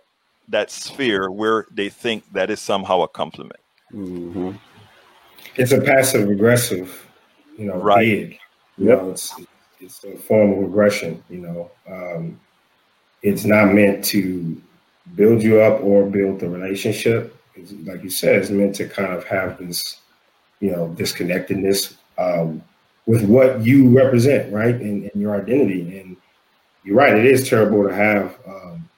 that 0.50 0.72
sphere 0.72 1.32
where 1.32 1.66
they 1.72 1.90
think 1.90 2.32
that 2.34 2.50
is 2.50 2.60
somehow 2.60 3.02
a 3.02 3.08
compliment. 3.08 3.60
Mm-hmm 3.94 4.52
it's 5.56 5.72
a 5.72 5.82
passive 5.82 6.30
aggressive, 6.30 7.06
you 7.58 7.66
know, 7.66 7.76
right. 7.76 8.06
Bid. 8.06 8.32
You 8.78 8.90
yep. 8.90 9.02
know, 9.02 9.12
it's 9.12 9.34
it's 9.80 10.04
a 10.04 10.16
form 10.18 10.52
of 10.54 10.64
aggression. 10.64 11.24
You 11.30 11.40
know, 11.40 11.72
um, 11.90 12.40
it's 13.22 13.46
not 13.46 13.74
meant 13.74 14.04
to 14.06 14.60
build 15.16 15.44
you 15.44 15.60
up 15.60 15.82
or 15.84 16.06
build 16.06 16.40
the 16.40 16.50
relationship. 16.50 17.36
It's, 17.56 17.74
like 17.86 18.04
you 18.04 18.10
said, 18.10 18.36
it's 18.36 18.50
meant 18.50 18.76
to 18.76 18.88
kind 18.88 19.12
of 19.12 19.26
have 19.26 19.58
this, 19.58 20.00
you 20.62 20.72
know, 20.72 20.96
disconnectedness 20.98 21.96
um, 22.18 22.64
with 23.06 23.24
what 23.24 23.66
you 23.66 23.90
represent, 23.90 24.54
right, 24.54 24.76
and, 24.76 25.10
and, 25.12 25.22
your 25.22 25.36
identity. 25.36 26.00
And 26.00 26.16
you're 26.86 26.96
right; 26.96 27.18
it 27.18 27.26
is 27.26 27.50
terrible 27.50 27.84
to 27.84 27.94
have. 27.94 28.38
Um, 28.48 28.89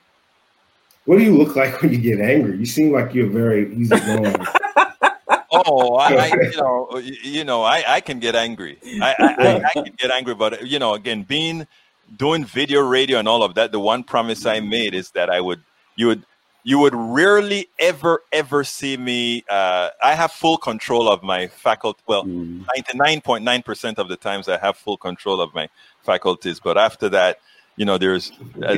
what 1.11 1.17
do 1.17 1.25
you 1.25 1.37
look 1.37 1.57
like 1.57 1.81
when 1.81 1.91
you 1.91 1.97
get 1.97 2.21
angry? 2.21 2.55
You 2.55 2.65
seem 2.65 2.93
like 2.93 3.13
you're 3.13 3.27
very 3.27 3.75
easygoing. 3.75 4.33
oh, 5.51 5.95
I, 5.95 6.07
I, 6.15 6.25
you 6.41 6.55
know, 6.55 7.01
you 7.21 7.43
know, 7.43 7.63
I, 7.63 7.83
I 7.85 7.99
can 7.99 8.19
get 8.19 8.33
angry. 8.33 8.79
I, 9.01 9.13
I, 9.19 9.61
I, 9.65 9.71
can 9.73 9.93
get 9.97 10.09
angry, 10.09 10.35
but 10.35 10.65
you 10.65 10.79
know, 10.79 10.93
again, 10.93 11.23
being 11.23 11.67
doing 12.15 12.45
video, 12.45 12.79
radio, 12.79 13.19
and 13.19 13.27
all 13.27 13.43
of 13.43 13.55
that. 13.55 13.73
The 13.73 13.79
one 13.81 14.05
promise 14.05 14.45
I 14.45 14.61
made 14.61 14.95
is 14.95 15.11
that 15.11 15.29
I 15.29 15.41
would, 15.41 15.61
you 15.97 16.07
would, 16.07 16.23
you 16.63 16.79
would 16.79 16.95
rarely 16.95 17.67
ever 17.77 18.23
ever 18.31 18.63
see 18.63 18.95
me. 18.95 19.43
Uh, 19.49 19.89
I 20.01 20.15
have 20.15 20.31
full 20.31 20.55
control 20.55 21.09
of 21.09 21.23
my 21.23 21.47
faculty. 21.47 22.01
Well, 22.07 22.23
mm. 22.23 22.65
ninety 22.73 22.97
nine 22.97 23.19
point 23.19 23.43
nine 23.43 23.63
percent 23.63 23.99
of 23.99 24.07
the 24.07 24.15
times 24.15 24.47
I 24.47 24.57
have 24.59 24.77
full 24.77 24.95
control 24.95 25.41
of 25.41 25.53
my 25.53 25.67
faculties, 26.03 26.61
but 26.61 26.77
after 26.77 27.09
that, 27.09 27.39
you 27.75 27.83
know, 27.83 27.97
there's 27.97 28.31
uh, 28.63 28.77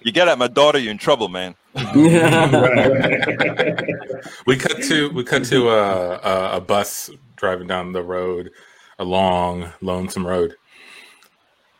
you 0.00 0.12
get 0.12 0.28
at 0.28 0.36
my 0.36 0.48
daughter, 0.48 0.78
you're 0.78 0.90
in 0.90 0.98
trouble, 0.98 1.30
man. 1.30 1.54
We 4.46 4.56
cut 4.56 4.82
to 4.82 5.10
we 5.14 5.22
cut 5.22 5.44
to 5.44 5.70
a, 5.70 6.16
a, 6.16 6.56
a 6.56 6.60
bus 6.60 7.10
driving 7.36 7.68
down 7.68 7.92
the 7.92 8.02
road, 8.02 8.50
a 8.98 9.04
long, 9.04 9.70
lonesome 9.80 10.26
road. 10.26 10.56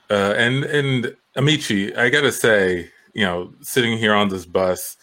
Uh, 0.09 0.35
and 0.37 0.65
and 0.65 1.17
Amaechi, 1.37 1.97
I 1.97 2.09
gotta 2.09 2.31
say, 2.33 2.91
you 3.15 3.25
know, 3.25 3.53
sitting 3.61 3.99
here 3.99 4.15
on 4.15 4.29
this 4.29 4.47
bus 4.47 4.97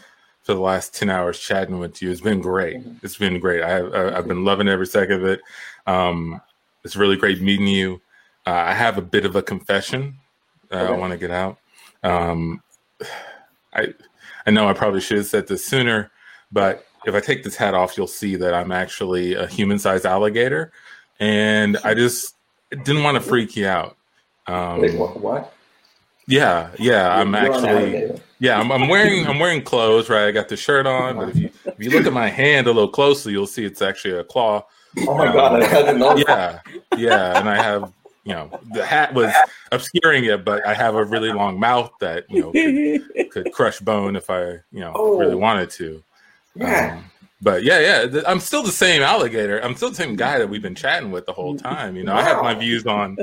for 0.44 0.54
the 0.54 0.62
last 0.62 0.96
ten 0.96 1.10
hours 1.10 1.40
chatting 1.40 1.80
with 1.80 2.02
you, 2.02 2.10
it's 2.10 2.22
been 2.22 2.40
great. 2.40 2.78
It's 3.04 3.18
been 3.18 3.40
great. 3.40 3.64
I, 3.64 3.80
I 3.80 4.14
have 4.16 4.28
been 4.28 4.46
loving 4.46 4.70
every 4.70 4.88
second 4.88 5.22
of 5.22 5.26
it. 5.26 5.42
Um, 5.86 6.42
it's 6.84 6.96
really 6.96 7.18
great 7.18 7.42
meeting 7.42 7.68
you. 7.68 8.02
Uh, 8.46 8.64
I 8.68 8.74
have 8.74 8.98
a 8.98 9.02
bit 9.02 9.26
of 9.26 9.36
a 9.36 9.42
confession 9.42 10.18
uh, 10.72 10.76
okay. 10.76 10.94
I 10.94 10.98
want 10.98 11.12
to 11.12 11.18
get 11.18 11.32
out. 11.32 11.58
Um, 12.04 12.62
I 13.74 13.94
I 14.48 14.52
know 14.52 14.68
I 14.68 14.74
probably 14.74 15.02
should 15.02 15.18
have 15.18 15.28
said 15.28 15.48
this 15.48 15.64
sooner, 15.64 16.10
but 16.52 16.86
if 17.06 17.14
I 17.14 17.20
take 17.20 17.44
this 17.44 17.56
hat 17.56 17.74
off, 17.74 17.98
you'll 17.98 18.08
see 18.08 18.36
that 18.38 18.54
I'm 18.54 18.72
actually 18.72 19.36
a 19.36 19.46
human-sized 19.46 20.06
alligator, 20.06 20.72
and 21.20 21.78
I 21.84 21.94
just 21.94 22.36
didn't 22.72 23.04
want 23.04 23.16
to 23.16 23.22
freak 23.22 23.56
you 23.58 23.68
out. 23.68 23.98
Um, 24.48 24.82
Wait, 24.82 24.96
what? 24.96 25.54
Yeah, 26.28 26.72
yeah, 26.80 27.16
I'm 27.16 27.36
actually 27.36 28.20
yeah, 28.40 28.60
I'm, 28.60 28.72
I'm, 28.72 28.88
wearing 28.88 29.26
I'm 29.28 29.40
wearing 29.40 29.62
clothes, 29.62 30.10
right? 30.10 30.28
I 30.28 30.32
got 30.32 30.50
the 30.50 30.58
shirt 30.58 30.86
on, 30.86 31.16
but 31.18 31.30
if 31.30 31.36
you 31.36 31.50
if 31.66 31.76
you 31.80 31.90
look 31.90 32.06
at 32.06 32.14
my 32.14 32.30
hand 32.30 32.68
a 32.68 32.72
little 32.72 32.90
closely, 32.90 33.32
you'll 33.32 33.48
see 33.48 33.66
it's 33.66 33.82
actually 33.82 34.18
a 34.18 34.24
claw. 34.24 34.64
Oh 35.08 35.18
my 35.18 35.28
um, 35.28 35.34
god, 35.34 35.64
I 35.64 35.68
didn't 35.70 36.00
know. 36.00 36.16
Yeah, 36.18 36.60
yeah, 36.98 37.40
and 37.40 37.50
I 37.50 37.62
have 37.62 37.92
you 38.28 38.34
know 38.34 38.60
the 38.74 38.86
hat 38.86 39.14
was 39.14 39.34
obscuring 39.72 40.26
it, 40.26 40.44
but 40.44 40.66
I 40.68 40.74
have 40.74 40.96
a 40.96 41.06
really 41.06 41.32
long 41.32 41.58
mouth 41.58 41.90
that 42.02 42.26
you 42.30 42.42
know 42.42 42.52
could, 42.52 43.32
could 43.32 43.54
crush 43.54 43.80
bone 43.80 44.18
if 44.18 44.30
I 44.30 44.60
you 44.72 44.82
know 44.82 44.92
oh. 44.96 45.18
really 45.18 45.36
wanted 45.36 45.70
to. 45.72 46.04
Yeah. 46.54 46.98
Um, 46.98 47.06
but 47.42 47.64
yeah, 47.64 47.80
yeah, 47.80 48.22
I'm 48.28 48.42
still 48.42 48.64
the 48.64 48.72
same 48.72 49.02
alligator. 49.02 49.64
I'm 49.64 49.76
still 49.76 49.92
the 49.92 49.96
same 49.96 50.18
guy 50.18 50.40
that 50.40 50.50
we've 50.50 50.62
been 50.62 50.76
chatting 50.76 51.12
with 51.12 51.26
the 51.26 51.32
whole 51.32 51.56
time. 51.56 51.96
You 51.96 52.04
know, 52.04 52.16
wow. 52.16 52.20
I 52.20 52.24
have 52.24 52.42
my 52.44 52.54
views 52.54 52.86
on 52.86 53.18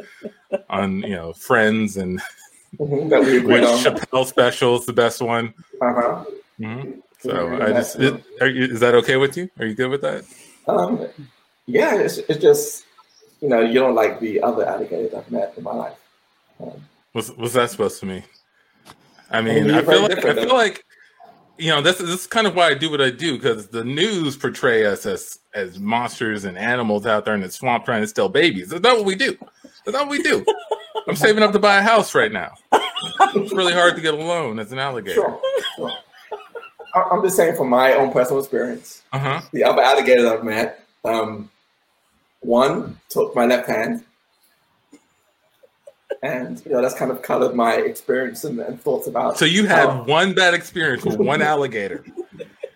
on 0.70 1.02
you 1.02 1.16
know 1.16 1.34
Friends 1.34 1.98
and 1.98 2.22
mm-hmm, 2.78 3.46
which 3.46 3.62
Chappelle 3.62 4.24
special 4.24 4.78
is 4.78 4.86
the 4.86 4.94
best 4.94 5.20
one. 5.20 5.52
Uh-huh. 5.82 6.24
Mm-hmm. 6.58 7.00
So 7.18 7.60
I 7.60 7.72
just 7.72 7.96
it, 7.96 8.24
you, 8.40 8.64
is 8.64 8.80
that 8.80 8.94
okay 8.94 9.16
with 9.16 9.36
you? 9.36 9.50
Are 9.58 9.66
you 9.66 9.74
good 9.74 9.90
with 9.90 10.00
that? 10.00 10.24
Um, 10.66 11.06
yeah, 11.66 11.96
it's, 11.96 12.18
it's 12.18 12.40
just 12.40 12.84
you 13.44 13.50
know, 13.50 13.60
you 13.60 13.74
don't 13.74 13.94
like 13.94 14.20
the 14.20 14.42
other 14.42 14.64
alligators 14.64 15.12
I've 15.12 15.30
met 15.30 15.52
in 15.58 15.64
my 15.64 15.74
life. 15.74 15.98
Um, 16.58 16.82
what's, 17.12 17.28
what's 17.28 17.52
that 17.52 17.68
supposed 17.68 18.00
to 18.00 18.06
mean? 18.06 18.24
I 19.30 19.42
mean, 19.42 19.70
I, 19.70 19.82
feel 19.82 20.00
like 20.00 20.24
I 20.24 20.34
feel 20.34 20.54
like 20.54 20.82
you 21.58 21.68
know 21.68 21.82
this, 21.82 21.98
this 21.98 22.08
is 22.08 22.26
kind 22.26 22.46
of 22.46 22.54
why 22.54 22.68
I 22.68 22.74
do 22.74 22.90
what 22.90 23.02
I 23.02 23.10
do 23.10 23.34
because 23.36 23.66
the 23.68 23.84
news 23.84 24.34
portray 24.34 24.86
us 24.86 25.04
as 25.04 25.40
as 25.54 25.78
monsters 25.78 26.46
and 26.46 26.56
animals 26.56 27.04
out 27.04 27.26
there 27.26 27.34
in 27.34 27.42
the 27.42 27.50
swamp 27.50 27.84
trying 27.84 28.00
to 28.00 28.06
steal 28.06 28.30
babies. 28.30 28.70
That's 28.70 28.82
not 28.82 28.96
what 28.96 29.04
we 29.04 29.14
do. 29.14 29.36
That's 29.84 29.92
not 29.92 30.08
what 30.08 30.10
we 30.10 30.22
do. 30.22 30.42
I'm 31.06 31.16
saving 31.16 31.42
up 31.42 31.52
to 31.52 31.58
buy 31.58 31.76
a 31.76 31.82
house 31.82 32.14
right 32.14 32.32
now. 32.32 32.54
It's 32.72 33.52
really 33.52 33.74
hard 33.74 33.94
to 33.96 34.00
get 34.00 34.14
a 34.14 34.16
loan 34.16 34.58
as 34.58 34.72
an 34.72 34.78
alligator. 34.78 35.16
Sure, 35.16 35.40
sure. 35.76 35.92
I'm 36.94 37.22
just 37.22 37.36
saying 37.36 37.56
from 37.56 37.68
my 37.68 37.92
own 37.92 38.10
personal 38.10 38.40
experience. 38.40 39.02
Uh-huh. 39.12 39.42
The 39.52 39.64
other 39.64 39.82
alligators 39.82 40.24
I've 40.24 40.44
met, 40.44 40.86
um, 41.04 41.50
one 42.44 42.98
took 43.08 43.34
my 43.34 43.46
left 43.46 43.68
hand, 43.68 44.04
and 46.22 46.62
you 46.64 46.72
know 46.72 46.82
that's 46.82 46.94
kind 46.94 47.10
of 47.10 47.22
colored 47.22 47.54
my 47.54 47.74
experience 47.74 48.44
and, 48.44 48.58
and 48.60 48.80
thoughts 48.80 49.06
about. 49.06 49.38
So 49.38 49.44
you 49.44 49.66
had 49.66 49.86
um, 49.86 50.06
one 50.06 50.34
bad 50.34 50.54
experience 50.54 51.04
with 51.04 51.18
one 51.18 51.42
alligator, 51.52 52.04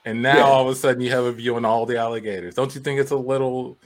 and 0.05 0.23
now 0.23 0.37
yeah. 0.37 0.43
all 0.43 0.69
of 0.69 0.73
a 0.73 0.75
sudden 0.75 1.01
you 1.01 1.11
have 1.11 1.25
a 1.25 1.33
view 1.33 1.57
on 1.57 1.65
all 1.65 1.87
the 1.87 1.99
alligators. 1.99 2.55
Don't 2.55 2.75
you 2.75 2.81
think 2.81 3.01
it's 3.01 3.11
a 3.11 3.17
little? 3.17 3.77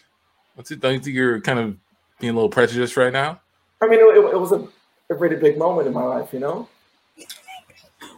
Don't 0.57 0.70
you 0.70 0.76
think 0.76 1.07
you're 1.07 1.41
kind 1.41 1.59
of 1.59 1.76
being 2.20 2.33
a 2.33 2.35
little 2.35 2.51
prejudiced 2.51 2.97
right 2.97 3.12
now? 3.12 3.41
I 3.80 3.89
mean, 3.89 3.99
it, 3.99 4.33
it 4.33 4.41
was 4.41 4.53
a, 4.53 4.66
a 5.11 5.14
really 5.14 5.37
big 5.37 5.59
moment 5.59 5.89
in 5.89 5.95
my 5.95 6.03
life, 6.05 6.33
you 6.33 6.39
know. 6.39 6.68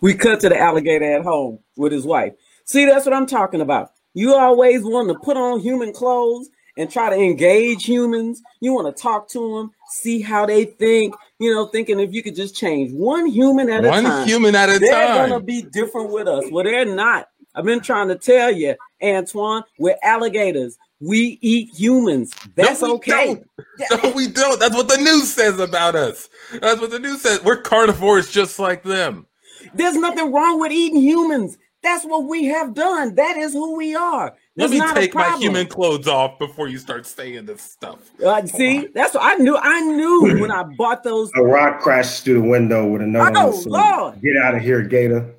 We 0.03 0.15
cut 0.15 0.41
to 0.41 0.51
the 0.51 0.59
alligator 0.59 1.17
at 1.17 1.23
home 1.23 1.61
with 1.77 1.93
his 1.93 2.05
wife. 2.05 2.35
See, 2.67 2.85
that's 2.85 3.07
what 3.07 3.15
I'm 3.15 3.27
talking 3.27 3.63
about. 3.63 3.93
You 4.13 4.35
always 4.35 4.83
want 4.83 5.09
to 5.09 5.19
put 5.19 5.37
on 5.37 5.61
human 5.61 5.93
clothes 5.93 6.51
and 6.77 6.91
try 6.91 7.11
to 7.11 7.17
engage 7.17 7.85
humans. 7.85 8.43
You 8.61 8.73
want 8.73 8.95
to 8.95 9.03
talk 9.03 9.29
to 9.31 9.57
them, 9.57 9.71
see 9.89 10.21
how 10.21 10.47
they 10.47 10.65
think. 10.65 11.15
You 11.39 11.55
know, 11.55 11.67
thinking 11.67 12.01
if 12.01 12.13
you 12.13 12.23
could 12.23 12.37
just 12.37 12.57
change 12.57 12.93
one 12.93 13.27
human 13.27 13.69
at 13.71 13.85
one 13.85 14.05
a 14.05 14.09
time, 14.09 14.19
one 14.21 14.29
human 14.29 14.55
at 14.55 14.69
a 14.69 14.79
they're 14.79 14.93
time, 14.93 15.15
they're 15.15 15.29
gonna 15.29 15.45
be 15.45 15.63
different 15.63 16.11
with 16.11 16.29
us. 16.29 16.45
Well, 16.51 16.65
they're 16.65 16.85
not. 16.85 17.29
I've 17.55 17.65
been 17.65 17.81
trying 17.81 18.09
to 18.09 18.17
tell 18.17 18.51
you, 18.53 18.75
Antoine. 19.03 19.63
We're 19.79 19.97
alligators. 20.03 20.77
We 21.01 21.39
eat 21.41 21.71
humans. 21.79 22.35
That's 22.55 22.83
no, 22.83 22.95
okay. 22.95 23.35
Don't. 23.35 23.47
No, 24.05 24.13
we 24.13 24.29
don't. 24.29 24.61
That's 24.61 24.75
what 24.75 24.89
the 24.89 24.99
news 24.99 25.33
says 25.35 25.59
about 25.59 25.97
us. 25.97 26.29
That's 26.61 26.81
what 26.81 26.93
the 26.93 27.01
news 27.01 27.23
says. 27.23 27.43
We're 27.43 27.61
carnivores 27.61 28.31
just 28.31 28.59
like 28.61 28.85
them. 28.85 29.27
There's 29.75 29.97
nothing 29.97 30.33
wrong 30.33 30.61
with 30.61 30.71
eating 30.71 31.01
humans. 31.01 31.59
That's 31.83 32.05
what 32.05 32.25
we 32.25 32.45
have 32.47 32.73
done. 32.73 33.17
That 33.17 33.37
is 33.37 33.53
who 33.53 33.77
we 33.77 33.95
are. 33.95 34.35
Let 34.57 34.71
me 34.71 34.81
take 34.93 35.15
my 35.15 35.37
human 35.39 35.67
clothes 35.67 36.07
off 36.07 36.39
before 36.39 36.69
you 36.69 36.79
start 36.79 37.07
saying 37.07 37.47
this 37.47 37.61
stuff. 37.61 37.99
Uh, 38.25 38.47
see, 38.47 38.87
that's 38.95 39.15
what 39.15 39.25
I 39.25 39.35
knew. 39.35 39.57
I 39.57 39.81
knew 39.81 40.21
when 40.41 40.53
I 40.53 40.63
bought 40.63 41.03
those. 41.03 41.31
A 41.35 41.43
rock 41.43 41.81
crashed 41.81 42.25
through 42.25 42.41
the 42.43 42.49
window 42.49 42.87
with 42.87 43.03
a 43.03 43.07
note 43.07 43.33
oh, 43.37 43.57
on 43.57 43.65
Lord. 43.65 44.23
Get 44.23 44.37
out 44.37 44.55
of 44.55 44.63
here, 44.63 44.83
Gator. 44.83 45.35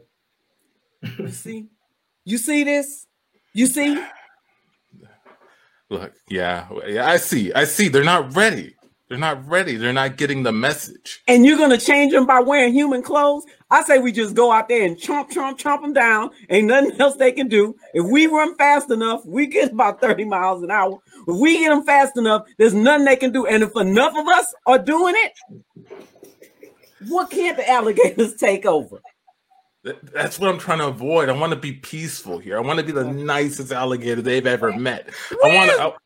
You 1.18 1.30
see, 1.30 1.68
you 2.26 2.38
see 2.38 2.64
this? 2.64 3.08
You 3.54 3.68
see? 3.68 4.04
Look, 5.90 6.14
yeah, 6.30 6.68
yeah, 6.88 7.08
I 7.08 7.18
see. 7.18 7.54
I 7.54 7.64
see. 7.64 7.88
They're 7.88 8.04
not 8.04 8.36
ready. 8.36 8.75
They're 9.08 9.20
not 9.20 9.48
ready. 9.48 9.76
They're 9.76 9.94
not 9.94 10.18
getting 10.18 10.42
the 10.42 10.52
message. 10.52 11.22
And 11.28 11.46
you're 11.46 11.60
gonna 11.60 11.78
change 11.78 12.12
them 12.12 12.26
by 12.26 12.40
wearing 12.40 12.74
human 12.74 13.04
clothes? 13.04 13.46
I 13.70 13.84
say 13.84 14.00
we 14.00 14.12
just 14.12 14.34
go 14.34 14.52
out 14.52 14.68
there 14.68 14.84
and 14.84 14.98
chomp, 14.98 15.32
chomp, 15.32 15.60
chomp 15.60 15.82
them 15.82 15.94
down. 15.94 16.32
Ain't 16.50 16.68
nothing 16.68 16.92
else 17.00 17.16
they 17.16 17.32
can 17.32 17.48
do. 17.48 17.76
If 17.94 18.06
we 18.06 18.26
run 18.26 18.56
fast 18.56 18.90
enough, 18.90 19.22
we 19.26 19.46
get 19.46 19.74
about 19.74 20.02
30 20.02 20.26
miles 20.26 20.64
an 20.64 20.72
hour. 20.72 20.98
If 21.28 21.40
we 21.40 21.60
get 21.60 21.70
them 21.70 21.84
fast 21.84 22.18
enough, 22.18 22.48
there's 22.58 22.74
nothing 22.74 23.06
they 23.06 23.16
can 23.16 23.32
do. 23.32 23.46
And 23.46 23.62
if 23.62 23.76
enough 23.76 24.18
of 24.18 24.28
us 24.28 24.54
are 24.66 24.80
doing 24.80 25.14
it, 25.18 25.34
what 27.08 27.30
can't 27.30 27.58
the 27.58 27.70
alligators 27.70 28.36
take 28.40 28.66
over? 28.66 29.02
That's 30.14 30.40
what 30.40 30.50
I'm 30.50 30.58
trying 30.58 30.80
to 30.80 30.88
avoid. 30.88 31.30
I 31.30 31.34
want 31.34 31.54
to 31.54 31.60
be 31.60 31.74
peaceful 31.74 32.40
here. 32.40 32.58
I 32.58 32.62
want 32.62 32.80
to 32.80 32.86
be 32.86 32.92
the 32.92 33.04
nicest 33.04 33.72
alligator 33.72 34.24
they've 34.24 34.48
ever 34.48 34.74
met. 34.74 35.10
I 35.44 35.56
want 35.56 35.70
to. 35.70 36.05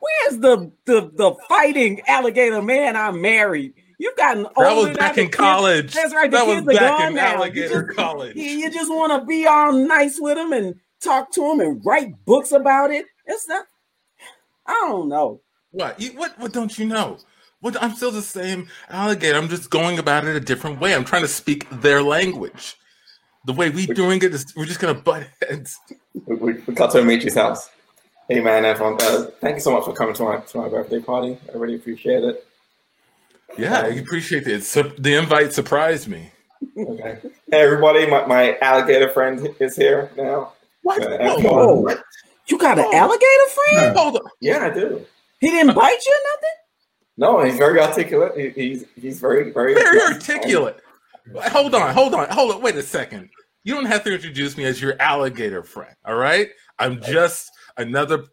Where's 0.00 0.40
the, 0.40 0.70
the 0.84 1.10
the 1.14 1.34
fighting 1.48 2.00
alligator 2.06 2.62
man 2.62 2.96
I 2.96 3.10
married? 3.10 3.74
You've 3.98 4.16
gotten 4.16 4.46
older. 4.56 4.68
That 4.68 4.88
was 4.88 4.96
back 4.96 5.18
in 5.18 5.28
college. 5.28 5.92
That's 5.92 6.14
right. 6.14 6.30
The 6.30 6.36
that 6.36 6.46
was 6.46 6.76
back 6.76 7.08
in 7.08 7.14
now. 7.14 7.34
alligator 7.34 7.80
you 7.80 7.86
just, 7.86 7.96
college. 7.96 8.36
You 8.36 8.70
just 8.70 8.90
want 8.90 9.20
to 9.20 9.26
be 9.26 9.46
all 9.46 9.72
nice 9.72 10.20
with 10.20 10.36
them 10.36 10.52
and 10.52 10.76
talk 11.02 11.32
to 11.32 11.40
them 11.40 11.60
and 11.60 11.84
write 11.84 12.14
books 12.24 12.52
about 12.52 12.92
it. 12.92 13.06
It's 13.26 13.48
not. 13.48 13.66
I 14.66 14.72
don't 14.88 15.08
know. 15.08 15.40
What? 15.72 16.00
You, 16.00 16.12
what? 16.12 16.38
What 16.38 16.52
don't 16.52 16.78
you 16.78 16.86
know? 16.86 17.18
What? 17.60 17.82
I'm 17.82 17.94
still 17.94 18.12
the 18.12 18.22
same 18.22 18.68
alligator. 18.88 19.36
I'm 19.36 19.48
just 19.48 19.68
going 19.68 19.98
about 19.98 20.24
it 20.24 20.36
a 20.36 20.40
different 20.40 20.80
way. 20.80 20.94
I'm 20.94 21.04
trying 21.04 21.22
to 21.22 21.28
speak 21.28 21.68
their 21.80 22.02
language. 22.02 22.76
The 23.46 23.52
way 23.52 23.70
we 23.70 23.86
doing 23.86 24.22
it 24.22 24.32
is 24.32 24.54
we're 24.56 24.66
just 24.66 24.78
gonna 24.78 24.94
butt 24.94 25.26
heads. 25.42 25.78
We, 26.26 26.36
we, 26.36 26.52
we 26.52 26.74
got 26.74 26.92
to 26.92 26.98
Amichi's 26.98 27.34
house. 27.34 27.68
Hey 28.30 28.40
man, 28.40 28.66
everyone! 28.66 28.98
Uh, 29.00 29.30
thank 29.40 29.54
you 29.54 29.60
so 29.62 29.72
much 29.72 29.86
for 29.86 29.94
coming 29.94 30.14
to 30.16 30.22
my 30.22 30.36
to 30.36 30.58
my 30.58 30.68
birthday 30.68 31.00
party. 31.00 31.38
I 31.48 31.56
really 31.56 31.76
appreciate 31.76 32.22
it. 32.24 32.46
Yeah, 33.56 33.78
um, 33.78 33.84
I 33.86 33.88
appreciate 33.88 34.46
it. 34.46 34.64
So, 34.64 34.82
the 34.82 35.14
invite 35.14 35.54
surprised 35.54 36.08
me. 36.08 36.30
Okay. 36.76 37.20
Hey 37.22 37.32
everybody, 37.62 38.06
my, 38.06 38.26
my 38.26 38.58
alligator 38.58 39.08
friend 39.08 39.48
is 39.60 39.76
here 39.76 40.10
now. 40.14 40.52
What? 40.82 41.02
Uh, 41.02 41.40
Whoa. 41.40 41.88
You 42.48 42.58
got 42.58 42.78
an 42.78 42.84
alligator 42.92 43.48
friend? 43.54 43.96
Hold 43.96 44.16
on. 44.16 44.30
Yeah, 44.42 44.66
I 44.66 44.74
do. 44.74 45.06
He 45.40 45.48
didn't 45.48 45.74
bite 45.74 45.98
you 46.04 46.12
or 46.12 46.22
nothing? 46.34 46.56
No, 47.16 47.42
he's 47.44 47.56
very 47.56 47.80
articulate. 47.80 48.36
He, 48.36 48.50
he's 48.50 48.84
he's 48.94 49.20
very 49.20 49.52
very 49.52 49.72
very 49.72 50.02
articulate. 50.02 50.82
Hold 51.34 51.74
on, 51.74 51.94
hold 51.94 52.12
on, 52.12 52.28
hold 52.28 52.56
on. 52.56 52.60
Wait 52.60 52.76
a 52.76 52.82
second. 52.82 53.30
You 53.64 53.74
don't 53.74 53.86
have 53.86 54.04
to 54.04 54.12
introduce 54.12 54.58
me 54.58 54.66
as 54.66 54.82
your 54.82 55.00
alligator 55.00 55.62
friend. 55.62 55.96
All 56.04 56.16
right, 56.16 56.50
I'm 56.78 57.00
just 57.00 57.50
another 57.78 58.24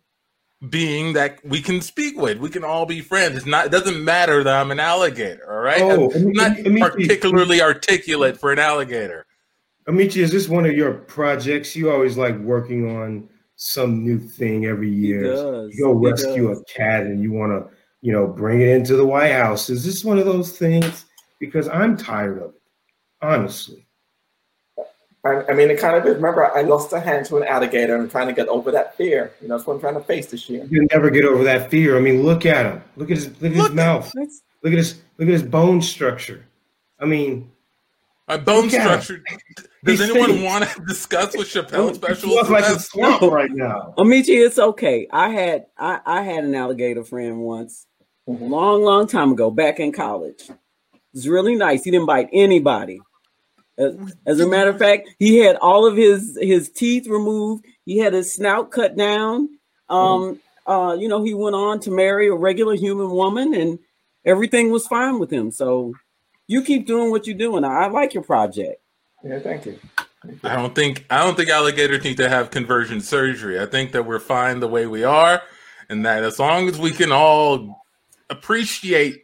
being 0.70 1.14
that 1.14 1.40
we 1.46 1.62
can 1.62 1.82
speak 1.82 2.18
with. 2.18 2.40
We 2.40 2.50
can 2.50 2.64
all 2.64 2.86
be 2.86 3.02
friends. 3.02 3.38
It's 3.38 3.46
not. 3.46 3.68
It 3.68 3.72
doesn't 3.72 4.04
matter 4.04 4.44
that 4.44 4.60
I'm 4.60 4.72
an 4.72 4.80
alligator. 4.80 5.50
All 5.50 5.62
right, 5.62 5.82
oh, 5.82 6.12
I'm 6.14 6.32
not 6.34 6.60
Amici, 6.60 6.82
particularly 6.82 7.62
articulate 7.62 8.38
for 8.38 8.52
an 8.52 8.60
alligator. 8.60 9.26
Amici, 9.88 10.22
is 10.22 10.32
this 10.32 10.50
one 10.50 10.66
of 10.66 10.74
your 10.74 10.94
projects? 10.94 11.76
You 11.76 11.92
always 11.92 12.18
like 12.18 12.38
working 12.40 12.98
on 12.98 13.30
some 13.56 14.04
new 14.04 14.20
thing 14.20 14.66
every 14.66 14.90
year. 14.90 15.34
You 15.70 15.84
go 15.84 15.92
rescue 15.92 16.52
a 16.52 16.64
cat 16.66 17.04
and 17.04 17.22
you 17.22 17.32
want 17.32 17.52
to, 17.52 17.72
you 18.02 18.12
know, 18.12 18.28
bring 18.28 18.62
it 18.62 18.70
into 18.70 18.96
the 18.96 19.06
White 19.06 19.32
House. 19.32 19.70
Is 19.70 19.86
this 19.86 20.04
one 20.04 20.18
of 20.18 20.26
those 20.26 20.58
things? 20.58 21.06
Because 21.40 21.68
I'm 21.68 21.96
tired 21.96 22.42
of 22.42 22.56
it, 22.56 22.62
honestly. 23.22 23.85
I, 25.26 25.44
I 25.50 25.54
mean, 25.54 25.72
it 25.72 25.80
kind 25.80 25.98
of 25.98 26.06
is. 26.06 26.16
Remember, 26.16 26.56
I 26.56 26.62
lost 26.62 26.94
a 26.94 27.00
hand 27.00 27.26
to 27.28 27.38
an 27.38 27.44
alligator. 27.44 27.96
and 27.96 28.04
I'm 28.04 28.10
trying 28.10 28.28
to 28.28 28.34
get 28.34 28.48
over 28.48 28.72
that 28.72 28.96
fear. 28.96 29.34
You 29.42 29.48
know, 29.48 29.58
that's 29.58 29.68
what 29.68 29.74
I'm 29.74 29.80
trying 29.80 29.96
to 29.96 30.02
face 30.02 30.28
this 30.28 30.48
year. 30.50 30.66
You 30.70 30.88
never 30.92 31.10
get 31.10 31.26
over 31.26 31.44
that 31.44 31.72
fear. 31.72 31.98
I 31.98 32.00
mean, 32.00 32.22
look 32.22 32.46
at 32.46 32.66
him. 32.66 32.84
Look 32.96 33.10
at 33.10 33.18
his 33.18 33.28
look 33.42 33.52
at 33.52 33.58
look, 33.58 33.68
his 33.68 33.76
mouth. 33.76 34.14
Look 34.16 34.72
at 34.72 34.78
his 34.78 35.02
look 35.18 35.28
at 35.28 35.34
his 35.34 35.44
bone 35.44 35.82
structure. 35.82 36.46
I 37.00 37.06
mean, 37.06 37.52
my 38.28 38.38
bone 38.38 38.70
structure. 38.70 39.24
Does 39.84 40.02
anyone 40.02 40.44
want 40.44 40.68
to 40.68 40.82
discuss 40.86 41.36
what 41.36 41.48
Chappelle 41.48 41.94
special 41.96 42.40
is? 42.40 42.50
like 42.50 42.66
a 42.66 42.80
swamp 42.80 43.22
right 43.22 43.52
now. 43.52 43.94
Amici, 43.98 44.34
it's 44.34 44.58
okay. 44.58 45.08
I 45.12 45.30
had 45.30 45.66
I, 45.78 46.00
I 46.06 46.22
had 46.22 46.44
an 46.44 46.54
alligator 46.54 47.04
friend 47.04 47.40
once, 47.40 47.88
mm-hmm. 48.28 48.46
long, 48.46 48.84
long 48.84 49.08
time 49.08 49.32
ago, 49.32 49.50
back 49.50 49.80
in 49.80 49.92
college. 49.92 50.50
It's 51.14 51.28
really 51.28 51.56
nice. 51.56 51.84
He 51.84 51.92
didn't 51.92 52.08
bite 52.08 52.30
anybody. 52.34 53.00
As, 53.78 53.96
as, 54.26 54.40
a 54.40 54.48
matter 54.48 54.70
of 54.70 54.80
fact, 54.80 55.10
he 55.20 55.38
had 55.38 55.58
all 55.58 55.86
of 55.86 55.98
his 55.98 56.38
his 56.42 56.70
teeth 56.70 57.08
removed. 57.08 57.66
He 57.86 57.98
had 57.98 58.14
his 58.14 58.34
snout 58.34 58.72
cut 58.72 58.96
down. 58.96 59.50
Um, 59.90 60.00
mm-hmm. 60.68 60.72
uh, 60.72 60.94
you 60.94 61.08
know, 61.08 61.24
he 61.24 61.34
went 61.34 61.56
on 61.56 61.80
to 61.82 61.92
marry 61.92 62.28
a 62.28 62.34
regular 62.34 62.76
human 62.76 63.10
woman, 63.12 63.54
and 63.54 63.80
everything 64.24 64.72
was 64.72 64.88
fine 64.88 65.20
with 65.20 65.32
him. 65.32 65.52
So, 65.52 65.94
you 66.48 66.64
keep 66.64 66.88
doing 66.88 67.12
what 67.12 67.28
you're 67.28 67.38
doing. 67.38 67.64
I, 67.64 67.84
I 67.84 67.88
like 67.88 68.14
your 68.14 68.24
project. 68.24 68.82
Yeah, 69.24 69.40
thank 69.40 69.66
you. 69.66 69.80
I 70.44 70.56
don't 70.56 70.74
think 70.74 71.06
I 71.10 71.24
don't 71.24 71.36
think 71.36 71.50
alligators 71.50 72.04
need 72.04 72.18
to 72.18 72.30
have 72.30 72.52
conversion 72.52 73.02
surgery. 73.02 73.60
I 73.60 73.66
think 73.66 73.92
that 73.92 74.06
we're 74.06 74.20
fine 74.20 74.60
the 74.60 74.68
way 74.68 74.88
we 74.88 75.04
are, 75.04 75.42
and 75.90 76.06
that 76.06 76.24
as 76.24 76.40
long 76.40 76.68
as 76.68 76.80
we 76.80 76.92
can 76.92 77.12
all 77.12 77.84
appreciate 78.30 79.22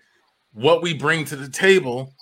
what 0.53 0.81
we 0.81 0.93
bring 0.93 1.25
to 1.25 1.35
the 1.35 1.49
table, 1.49 2.13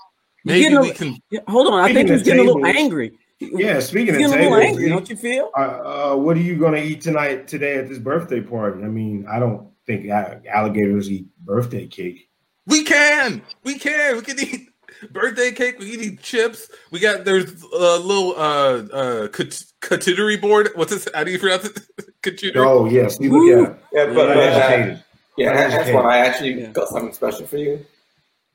maybe 0.45 0.77
we 0.77 0.91
can. 0.91 1.17
hold 1.47 1.67
on, 1.67 1.79
I 1.79 1.93
think 1.93 2.09
he's 2.09 2.23
getting 2.23 2.45
tables, 2.45 2.55
a 2.55 2.59
little 2.59 2.79
angry. 2.79 3.17
Yeah, 3.39 3.79
speaking 3.79 4.15
he's 4.15 4.25
of 4.25 4.33
tables, 4.33 4.53
a 4.53 4.57
little 4.57 4.67
angry, 4.67 4.89
don't 4.89 5.09
you 5.09 5.15
feel? 5.15 5.51
Uh, 5.57 6.13
uh, 6.13 6.15
what 6.15 6.37
are 6.37 6.41
you 6.41 6.57
going 6.57 6.73
to 6.73 6.83
eat 6.83 7.01
tonight 7.01 7.47
today 7.47 7.77
at 7.77 7.87
this 7.87 7.99
birthday 7.99 8.41
party? 8.41 8.83
I 8.83 8.87
mean, 8.87 9.25
I 9.29 9.39
don't 9.39 9.69
think 9.85 10.09
alligators 10.09 11.09
eat 11.11 11.27
birthday 11.39 11.87
cake. 11.87 12.29
We 12.65 12.83
can, 12.83 13.41
we 13.63 13.79
can, 13.79 14.17
we 14.17 14.21
can 14.21 14.39
eat 14.39 14.69
birthday 15.11 15.51
cake. 15.51 15.79
We 15.79 15.91
can 15.91 16.01
eat 16.01 16.21
chips. 16.21 16.69
We 16.91 16.99
got 16.99 17.25
there's 17.25 17.63
a 17.63 17.97
little 17.97 18.33
uh 18.37 18.85
uh 18.93 19.27
charcuterie 19.29 20.39
board. 20.39 20.69
What's 20.75 20.91
this? 20.91 21.07
How 21.13 21.23
do 21.23 21.31
you 21.31 21.39
pronounce 21.39 21.65
it? 21.65 21.79
charcuterie. 22.21 22.57
Oh 22.57 22.85
yes, 22.85 23.19
you 23.19 23.31
look 23.31 23.69
at 23.69 23.79
yeah, 23.93 24.13
but 24.13 24.37
uh, 24.37 24.97
yeah, 25.37 25.67
that's 25.69 25.91
why 25.91 26.01
I 26.01 26.17
actually 26.19 26.61
yeah. 26.61 26.67
got 26.67 26.89
something 26.89 27.13
special 27.13 27.47
for 27.47 27.57
you. 27.57 27.85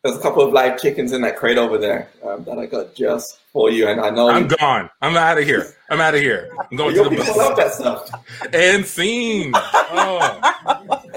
There's 0.04 0.16
a 0.18 0.20
couple 0.20 0.42
of 0.42 0.52
live 0.52 0.78
chickens 0.78 1.12
in 1.12 1.22
that 1.22 1.34
crate 1.34 1.56
over 1.56 1.78
there 1.78 2.10
um, 2.22 2.44
that 2.44 2.58
I 2.58 2.66
got 2.66 2.94
just 2.94 3.40
for 3.54 3.70
you, 3.70 3.88
and 3.88 3.98
I 4.02 4.10
know 4.10 4.28
I'm 4.28 4.42
you- 4.50 4.56
gone. 4.58 4.90
I'm 5.00 5.16
out 5.16 5.38
of 5.38 5.44
here. 5.44 5.74
I'm 5.88 5.98
out 5.98 6.14
of 6.14 6.20
here. 6.20 6.50
I'm 6.70 6.76
going 6.76 6.94
to 6.94 7.04
the 7.08 7.16
bus. 7.16 7.34
love 7.34 7.56
that 7.56 7.72
stuff. 7.72 8.10
And 8.52 8.84
scene. 8.84 9.52
Oh. 9.54 10.40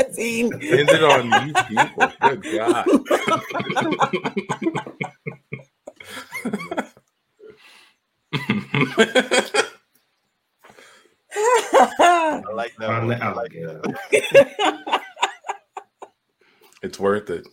scene. 0.13 0.53
Ended 0.53 1.03
on 1.03 1.29
these 1.29 1.63
people. 1.67 2.07
Good 2.21 2.43
God. 2.43 2.85
I 11.33 12.51
like 12.53 12.73
that. 12.77 12.89
I 12.89 13.33
like 13.33 13.51
that. 13.51 15.01
it's 16.81 16.97
worth 16.97 17.29
it. 17.29 17.45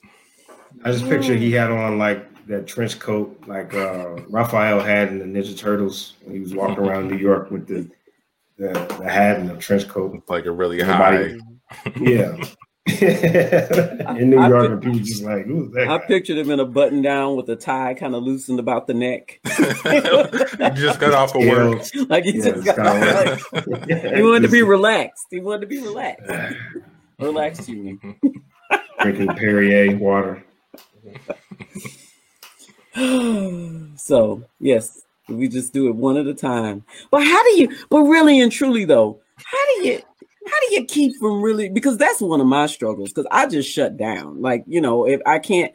I 0.84 0.92
just 0.92 1.04
picture 1.06 1.34
he 1.34 1.50
had 1.52 1.70
on 1.70 1.98
like 1.98 2.26
that 2.46 2.66
trench 2.66 2.98
coat 2.98 3.42
like 3.46 3.72
uh 3.72 4.16
Raphael 4.28 4.80
had 4.80 5.08
in 5.08 5.18
the 5.18 5.24
Ninja 5.24 5.56
Turtles 5.56 6.14
when 6.22 6.34
he 6.34 6.40
was 6.40 6.54
walking 6.54 6.84
around 6.84 7.08
New 7.08 7.16
York 7.16 7.50
with 7.50 7.66
the 7.66 7.88
the, 8.56 8.72
the 9.00 9.10
hat 9.10 9.38
and 9.38 9.50
the 9.50 9.56
trench 9.56 9.88
coat. 9.88 10.22
Like 10.28 10.46
a 10.46 10.52
really 10.52 10.80
Everybody, 10.80 11.38
high. 11.70 11.92
Yeah. 11.96 12.36
in 13.00 14.28
New 14.28 14.46
York, 14.46 14.70
and 14.70 14.82
people 14.82 14.98
just 14.98 15.22
like, 15.22 15.46
who's 15.46 15.72
that? 15.72 15.88
I 15.88 15.98
pictured 16.06 16.36
him 16.36 16.50
in 16.50 16.60
a 16.60 16.66
button 16.66 17.00
down 17.00 17.34
with 17.34 17.48
a 17.48 17.56
tie 17.56 17.94
kind 17.94 18.14
of 18.14 18.22
loosened 18.22 18.60
about 18.60 18.86
the 18.86 18.92
neck. 18.92 19.40
he 19.46 20.00
just 20.80 21.00
got 21.00 21.14
off 21.14 21.34
of 21.34 21.46
work. 21.46 21.82
like 22.10 22.24
he 22.24 22.36
yeah, 22.36 22.50
just 22.50 22.64
got 22.66 22.78
off. 22.80 23.52
Like, 23.54 23.88
he 24.16 24.22
wanted 24.22 24.42
to 24.42 24.48
be 24.48 24.62
relaxed. 24.62 25.26
He 25.30 25.40
wanted 25.40 25.62
to 25.62 25.66
be 25.66 25.80
relaxed. 25.80 26.30
Relaxed, 27.18 27.68
you. 27.70 27.82
mean? 27.82 28.20
Drinking 29.00 29.28
Perrier 29.28 29.96
water. 29.96 30.44
So 33.96 34.42
yes, 34.60 35.02
we 35.28 35.48
just 35.48 35.72
do 35.72 35.88
it 35.88 35.96
one 35.96 36.16
at 36.16 36.26
a 36.26 36.34
time. 36.34 36.84
But 37.10 37.24
how 37.24 37.42
do 37.42 37.60
you? 37.60 37.76
But 37.90 38.02
really 38.02 38.40
and 38.40 38.52
truly, 38.52 38.84
though, 38.84 39.20
how 39.36 39.66
do 39.66 39.88
you? 39.88 40.00
How 40.46 40.60
do 40.60 40.74
you 40.74 40.84
keep 40.84 41.16
from 41.16 41.40
really? 41.40 41.70
Because 41.70 41.96
that's 41.96 42.20
one 42.20 42.40
of 42.40 42.46
my 42.46 42.66
struggles. 42.66 43.10
Because 43.10 43.26
I 43.30 43.46
just 43.46 43.70
shut 43.70 43.96
down. 43.96 44.42
Like 44.42 44.64
you 44.66 44.80
know, 44.80 45.06
if 45.06 45.20
I 45.26 45.38
can't, 45.38 45.72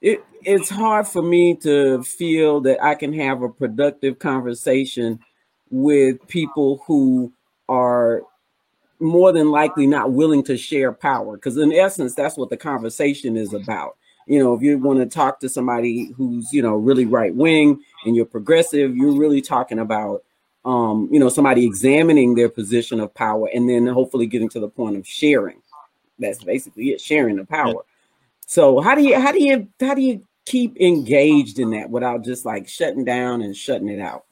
it 0.00 0.24
it's 0.42 0.70
hard 0.70 1.06
for 1.06 1.22
me 1.22 1.56
to 1.56 2.02
feel 2.02 2.60
that 2.62 2.82
I 2.82 2.94
can 2.94 3.12
have 3.12 3.42
a 3.42 3.48
productive 3.48 4.18
conversation 4.18 5.18
with 5.70 6.26
people 6.28 6.82
who 6.86 7.32
are 7.68 8.22
more 9.00 9.32
than 9.32 9.50
likely 9.50 9.86
not 9.86 10.12
willing 10.12 10.42
to 10.44 10.56
share 10.56 10.92
power 10.92 11.36
because 11.36 11.56
in 11.58 11.72
essence 11.72 12.14
that's 12.14 12.36
what 12.36 12.48
the 12.48 12.56
conversation 12.56 13.36
is 13.36 13.52
about 13.52 13.96
you 14.26 14.38
know 14.38 14.54
if 14.54 14.62
you 14.62 14.78
want 14.78 14.98
to 14.98 15.06
talk 15.06 15.40
to 15.40 15.48
somebody 15.48 16.12
who's 16.16 16.52
you 16.52 16.62
know 16.62 16.74
really 16.74 17.06
right 17.06 17.34
wing 17.34 17.80
and 18.04 18.16
you're 18.16 18.24
progressive 18.24 18.96
you're 18.96 19.16
really 19.16 19.40
talking 19.40 19.78
about 19.78 20.22
um, 20.66 21.08
you 21.12 21.20
know, 21.20 21.28
somebody 21.28 21.64
examining 21.64 22.34
their 22.34 22.48
position 22.48 22.98
of 22.98 23.14
power 23.14 23.48
and 23.54 23.68
then 23.68 23.86
hopefully 23.86 24.26
getting 24.26 24.48
to 24.50 24.60
the 24.60 24.68
point 24.68 24.96
of 24.96 25.06
sharing. 25.06 25.62
That's 26.18 26.42
basically 26.42 26.90
it, 26.90 27.00
sharing 27.00 27.36
the 27.36 27.44
power. 27.44 27.84
So 28.46 28.80
how 28.80 28.96
do 28.96 29.02
you 29.02 29.18
how 29.18 29.30
do 29.30 29.42
you 29.42 29.68
how 29.80 29.94
do 29.94 30.02
you 30.02 30.26
keep 30.44 30.76
engaged 30.78 31.60
in 31.60 31.70
that 31.70 31.88
without 31.88 32.24
just 32.24 32.44
like 32.44 32.68
shutting 32.68 33.04
down 33.04 33.42
and 33.42 33.56
shutting 33.56 33.88
it 33.88 34.00
out? 34.00 34.24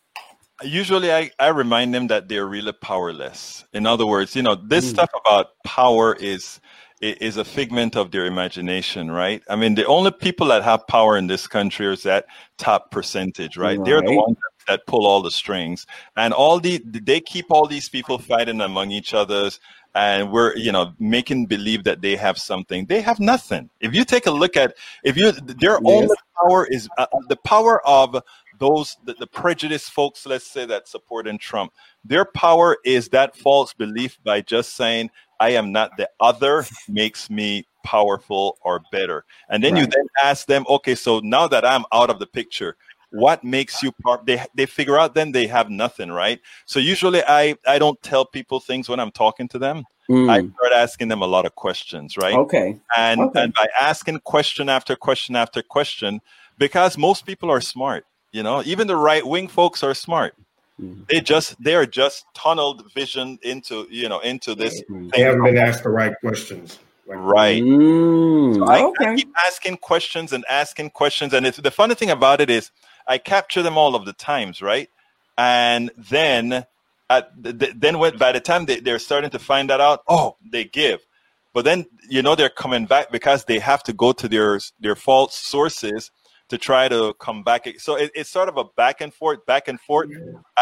Usually, 0.62 1.12
I, 1.12 1.30
I 1.38 1.48
remind 1.48 1.94
them 1.94 2.06
that 2.08 2.28
they're 2.28 2.46
really 2.46 2.72
powerless. 2.72 3.64
In 3.72 3.86
other 3.86 4.06
words, 4.06 4.34
you 4.34 4.42
know, 4.42 4.54
this 4.54 4.86
mm. 4.86 4.90
stuff 4.90 5.10
about 5.24 5.50
power 5.64 6.14
is 6.14 6.60
is 7.04 7.36
a 7.36 7.44
figment 7.44 7.96
of 7.96 8.10
their 8.10 8.26
imagination, 8.26 9.10
right? 9.10 9.42
I 9.48 9.56
mean, 9.56 9.74
the 9.74 9.86
only 9.86 10.10
people 10.10 10.46
that 10.48 10.62
have 10.62 10.86
power 10.86 11.16
in 11.16 11.26
this 11.26 11.46
country 11.46 11.86
is 11.92 12.02
that 12.04 12.26
top 12.56 12.90
percentage, 12.90 13.56
right? 13.56 13.78
right. 13.78 13.84
They're 13.84 14.00
the 14.00 14.16
ones 14.16 14.36
that 14.68 14.86
pull 14.86 15.06
all 15.06 15.20
the 15.20 15.30
strings, 15.30 15.86
and 16.16 16.32
all 16.32 16.60
the 16.60 16.82
they 16.84 17.20
keep 17.20 17.46
all 17.50 17.66
these 17.66 17.88
people 17.88 18.18
fighting 18.18 18.60
among 18.60 18.90
each 18.90 19.12
others, 19.12 19.60
and 19.94 20.32
we're 20.32 20.56
you 20.56 20.72
know 20.72 20.92
making 20.98 21.46
believe 21.46 21.84
that 21.84 22.00
they 22.00 22.16
have 22.16 22.38
something. 22.38 22.86
They 22.86 23.02
have 23.02 23.20
nothing. 23.20 23.68
If 23.80 23.94
you 23.94 24.04
take 24.04 24.26
a 24.26 24.30
look 24.30 24.56
at 24.56 24.74
if 25.02 25.16
you 25.16 25.32
their 25.32 25.72
yes. 25.72 25.82
only 25.84 26.16
power 26.40 26.66
is 26.66 26.88
uh, 26.96 27.06
the 27.28 27.36
power 27.36 27.86
of 27.86 28.22
those 28.58 28.96
the, 29.04 29.14
the 29.14 29.26
prejudiced 29.26 29.90
folks, 29.90 30.26
let's 30.26 30.46
say 30.46 30.66
that 30.66 30.88
supporting 30.88 31.38
Trump. 31.38 31.72
Their 32.04 32.24
power 32.24 32.78
is 32.84 33.08
that 33.10 33.36
false 33.36 33.72
belief 33.74 34.18
by 34.24 34.40
just 34.40 34.74
saying 34.74 35.10
I 35.40 35.50
am 35.50 35.72
not 35.72 35.96
the 35.96 36.08
other 36.20 36.64
makes 36.88 37.30
me 37.30 37.66
powerful 37.84 38.58
or 38.62 38.80
better. 38.90 39.24
And 39.48 39.62
then 39.62 39.74
right. 39.74 39.80
you 39.80 39.86
then 39.86 40.06
ask 40.22 40.46
them, 40.46 40.64
okay, 40.68 40.94
so 40.94 41.20
now 41.20 41.46
that 41.48 41.64
I'm 41.64 41.84
out 41.92 42.10
of 42.10 42.18
the 42.18 42.26
picture, 42.26 42.76
what 43.10 43.44
makes 43.44 43.80
you 43.80 43.92
part 43.92 44.26
they 44.26 44.44
they 44.56 44.66
figure 44.66 44.98
out 44.98 45.14
then 45.14 45.30
they 45.30 45.46
have 45.46 45.70
nothing, 45.70 46.10
right? 46.10 46.40
So 46.66 46.80
usually 46.80 47.22
I 47.22 47.56
I 47.66 47.78
don't 47.78 48.00
tell 48.02 48.24
people 48.24 48.58
things 48.58 48.88
when 48.88 48.98
I'm 48.98 49.12
talking 49.12 49.46
to 49.48 49.58
them. 49.58 49.84
Mm. 50.10 50.28
I 50.28 50.38
start 50.40 50.72
asking 50.74 51.08
them 51.08 51.22
a 51.22 51.26
lot 51.26 51.46
of 51.46 51.54
questions, 51.54 52.16
right? 52.16 52.34
Okay. 52.34 52.76
And 52.96 53.20
okay. 53.20 53.44
and 53.44 53.54
by 53.54 53.68
asking 53.80 54.18
question 54.20 54.68
after 54.68 54.96
question 54.96 55.36
after 55.36 55.62
question, 55.62 56.20
because 56.58 56.98
most 56.98 57.24
people 57.24 57.50
are 57.50 57.60
smart, 57.60 58.04
you 58.32 58.42
know, 58.42 58.62
even 58.66 58.88
the 58.88 58.96
right 58.96 59.24
wing 59.24 59.46
folks 59.46 59.84
are 59.84 59.94
smart. 59.94 60.34
Mm-hmm. 60.80 61.02
They 61.08 61.20
just 61.20 61.62
they 61.62 61.74
are 61.74 61.86
just 61.86 62.26
tunneled 62.34 62.92
vision 62.92 63.38
into 63.42 63.86
you 63.90 64.08
know 64.08 64.18
into 64.20 64.54
this. 64.54 64.82
They 64.88 65.20
haven't 65.20 65.44
been 65.44 65.56
asked 65.56 65.84
the 65.84 65.90
right 65.90 66.14
questions. 66.20 66.78
right. 67.06 67.62
Mm, 67.62 68.56
so 68.56 68.64
I, 68.64 68.82
okay. 68.82 69.06
I, 69.06 69.16
keep 69.16 69.32
asking 69.46 69.76
questions 69.76 70.32
and 70.32 70.44
asking 70.48 70.90
questions, 70.90 71.32
and 71.32 71.46
it's 71.46 71.58
the 71.58 71.70
funny 71.70 71.94
thing 71.94 72.10
about 72.10 72.40
it 72.40 72.50
is 72.50 72.72
I 73.06 73.18
capture 73.18 73.62
them 73.62 73.78
all 73.78 73.94
of 73.94 74.04
the 74.04 74.12
times, 74.14 74.60
right? 74.60 74.90
And 75.38 75.92
then 75.96 76.66
at 77.08 77.30
the, 77.40 77.72
then 77.76 77.98
when 77.98 78.16
by 78.16 78.32
the 78.32 78.40
time 78.40 78.66
they, 78.66 78.80
they're 78.80 78.98
starting 78.98 79.30
to 79.30 79.38
find 79.38 79.70
that 79.70 79.80
out, 79.80 80.02
oh, 80.08 80.36
they 80.44 80.64
give. 80.64 81.06
But 81.52 81.64
then 81.64 81.86
you 82.08 82.20
know 82.20 82.34
they're 82.34 82.48
coming 82.48 82.86
back 82.86 83.12
because 83.12 83.44
they 83.44 83.60
have 83.60 83.84
to 83.84 83.92
go 83.92 84.12
to 84.12 84.26
their 84.26 84.58
their 84.80 84.96
false 84.96 85.36
sources 85.36 86.10
to 86.48 86.58
try 86.58 86.88
to 86.88 87.14
come 87.18 87.42
back. 87.42 87.66
So 87.78 87.96
it, 87.96 88.10
it's 88.14 88.30
sort 88.30 88.48
of 88.48 88.56
a 88.56 88.64
back 88.64 89.00
and 89.00 89.12
forth, 89.12 89.44
back 89.46 89.68
and 89.68 89.80
forth, 89.80 90.10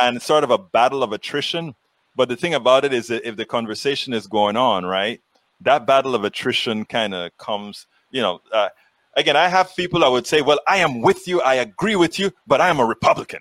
and 0.01 0.21
sort 0.23 0.45
of 0.45 0.51
a 0.51 0.59
battle 0.59 1.03
of 1.03 1.13
attrition. 1.13 1.75
But 2.15 2.29
the 2.29 2.37
thing 2.37 2.55
about 2.55 2.85
it 2.85 2.93
is 2.93 3.09
that 3.09 3.27
if 3.27 3.37
the 3.37 3.45
conversation 3.45 4.13
is 4.13 4.27
going 4.27 4.57
on, 4.57 4.85
right, 4.85 5.21
that 5.61 5.87
battle 5.87 6.15
of 6.15 6.25
attrition 6.25 6.85
kind 6.85 7.15
of 7.15 7.37
comes, 7.39 7.87
you 8.11 8.21
know. 8.21 8.41
Uh, 8.53 8.69
again, 9.17 9.37
I 9.37 9.49
have 9.49 9.75
people 9.77 10.05
I 10.05 10.09
would 10.09 10.27
say, 10.27 10.43
well, 10.43 10.61
I 10.69 10.79
am 10.79 11.01
with 11.01 11.27
you, 11.27 11.41
I 11.41 11.55
agree 11.55 11.97
with 11.97 12.19
you, 12.19 12.33
but 12.47 12.61
I 12.61 12.69
am 12.69 12.81
a 12.81 12.85
Republican. 12.85 13.41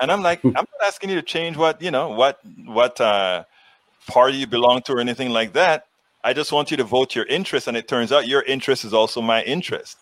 And 0.00 0.10
I'm 0.10 0.22
like, 0.22 0.44
I'm 0.44 0.52
not 0.52 0.82
asking 0.84 1.10
you 1.10 1.16
to 1.16 1.22
change 1.22 1.56
what, 1.56 1.80
you 1.80 1.90
know, 1.90 2.08
what 2.10 2.40
what 2.66 3.00
uh, 3.00 3.44
party 4.08 4.38
you 4.38 4.46
belong 4.48 4.82
to 4.82 4.94
or 4.94 5.00
anything 5.00 5.30
like 5.30 5.52
that. 5.52 5.86
I 6.24 6.32
just 6.32 6.52
want 6.52 6.70
you 6.70 6.76
to 6.76 6.84
vote 6.84 7.14
your 7.14 7.24
interest. 7.26 7.68
And 7.68 7.76
it 7.76 7.86
turns 7.86 8.10
out 8.10 8.26
your 8.26 8.42
interest 8.42 8.84
is 8.84 8.92
also 8.92 9.22
my 9.22 9.42
interest 9.44 9.96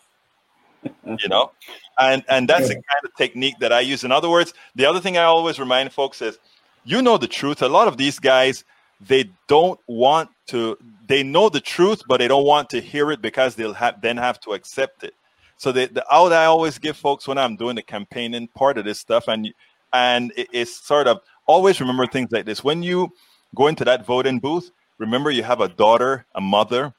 you 1.05 1.29
know? 1.29 1.53
And 1.99 2.25
and 2.29 2.49
that's 2.49 2.69
the 2.69 2.75
kind 2.75 3.05
of 3.05 3.15
technique 3.17 3.57
that 3.61 3.73
i 3.73 3.81
use. 3.81 4.05
In 4.05 4.13
other 4.13 4.31
words 4.31 4.55
the 4.75 4.87
other 4.87 5.01
thing 5.01 5.19
i 5.19 5.25
always 5.25 5.59
remind 5.59 5.93
folks 5.93 6.23
is 6.23 6.39
you 6.85 7.03
know 7.03 7.19
the 7.19 7.29
truth. 7.29 7.63
A 7.63 7.69
lot 7.69 7.89
of 7.89 7.97
these 7.97 8.19
guys 8.19 8.65
they 9.01 9.31
don't 9.49 9.81
want 9.87 10.31
to 10.49 10.77
they 11.07 11.23
know 11.23 11.49
the 11.49 11.61
truth 11.61 12.03
but 12.07 12.19
they 12.19 12.29
don't 12.29 12.45
want 12.45 12.69
to 12.71 12.81
hear 12.81 13.11
it 13.11 13.23
because 13.23 13.55
they'll 13.55 13.75
have 13.75 14.01
then 14.01 14.17
have 14.17 14.41
to 14.41 14.53
accept 14.53 15.05
it. 15.05 15.15
So 15.57 15.73
the, 15.73 15.87
the 15.87 16.05
out 16.15 16.33
i 16.33 16.47
always 16.47 16.79
give 16.79 16.97
folks 16.97 17.29
when 17.29 17.39
i'm 17.39 17.57
doing 17.57 17.77
the 17.77 17.83
campaigning 17.83 18.49
part 18.49 18.79
of 18.79 18.85
this 18.85 18.99
stuff 18.99 19.29
and 19.29 19.53
and 19.93 20.33
it, 20.37 20.49
it's 20.53 20.87
sort 20.87 21.07
of 21.07 21.21
always 21.47 21.81
remember 21.81 22.07
things 22.07 22.31
like 22.31 22.47
this. 22.47 22.63
When 22.63 22.83
you 22.83 23.11
go 23.55 23.67
into 23.67 23.85
that 23.85 24.07
voting 24.07 24.39
booth 24.39 24.71
remember 24.99 25.31
you 25.31 25.43
have 25.43 25.61
a 25.61 25.69
daughter 25.69 26.27
a 26.35 26.41
mother 26.41 26.95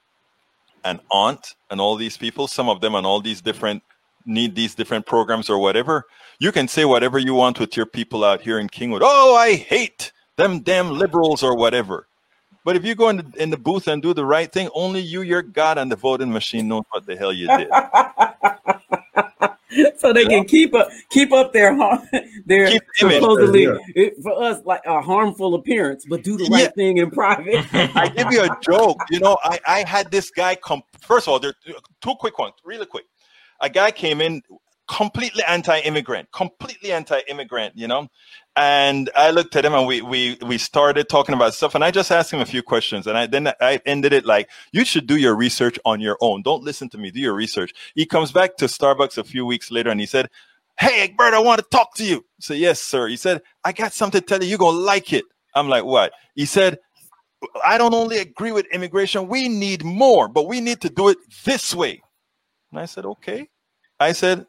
an 0.83 0.99
aunt 1.11 1.55
and 1.69 1.79
all 1.79 1.95
these 1.95 2.17
people, 2.17 2.47
some 2.47 2.69
of 2.69 2.81
them 2.81 2.95
and 2.95 3.05
all 3.05 3.21
these 3.21 3.41
different 3.41 3.83
need 4.25 4.55
these 4.55 4.75
different 4.75 5.05
programs 5.05 5.49
or 5.49 5.57
whatever. 5.57 6.05
You 6.39 6.51
can 6.51 6.67
say 6.67 6.85
whatever 6.85 7.17
you 7.17 7.33
want 7.33 7.59
with 7.59 7.75
your 7.75 7.85
people 7.85 8.23
out 8.23 8.41
here 8.41 8.59
in 8.59 8.69
Kingwood. 8.69 9.01
Oh, 9.01 9.35
I 9.35 9.55
hate 9.55 10.11
them 10.37 10.61
damn 10.61 10.91
liberals 10.91 11.43
or 11.43 11.55
whatever. 11.55 12.07
But 12.63 12.75
if 12.75 12.85
you 12.85 12.93
go 12.93 13.09
in 13.09 13.17
the, 13.17 13.33
in 13.37 13.49
the 13.49 13.57
booth 13.57 13.87
and 13.87 14.01
do 14.01 14.13
the 14.13 14.25
right 14.25 14.51
thing, 14.51 14.69
only 14.75 14.99
you, 14.99 15.21
your 15.21 15.41
God, 15.41 15.77
and 15.77 15.91
the 15.91 15.95
voting 15.95 16.31
machine 16.31 16.67
knows 16.67 16.83
what 16.91 17.05
the 17.05 17.15
hell 17.15 17.33
you 17.33 17.47
did. 17.47 17.69
so 19.97 20.13
they 20.13 20.25
can 20.25 20.45
keep 20.45 20.73
up 20.73 20.89
keep 21.09 21.31
up 21.31 21.53
their 21.53 21.75
their 22.45 22.67
keep 22.67 22.81
supposedly 22.95 23.63
yeah. 23.63 24.09
for 24.21 24.43
us 24.43 24.61
like 24.65 24.81
a 24.85 25.01
harmful 25.01 25.55
appearance, 25.55 26.05
but 26.09 26.23
do 26.23 26.37
the 26.37 26.45
right 26.45 26.73
thing 26.75 26.97
in 26.97 27.11
private. 27.11 27.65
I 27.73 28.09
give 28.09 28.31
you 28.31 28.43
a 28.43 28.57
joke. 28.61 28.97
You 29.09 29.19
know, 29.19 29.37
I 29.43 29.59
I 29.67 29.83
had 29.87 30.11
this 30.11 30.31
guy 30.31 30.55
come. 30.55 30.81
First 31.01 31.27
of 31.27 31.33
all, 31.33 31.39
there 31.39 31.53
two 32.01 32.15
quick 32.19 32.37
ones, 32.37 32.53
really 32.63 32.85
quick. 32.85 33.05
A 33.61 33.69
guy 33.69 33.91
came 33.91 34.21
in 34.21 34.41
completely 34.87 35.43
anti-immigrant, 35.47 36.31
completely 36.31 36.91
anti-immigrant, 36.91 37.73
you 37.77 37.87
know. 37.87 38.07
And 38.55 39.09
I 39.15 39.31
looked 39.31 39.55
at 39.55 39.63
him 39.63 39.73
and 39.73 39.87
we 39.87 40.01
we 40.01 40.37
we 40.41 40.57
started 40.57 41.07
talking 41.07 41.33
about 41.33 41.53
stuff 41.53 41.73
and 41.73 41.85
I 41.85 41.91
just 41.91 42.11
asked 42.11 42.33
him 42.33 42.41
a 42.41 42.45
few 42.45 42.61
questions 42.61 43.07
and 43.07 43.17
I 43.17 43.25
then 43.25 43.47
I 43.61 43.79
ended 43.85 44.11
it 44.11 44.25
like 44.25 44.49
you 44.73 44.83
should 44.83 45.07
do 45.07 45.15
your 45.15 45.35
research 45.35 45.79
on 45.85 46.01
your 46.01 46.17
own. 46.19 46.41
Don't 46.41 46.61
listen 46.61 46.89
to 46.89 46.97
me, 46.97 47.11
do 47.11 47.21
your 47.21 47.33
research. 47.33 47.73
He 47.95 48.05
comes 48.05 48.33
back 48.33 48.57
to 48.57 48.65
Starbucks 48.65 49.17
a 49.17 49.23
few 49.23 49.45
weeks 49.45 49.71
later 49.71 49.89
and 49.89 50.01
he 50.01 50.05
said, 50.05 50.29
"Hey, 50.77 51.03
Egbert, 51.03 51.33
I 51.33 51.39
want 51.39 51.59
to 51.59 51.67
talk 51.71 51.95
to 51.95 52.03
you." 52.03 52.25
So 52.39 52.53
"Yes, 52.53 52.81
sir." 52.81 53.07
He 53.07 53.15
said, 53.15 53.41
"I 53.63 53.71
got 53.71 53.93
something 53.93 54.19
to 54.19 54.27
tell 54.27 54.43
you. 54.43 54.49
You're 54.49 54.57
to 54.57 54.69
like 54.69 55.13
it." 55.13 55.23
I'm 55.55 55.69
like, 55.69 55.85
"What?" 55.85 56.11
He 56.35 56.45
said, 56.45 56.77
I 57.63 57.77
don't 57.77 57.93
only 57.93 58.17
agree 58.19 58.51
with 58.51 58.67
immigration, 58.67 59.27
we 59.27 59.49
need 59.49 59.83
more, 59.83 60.27
but 60.27 60.47
we 60.47 60.61
need 60.61 60.81
to 60.81 60.89
do 60.89 61.09
it 61.09 61.17
this 61.43 61.73
way. 61.73 62.01
And 62.71 62.79
I 62.79 62.85
said, 62.85 63.05
okay. 63.05 63.49
I 63.99 64.13
said, 64.13 64.45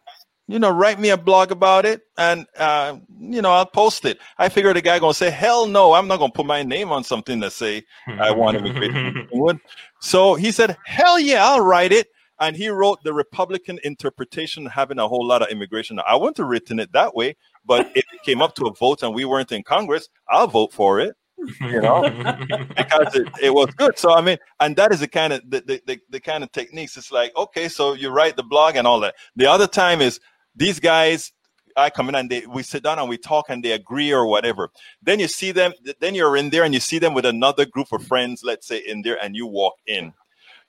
you 0.49 0.59
know, 0.59 0.71
write 0.71 0.99
me 0.99 1.11
a 1.11 1.17
blog 1.17 1.51
about 1.51 1.87
it 1.87 2.03
and, 2.19 2.47
uh, 2.59 2.97
you 3.19 3.41
know, 3.43 3.53
I'll 3.53 3.67
post 3.67 4.05
it. 4.05 4.19
I 4.39 4.49
figured 4.49 4.77
the 4.77 4.83
guy 4.83 4.99
going 4.99 5.13
to 5.13 5.19
say, 5.19 5.31
hell 5.31 5.67
no, 5.67 5.93
I'm 5.93 6.09
not 6.09 6.19
going 6.19 6.31
to 6.31 6.37
put 6.37 6.47
my 6.47 6.63
name 6.63 6.91
on 6.91 7.05
something 7.05 7.41
that 7.41 7.53
say 7.53 7.85
I 8.07 8.33
want 8.33 8.59
to 8.59 8.65
immigrate. 8.65 9.59
so 10.01 10.35
he 10.35 10.51
said, 10.51 10.77
hell 10.85 11.19
yeah, 11.19 11.45
I'll 11.45 11.61
write 11.61 11.93
it. 11.93 12.09
And 12.41 12.57
he 12.57 12.69
wrote 12.69 13.05
the 13.05 13.15
Republican 13.15 13.79
interpretation 13.85 14.67
having 14.67 14.99
a 14.99 15.07
whole 15.07 15.25
lot 15.25 15.43
of 15.43 15.49
immigration. 15.49 16.01
I 16.07 16.17
wouldn't 16.17 16.39
have 16.39 16.49
written 16.49 16.81
it 16.81 16.93
that 16.93 17.15
way, 17.15 17.37
but 17.65 17.91
if 17.95 18.05
it 18.13 18.23
came 18.25 18.43
up 18.43 18.57
to 18.57 18.67
a 18.67 18.75
vote 18.75 19.03
and 19.03 19.15
we 19.15 19.25
weren't 19.25 19.53
in 19.53 19.63
Congress, 19.63 20.09
I'll 20.29 20.49
vote 20.49 20.73
for 20.73 20.99
it 20.99 21.15
you 21.61 21.81
know, 21.81 22.03
because 22.77 23.15
it, 23.15 23.29
it 23.41 23.55
was 23.55 23.73
good. 23.75 23.99
So 23.99 24.13
I 24.13 24.21
mean, 24.21 24.39
and 24.61 24.77
that 24.77 24.93
is 24.93 25.01
the 25.01 25.09
kind 25.09 25.33
of 25.33 25.43
the, 25.49 25.61
the, 25.61 25.83
the, 25.87 26.01
the, 26.11 26.21
kind 26.21 26.45
of 26.45 26.53
techniques. 26.53 26.97
It's 26.97 27.13
like, 27.13 27.35
okay, 27.37 27.69
so 27.69 27.95
you 27.95 28.11
write 28.11 28.37
the 28.37 28.43
blog 28.43 28.77
and 28.77 28.87
all 28.87 29.01
that. 29.01 29.15
The 29.37 29.47
other 29.47 29.67
time 29.67 30.01
is 30.01 30.21
these 30.55 30.81
guys 30.81 31.33
I 31.77 31.91
come 31.91 32.09
in 32.09 32.15
and 32.15 32.31
they 32.31 32.47
we 32.47 32.63
sit 32.63 32.83
down 32.83 32.99
and 32.99 33.09
we 33.09 33.19
talk 33.19 33.47
and 33.49 33.63
they 33.63 33.73
agree 33.73 34.13
or 34.13 34.27
whatever. 34.27 34.71
Then 35.03 35.21
you 35.21 35.29
see 35.29 35.53
them, 35.53 35.73
then 36.01 36.15
you're 36.15 36.37
in 36.37 36.51
there 36.51 36.65
and 36.65 36.75
you 36.75 36.81
see 36.81 36.99
them 36.99 37.15
with 37.15 37.27
another 37.27 37.65
group 37.65 37.93
of 37.93 38.07
friends, 38.07 38.43
let's 38.45 38.67
say 38.67 38.79
in 38.79 39.03
there, 39.03 39.23
and 39.23 39.37
you 39.37 39.47
walk 39.47 39.75
in. 39.87 40.13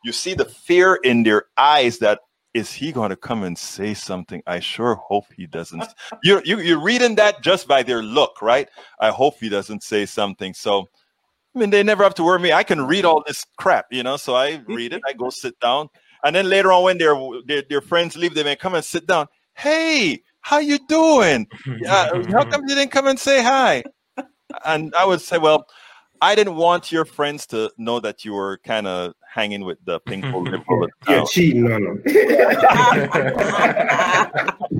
You 0.04 0.12
see 0.12 0.34
the 0.34 0.46
fear 0.46 0.96
in 1.04 1.24
their 1.24 1.46
eyes 1.58 2.00
that 2.00 2.20
is 2.54 2.72
he 2.72 2.92
going 2.92 3.10
to 3.10 3.16
come 3.16 3.44
and 3.44 3.58
say 3.58 3.94
something? 3.94 4.44
I 4.46 4.60
sure 4.60 4.96
hope 4.96 5.26
he 5.36 5.48
doesn't. 5.48 5.84
You're 6.24 6.44
you, 6.46 6.60
you're 6.60 6.82
reading 6.82 7.16
that 7.16 7.42
just 7.42 7.68
by 7.68 7.82
their 7.82 8.04
look, 8.04 8.42
right? 8.42 8.70
I 9.00 9.10
hope 9.10 9.36
he 9.40 9.50
doesn't 9.50 9.82
say 9.82 10.06
something. 10.06 10.54
So 10.54 10.88
I 11.56 11.60
mean, 11.60 11.72
they 11.72 11.84
never 11.84 12.04
have 12.04 12.16
to 12.16 12.24
worry 12.24 12.40
me. 12.40 12.54
I 12.54 12.64
can 12.64 12.86
read 12.86 13.06
all 13.06 13.24
this 13.26 13.46
crap, 13.58 13.88
you 13.92 14.04
know. 14.04 14.18
So 14.18 14.36
I 14.36 14.62
read 14.68 14.94
it. 14.94 15.02
I 15.08 15.14
go 15.14 15.30
sit 15.30 15.60
down, 15.60 15.90
and 16.24 16.36
then 16.36 16.48
later 16.48 16.72
on, 16.72 16.84
when 16.84 16.98
their 16.98 17.16
their, 17.46 17.64
their 17.68 17.82
friends 17.82 18.16
leave, 18.16 18.36
they 18.36 18.44
may 18.44 18.56
come 18.56 18.76
and 18.76 18.86
sit 18.86 19.08
down 19.08 19.28
hey, 19.56 20.22
how 20.42 20.60
you 20.60 20.80
doing? 20.88 21.48
Uh, 21.88 22.24
how 22.32 22.44
come 22.46 22.62
you 22.68 22.76
didn't 22.76 22.92
come 22.92 23.08
and 23.08 23.20
say 23.20 23.44
hi? 23.44 23.84
And 24.66 24.94
I 24.98 25.06
would 25.06 25.22
say, 25.22 25.38
well, 25.38 25.66
I 26.22 26.36
didn't 26.36 26.56
want 26.56 26.92
your 26.92 27.06
friends 27.06 27.46
to 27.48 27.72
know 27.78 28.00
that 28.00 28.24
you 28.24 28.34
were 28.34 28.60
kind 28.64 28.88
of 28.88 29.14
hanging 29.34 29.66
with 29.66 29.80
the 29.86 30.00
pink 30.02 30.24
liberal. 30.34 30.88
Yeah, 31.08 31.24
cheating 31.26 31.72
on 31.72 31.84
them. 31.84 32.04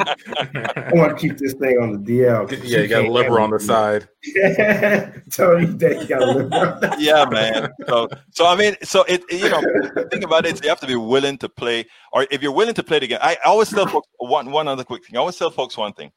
I 0.06 0.92
want 0.94 1.18
to 1.18 1.28
keep 1.28 1.38
this 1.38 1.54
thing 1.54 1.78
on 1.80 1.92
the 1.94 2.00
DL. 2.00 2.52
Yeah, 2.64 2.80
you 2.80 2.88
got 2.88 3.06
a 3.06 3.12
liver 3.12 3.40
on 3.40 3.50
the 3.50 3.60
side. 3.60 4.08
Tony, 5.32 5.68
you 5.68 6.08
got 6.08 6.22
a 6.22 6.26
liver. 6.26 6.96
yeah, 7.00 7.26
man. 7.26 7.72
So, 7.88 8.08
so 8.32 8.46
I 8.46 8.56
mean, 8.56 8.76
so 8.84 9.04
it, 9.04 9.24
you 9.32 9.50
know, 9.50 9.62
think 10.12 10.24
about 10.24 10.46
it. 10.46 10.64
You 10.64 10.70
have 10.70 10.80
to 10.82 10.88
be 10.88 10.96
willing 10.96 11.38
to 11.40 11.50
play, 11.50 11.86
or 12.12 12.28
if 12.30 12.44
you're 12.44 12.52
willing 12.52 12.76
to 12.76 12.84
play 12.84 13.00
the 13.00 13.08
game. 13.08 13.20
I 13.22 13.38
always 13.46 13.70
tell 13.70 13.88
folks 13.88 14.08
one 14.18 14.52
one 14.52 14.68
other 14.68 14.84
quick 14.84 15.06
thing. 15.06 15.18
I 15.18 15.20
always 15.20 15.38
tell 15.38 15.50
folks 15.50 15.78
one 15.78 15.94
thing. 15.94 16.12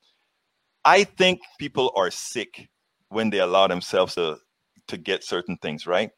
I 0.84 1.05
think 1.05 1.41
people 1.59 1.93
are 1.97 2.11
sick 2.11 2.68
when 3.09 3.30
they 3.30 3.41
allow 3.41 3.66
themselves 3.66 4.14
to 4.16 4.39
to 4.89 4.97
get 4.97 5.24
certain 5.24 5.57
things 5.62 5.87
right. 5.87 6.11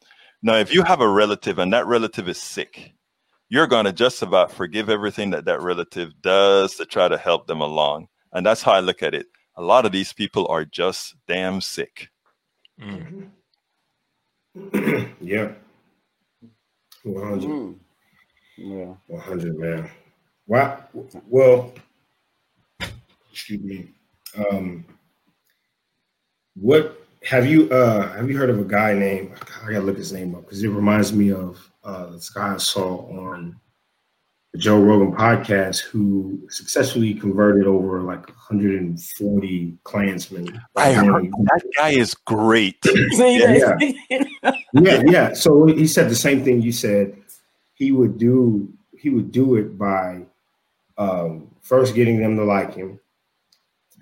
Now, 0.42 0.56
if 0.56 0.72
you 0.72 0.82
have 0.84 1.00
a 1.00 1.08
relative 1.08 1.58
and 1.58 1.72
that 1.72 1.86
relative 1.86 2.28
is 2.28 2.40
sick, 2.40 2.92
you're 3.48 3.66
going 3.66 3.86
to 3.86 3.92
just 3.92 4.22
about 4.22 4.52
forgive 4.52 4.88
everything 4.88 5.30
that 5.30 5.46
that 5.46 5.60
relative 5.62 6.12
does 6.22 6.76
to 6.76 6.84
try 6.84 7.08
to 7.08 7.18
help 7.18 7.46
them 7.46 7.60
along. 7.60 8.08
And 8.32 8.44
that's 8.46 8.62
how 8.62 8.72
I 8.72 8.80
look 8.80 9.02
at 9.02 9.14
it. 9.14 9.26
A 9.56 9.62
lot 9.62 9.86
of 9.86 9.92
these 9.92 10.12
people 10.12 10.46
are 10.48 10.64
just 10.64 11.16
damn 11.26 11.60
sick. 11.60 12.08
Mm. 12.80 13.30
yeah. 15.20 15.52
100. 17.02 17.48
Mm. 17.48 17.76
Yeah. 18.58 18.94
100, 19.08 19.58
man. 19.58 19.90
Wow. 20.46 20.84
Well, 21.26 21.72
excuse 23.32 23.62
me. 23.62 23.88
Um, 24.50 24.84
what 26.54 27.07
have 27.28 27.46
you 27.46 27.68
uh 27.70 28.10
have 28.14 28.30
you 28.30 28.38
heard 28.38 28.48
of 28.48 28.58
a 28.58 28.64
guy 28.64 28.94
named 28.94 29.30
I 29.62 29.72
gotta 29.72 29.84
look 29.84 29.98
his 29.98 30.14
name 30.14 30.34
up 30.34 30.44
because 30.44 30.64
it 30.64 30.68
reminds 30.68 31.12
me 31.12 31.30
of 31.30 31.70
uh 31.84 32.06
this 32.06 32.30
guy 32.30 32.54
I 32.54 32.56
saw 32.56 33.06
on 33.06 33.60
the 34.52 34.58
Joe 34.58 34.80
Rogan 34.80 35.14
podcast 35.14 35.80
who 35.80 36.40
successfully 36.48 37.12
converted 37.12 37.66
over 37.66 38.00
like 38.00 38.26
140 38.28 39.78
Klansmen. 39.84 40.58
I 40.74 40.94
heard 40.94 41.30
that 41.30 41.62
guy 41.76 41.90
is 41.90 42.14
great. 42.14 42.78
yeah. 43.12 43.76
yeah, 44.72 45.02
yeah. 45.04 45.32
So 45.34 45.66
he 45.66 45.86
said 45.86 46.08
the 46.08 46.14
same 46.14 46.42
thing 46.42 46.62
you 46.62 46.72
said. 46.72 47.14
He 47.74 47.92
would 47.92 48.16
do 48.16 48.72
he 48.96 49.10
would 49.10 49.32
do 49.32 49.56
it 49.56 49.76
by 49.76 50.22
um, 50.96 51.54
first 51.60 51.94
getting 51.94 52.18
them 52.18 52.36
to 52.36 52.44
like 52.44 52.74
him, 52.74 52.98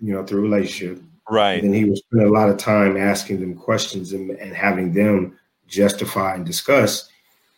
you 0.00 0.14
know, 0.14 0.24
through 0.24 0.42
relationship 0.42 1.02
Right. 1.30 1.62
And 1.62 1.74
he 1.74 1.84
was 1.84 2.00
spending 2.00 2.28
a 2.28 2.32
lot 2.32 2.48
of 2.48 2.56
time 2.56 2.96
asking 2.96 3.40
them 3.40 3.56
questions 3.56 4.12
and, 4.12 4.30
and 4.30 4.54
having 4.54 4.92
them 4.92 5.38
justify 5.66 6.34
and 6.34 6.46
discuss 6.46 7.08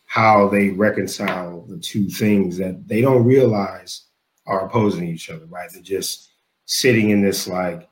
how 0.07 0.49
they 0.49 0.71
reconcile 0.71 1.67
the 1.69 1.79
two 1.79 2.09
things 2.09 2.57
that 2.57 2.89
they 2.89 3.03
don't 3.03 3.25
realize 3.25 4.05
are 4.47 4.67
opposing 4.67 5.07
each 5.07 5.29
other, 5.29 5.45
right? 5.47 5.69
They're 5.71 5.83
just 5.83 6.31
sitting 6.65 7.11
in 7.11 7.21
this 7.21 7.47
like 7.47 7.89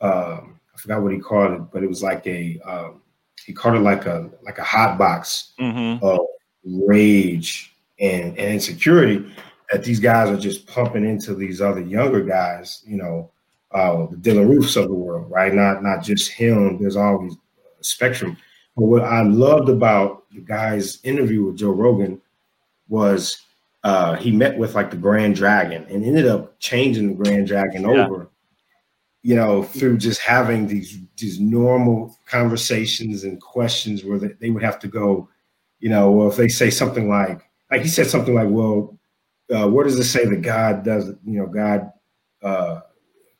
um, 0.00 0.60
I 0.74 0.78
forgot 0.78 1.02
what 1.02 1.12
he 1.12 1.18
called 1.18 1.52
it, 1.52 1.62
but 1.72 1.82
it 1.82 1.88
was 1.88 2.02
like 2.02 2.26
a 2.26 2.60
um, 2.66 3.00
he 3.44 3.52
called 3.52 3.76
it 3.76 3.80
like 3.80 4.06
a 4.06 4.30
like 4.42 4.58
a 4.58 4.64
hot 4.64 4.98
box 4.98 5.54
mm-hmm. 5.58 6.04
of 6.04 6.20
rage 6.64 7.74
and, 7.98 8.38
and 8.38 8.52
insecurity 8.52 9.32
that 9.70 9.84
these 9.84 10.00
guys 10.00 10.28
are 10.28 10.38
just 10.38 10.66
pumping 10.66 11.04
into 11.04 11.34
these 11.34 11.60
other 11.60 11.80
younger 11.80 12.22
guys, 12.22 12.82
you 12.86 12.96
know, 12.96 13.30
uh, 13.74 14.06
the 14.06 14.16
Dylann 14.16 14.48
Roofs 14.48 14.76
of 14.76 14.86
the 14.86 14.94
world, 14.94 15.30
right? 15.30 15.52
Not 15.52 15.82
not 15.82 16.02
just 16.02 16.30
him. 16.30 16.78
There's 16.80 16.96
always 16.96 17.34
a 17.34 17.84
spectrum. 17.84 18.36
But 18.76 18.84
what 18.84 19.02
I 19.02 19.22
loved 19.22 19.68
about 19.68 20.30
the 20.30 20.40
guy's 20.40 21.00
interview 21.04 21.44
with 21.44 21.58
Joe 21.58 21.70
Rogan 21.70 22.20
was 22.88 23.42
uh, 23.82 24.14
he 24.14 24.30
met 24.30 24.56
with 24.56 24.74
like 24.74 24.90
the 24.90 24.96
Grand 24.96 25.34
Dragon 25.34 25.84
and 25.90 26.04
ended 26.04 26.26
up 26.26 26.58
changing 26.60 27.08
the 27.08 27.14
Grand 27.24 27.46
Dragon 27.46 27.82
yeah. 27.82 28.06
over, 28.06 28.30
you 29.22 29.34
know, 29.34 29.62
through 29.64 29.98
just 29.98 30.20
having 30.20 30.66
these 30.66 30.98
these 31.16 31.40
normal 31.40 32.16
conversations 32.26 33.24
and 33.24 33.40
questions 33.40 34.04
where 34.04 34.18
they, 34.18 34.28
they 34.40 34.50
would 34.50 34.62
have 34.62 34.78
to 34.80 34.88
go, 34.88 35.28
you 35.80 35.88
know, 35.88 36.12
well, 36.12 36.28
if 36.28 36.36
they 36.36 36.48
say 36.48 36.70
something 36.70 37.08
like, 37.08 37.42
like 37.70 37.82
he 37.82 37.88
said 37.88 38.06
something 38.06 38.34
like, 38.34 38.48
well, 38.48 38.96
uh, 39.54 39.68
where 39.68 39.84
does 39.84 39.98
it 39.98 40.04
say 40.04 40.24
that 40.24 40.42
God 40.42 40.84
does, 40.84 41.08
you 41.24 41.40
know, 41.40 41.46
God 41.46 41.90
uh, 42.42 42.80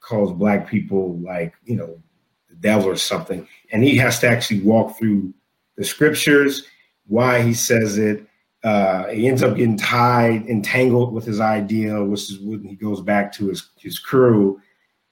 calls 0.04 0.32
black 0.32 0.68
people 0.68 1.18
like 1.18 1.54
you 1.64 1.76
know 1.76 2.00
the 2.48 2.56
devil 2.56 2.88
or 2.88 2.96
something, 2.96 3.46
and 3.72 3.82
he 3.82 3.96
has 3.96 4.18
to 4.20 4.28
actually 4.28 4.60
walk 4.60 4.98
through 4.98 5.32
the 5.76 5.84
scriptures, 5.84 6.66
why 7.06 7.42
he 7.42 7.54
says 7.54 7.98
it. 7.98 8.26
Uh, 8.62 9.08
he 9.08 9.28
ends 9.28 9.42
up 9.42 9.56
getting 9.56 9.76
tied, 9.76 10.46
entangled 10.46 11.12
with 11.12 11.24
his 11.24 11.38
idea, 11.38 12.02
which 12.02 12.30
is 12.30 12.38
when 12.40 12.64
he 12.64 12.74
goes 12.74 13.00
back 13.00 13.32
to 13.32 13.48
his 13.48 13.70
his 13.76 13.98
crew, 13.98 14.60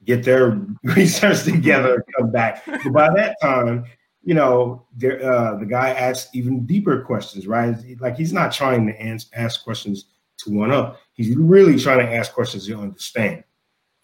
get 0.05 0.25
their 0.25 0.59
research 0.85 1.45
together, 1.45 2.05
come 2.19 2.31
back. 2.31 2.65
But 2.67 2.93
by 2.93 3.11
that 3.15 3.37
time, 3.43 3.85
you 4.23 4.35
know, 4.35 4.87
uh, 4.97 5.57
the 5.57 5.67
guy 5.69 5.91
asks 5.91 6.31
even 6.33 6.65
deeper 6.65 7.03
questions, 7.03 7.47
right? 7.47 7.77
Like 8.01 8.17
he's 8.17 8.33
not 8.33 8.53
trying 8.53 8.87
to 8.87 9.39
ask 9.39 9.65
questions 9.65 10.07
to 10.39 10.51
one 10.51 10.71
up. 10.71 11.01
He's 11.13 11.37
really 11.37 11.79
trying 11.79 11.99
to 11.99 12.13
ask 12.13 12.33
questions 12.33 12.67
to 12.67 12.79
understand. 12.79 13.45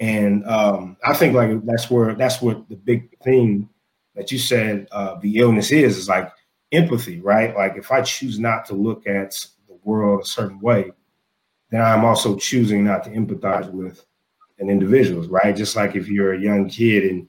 And 0.01 0.46
um, 0.46 0.96
I 1.05 1.14
think 1.14 1.34
like 1.34 1.64
that's 1.64 1.90
where 1.90 2.14
that's 2.14 2.40
what 2.40 2.68
the 2.68 2.76
big 2.76 3.18
thing 3.20 3.68
that 4.14 4.30
you 4.30 4.38
said 4.38 4.86
uh, 4.92 5.16
the 5.20 5.38
illness 5.38 5.72
is 5.72 5.96
is 5.96 6.09
like 6.09 6.30
empathy, 6.72 7.20
right? 7.20 7.55
Like 7.57 7.76
if 7.76 7.90
I 7.90 8.03
choose 8.03 8.38
not 8.38 8.64
to 8.66 8.74
look 8.74 9.07
at 9.07 9.32
the 9.68 9.78
world 9.82 10.22
a 10.22 10.26
certain 10.26 10.61
way, 10.61 10.92
then 11.70 11.82
I'm 11.82 12.05
also 12.05 12.36
choosing 12.36 12.84
not 12.84 13.05
to 13.05 13.11
empathize 13.11 13.70
with 13.70 14.05
an 14.59 14.70
individual, 14.70 15.26
right? 15.28 15.57
Just 15.57 15.76
like 15.76 15.96
if 15.96 16.09
you're 16.09 16.34
a 16.34 16.40
young 16.40 16.68
kid 16.68 17.05
and 17.05 17.28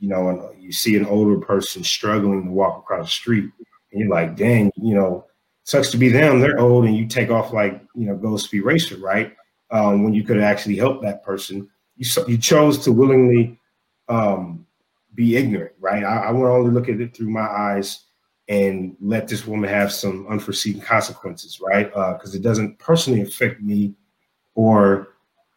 you 0.00 0.08
know 0.08 0.28
and 0.28 0.62
you 0.62 0.72
see 0.72 0.96
an 0.96 1.06
older 1.06 1.38
person 1.38 1.84
struggling 1.84 2.44
to 2.44 2.50
walk 2.50 2.78
across 2.78 3.06
the 3.06 3.10
street, 3.10 3.50
and 3.92 4.00
you're 4.00 4.10
like, 4.10 4.34
dang, 4.36 4.72
you 4.76 4.94
know, 4.94 5.26
sucks 5.62 5.90
to 5.90 5.96
be 5.96 6.08
them. 6.08 6.40
They're 6.40 6.58
old, 6.58 6.86
and 6.86 6.96
you 6.96 7.06
take 7.06 7.30
off 7.30 7.52
like 7.52 7.80
you 7.94 8.06
know, 8.06 8.16
Ghost 8.16 8.46
Speed 8.46 8.64
Racer, 8.64 8.96
right? 8.96 9.34
Um, 9.70 10.02
when 10.04 10.12
you 10.12 10.24
could 10.24 10.40
actually 10.40 10.76
help 10.76 11.02
that 11.02 11.24
person 11.24 11.68
you 11.96 12.06
you 12.26 12.38
chose 12.38 12.78
to 12.84 12.92
willingly 12.92 13.58
um, 14.08 14.66
be 15.14 15.36
ignorant, 15.36 15.72
right? 15.80 16.04
I, 16.04 16.24
I 16.24 16.30
want 16.32 16.44
to 16.44 16.50
only 16.50 16.70
look 16.70 16.88
at 16.88 17.00
it 17.00 17.16
through 17.16 17.30
my 17.30 17.46
eyes 17.46 18.04
and 18.48 18.96
let 19.00 19.26
this 19.26 19.46
woman 19.46 19.70
have 19.70 19.92
some 19.92 20.26
unforeseen 20.28 20.80
consequences, 20.80 21.60
right? 21.60 21.88
Because 21.88 22.34
uh, 22.34 22.38
it 22.38 22.42
doesn't 22.42 22.78
personally 22.78 23.22
affect 23.22 23.62
me 23.62 23.94
or 24.54 25.08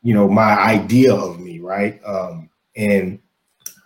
you 0.02 0.14
know 0.14 0.28
my 0.28 0.58
idea 0.58 1.14
of 1.14 1.40
me, 1.40 1.60
right? 1.60 2.00
Um, 2.06 2.50
and 2.76 3.20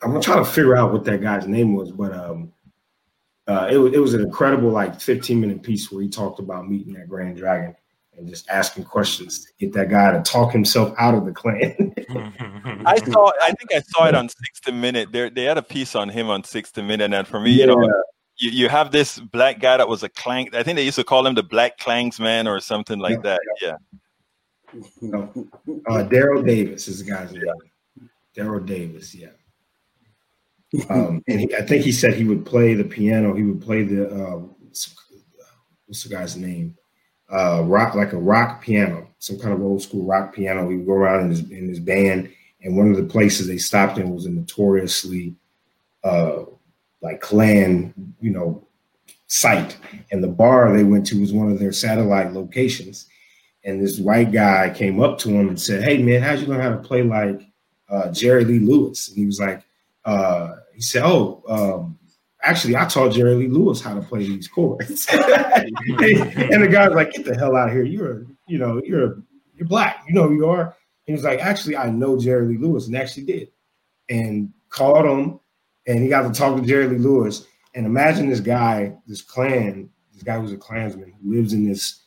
I'm 0.04 0.12
gonna 0.12 0.22
try 0.22 0.36
to 0.38 0.46
figure 0.46 0.76
out 0.76 0.92
what 0.92 1.06
that 1.06 1.22
guy's 1.22 1.48
name 1.48 1.74
was, 1.74 1.92
but 1.92 2.14
um, 2.14 2.52
uh, 3.48 3.68
it, 3.72 3.78
it 3.78 4.00
was 4.00 4.14
an 4.14 4.22
incredible 4.22 4.70
like 4.70 5.00
15 5.00 5.40
minute 5.40 5.64
piece 5.64 5.92
where 5.92 6.02
he 6.02 6.10
talked 6.10 6.40
about 6.40 6.70
meeting 6.70 6.94
that 6.94 7.10
Grand 7.10 7.38
Dragon 7.38 7.76
and 8.22 8.30
just 8.30 8.48
asking 8.50 8.86
questions 8.86 9.44
to 9.44 9.52
get 9.60 9.74
that 9.74 9.90
guy 9.90 10.12
to 10.12 10.22
talk 10.22 10.52
himself 10.52 10.94
out 10.98 11.16
of 11.16 11.26
the 11.26 11.32
Klan. 11.32 11.94
I 12.86 12.98
saw. 12.98 13.32
I 13.42 13.52
think 13.52 13.74
I 13.74 13.82
saw 13.82 14.08
it 14.08 14.16
on 14.16 14.30
60 14.30 14.72
Minute. 14.72 15.12
There, 15.12 15.30
they 15.30 15.44
had 15.44 15.58
a 15.58 15.64
piece 15.64 15.96
on 15.96 16.08
him 16.08 16.30
on 16.30 16.44
60 16.44 16.82
Minute, 16.84 17.14
and 17.14 17.28
for 17.28 17.40
me, 17.40 17.52
yeah. 17.52 17.66
you 17.66 17.76
know, 17.76 18.04
you, 18.38 18.52
you 18.52 18.70
have 18.70 18.92
this 18.92 19.20
black 19.20 19.60
guy 19.60 19.78
that 19.78 19.90
was 19.90 20.04
a 20.04 20.10
clank. 20.10 20.56
I 20.56 20.64
think 20.64 20.76
they 20.76 20.86
used 20.86 20.98
to 20.98 21.04
call 21.04 21.26
him 21.26 21.36
the 21.36 21.44
Black 21.44 21.78
Klansman 21.80 22.48
or 22.48 22.60
something 22.60 23.00
like 23.00 23.20
yeah. 23.24 23.38
that. 23.38 23.40
Yeah. 23.62 23.76
No. 25.02 25.32
Uh, 25.88 26.08
Daryl 26.08 26.46
Davis 26.46 26.88
is 26.88 27.04
the 27.04 27.12
guy's 27.12 27.34
name. 27.34 27.44
Daryl 28.38 28.66
Davis. 28.66 29.14
Yeah. 29.14 29.30
Um, 30.90 31.22
and 31.28 31.40
he, 31.42 31.56
I 31.56 31.64
think 31.64 31.84
he 31.84 31.92
said 31.92 32.14
he 32.14 32.24
would 32.24 32.46
play 32.46 32.76
the 32.76 32.86
piano. 32.86 33.34
He 33.34 33.44
would 33.44 33.62
play 33.62 33.84
the 33.84 34.08
uh, 34.08 34.42
what's 35.86 36.04
the 36.04 36.10
guy's 36.10 36.38
name? 36.38 36.78
Uh, 37.32 37.64
rock 37.66 37.96
like 37.96 38.14
a 38.14 38.18
rock 38.18 38.62
piano, 38.62 39.08
some 39.20 39.40
kind 39.40 39.54
of 39.54 39.62
old 39.62 39.82
school 39.82 40.06
rock 40.06 40.34
piano. 40.34 40.70
He 40.70 40.78
would 40.78 40.86
go 40.86 40.94
around 40.94 41.22
in 41.22 41.30
his 41.30 41.40
in 41.52 41.68
his 41.68 41.80
band, 41.80 42.32
and 42.62 42.76
one 42.76 42.92
of 42.92 42.98
the 42.98 43.04
places 43.04 43.48
they 43.48 43.58
stopped 43.58 43.98
in 43.98 44.14
was 44.14 44.26
a 44.26 44.30
notoriously 44.30 45.36
uh, 46.04 46.44
like 47.02 47.22
Klan, 47.22 47.94
you 48.20 48.32
know, 48.32 48.68
site. 49.28 49.78
And 50.12 50.24
the 50.24 50.28
bar 50.28 50.76
they 50.76 50.84
went 50.84 51.06
to 51.08 51.22
was 51.22 51.34
one 51.34 51.52
of 51.52 51.60
their 51.60 51.72
satellite 51.72 52.34
locations. 52.34 53.08
And 53.64 53.82
this 53.82 54.00
white 54.00 54.32
guy 54.32 54.74
came 54.76 55.02
up 55.02 55.18
to 55.20 55.30
him 55.30 55.48
and 55.48 55.60
said, 55.60 55.84
"Hey 55.84 56.02
man, 56.02 56.22
how'd 56.22 56.40
you 56.40 56.48
learn 56.48 56.62
how 56.62 56.70
to 56.70 56.78
play 56.78 57.04
like 57.04 57.42
uh, 57.90 58.12
Jerry 58.12 58.44
Lee 58.44 58.60
Lewis?" 58.60 59.08
And 59.08 59.18
he 59.18 59.26
was 59.26 59.40
like, 59.40 59.64
uh, 60.06 60.56
"He 60.74 60.82
said, 60.82 61.04
oh." 61.04 61.44
Um, 61.48 61.98
actually, 62.44 62.76
I 62.76 62.86
taught 62.86 63.14
Jerry 63.14 63.36
Lee 63.36 63.48
Lewis 63.48 63.82
how 63.82 63.94
to 63.94 64.02
play 64.02 64.20
these 64.20 64.48
chords. 64.48 65.08
and 65.12 65.22
the 66.64 66.70
guy's 66.72 66.94
like, 66.94 67.12
get 67.12 67.26
the 67.26 67.36
hell 67.36 67.56
out 67.56 67.70
of 67.70 67.74
here. 67.74 67.84
You're, 67.84 68.26
you 68.48 68.58
know, 68.58 68.82
you're, 68.84 69.24
you're 69.56 69.68
black. 69.68 70.04
You 70.08 70.14
know 70.14 70.28
who 70.28 70.36
you 70.36 70.50
are. 70.50 70.76
He 71.06 71.14
was 71.14 71.24
like, 71.24 71.40
actually, 71.40 71.78
I 71.78 71.90
know 71.90 72.20
Jerry 72.20 72.48
Lee 72.48 72.58
Lewis 72.58 72.88
and 72.88 72.96
actually 72.96 73.24
did. 73.24 73.50
And 74.10 74.52
called 74.70 75.06
him 75.06 75.40
and 75.88 76.02
he 76.02 76.10
got 76.10 76.22
to 76.24 76.32
talk 76.32 76.56
to 76.56 76.66
Jerry 76.66 76.88
Lee 76.88 76.98
Lewis. 76.98 77.46
And 77.74 77.86
imagine 77.86 78.30
this 78.30 78.40
guy, 78.40 78.96
this 79.08 79.22
clan, 79.22 79.90
this 80.14 80.24
guy 80.24 80.40
who's 80.40 80.52
a 80.52 80.58
Klansman 80.58 81.14
who 81.22 81.34
lives 81.34 81.54
in 81.54 81.68
this 81.68 82.02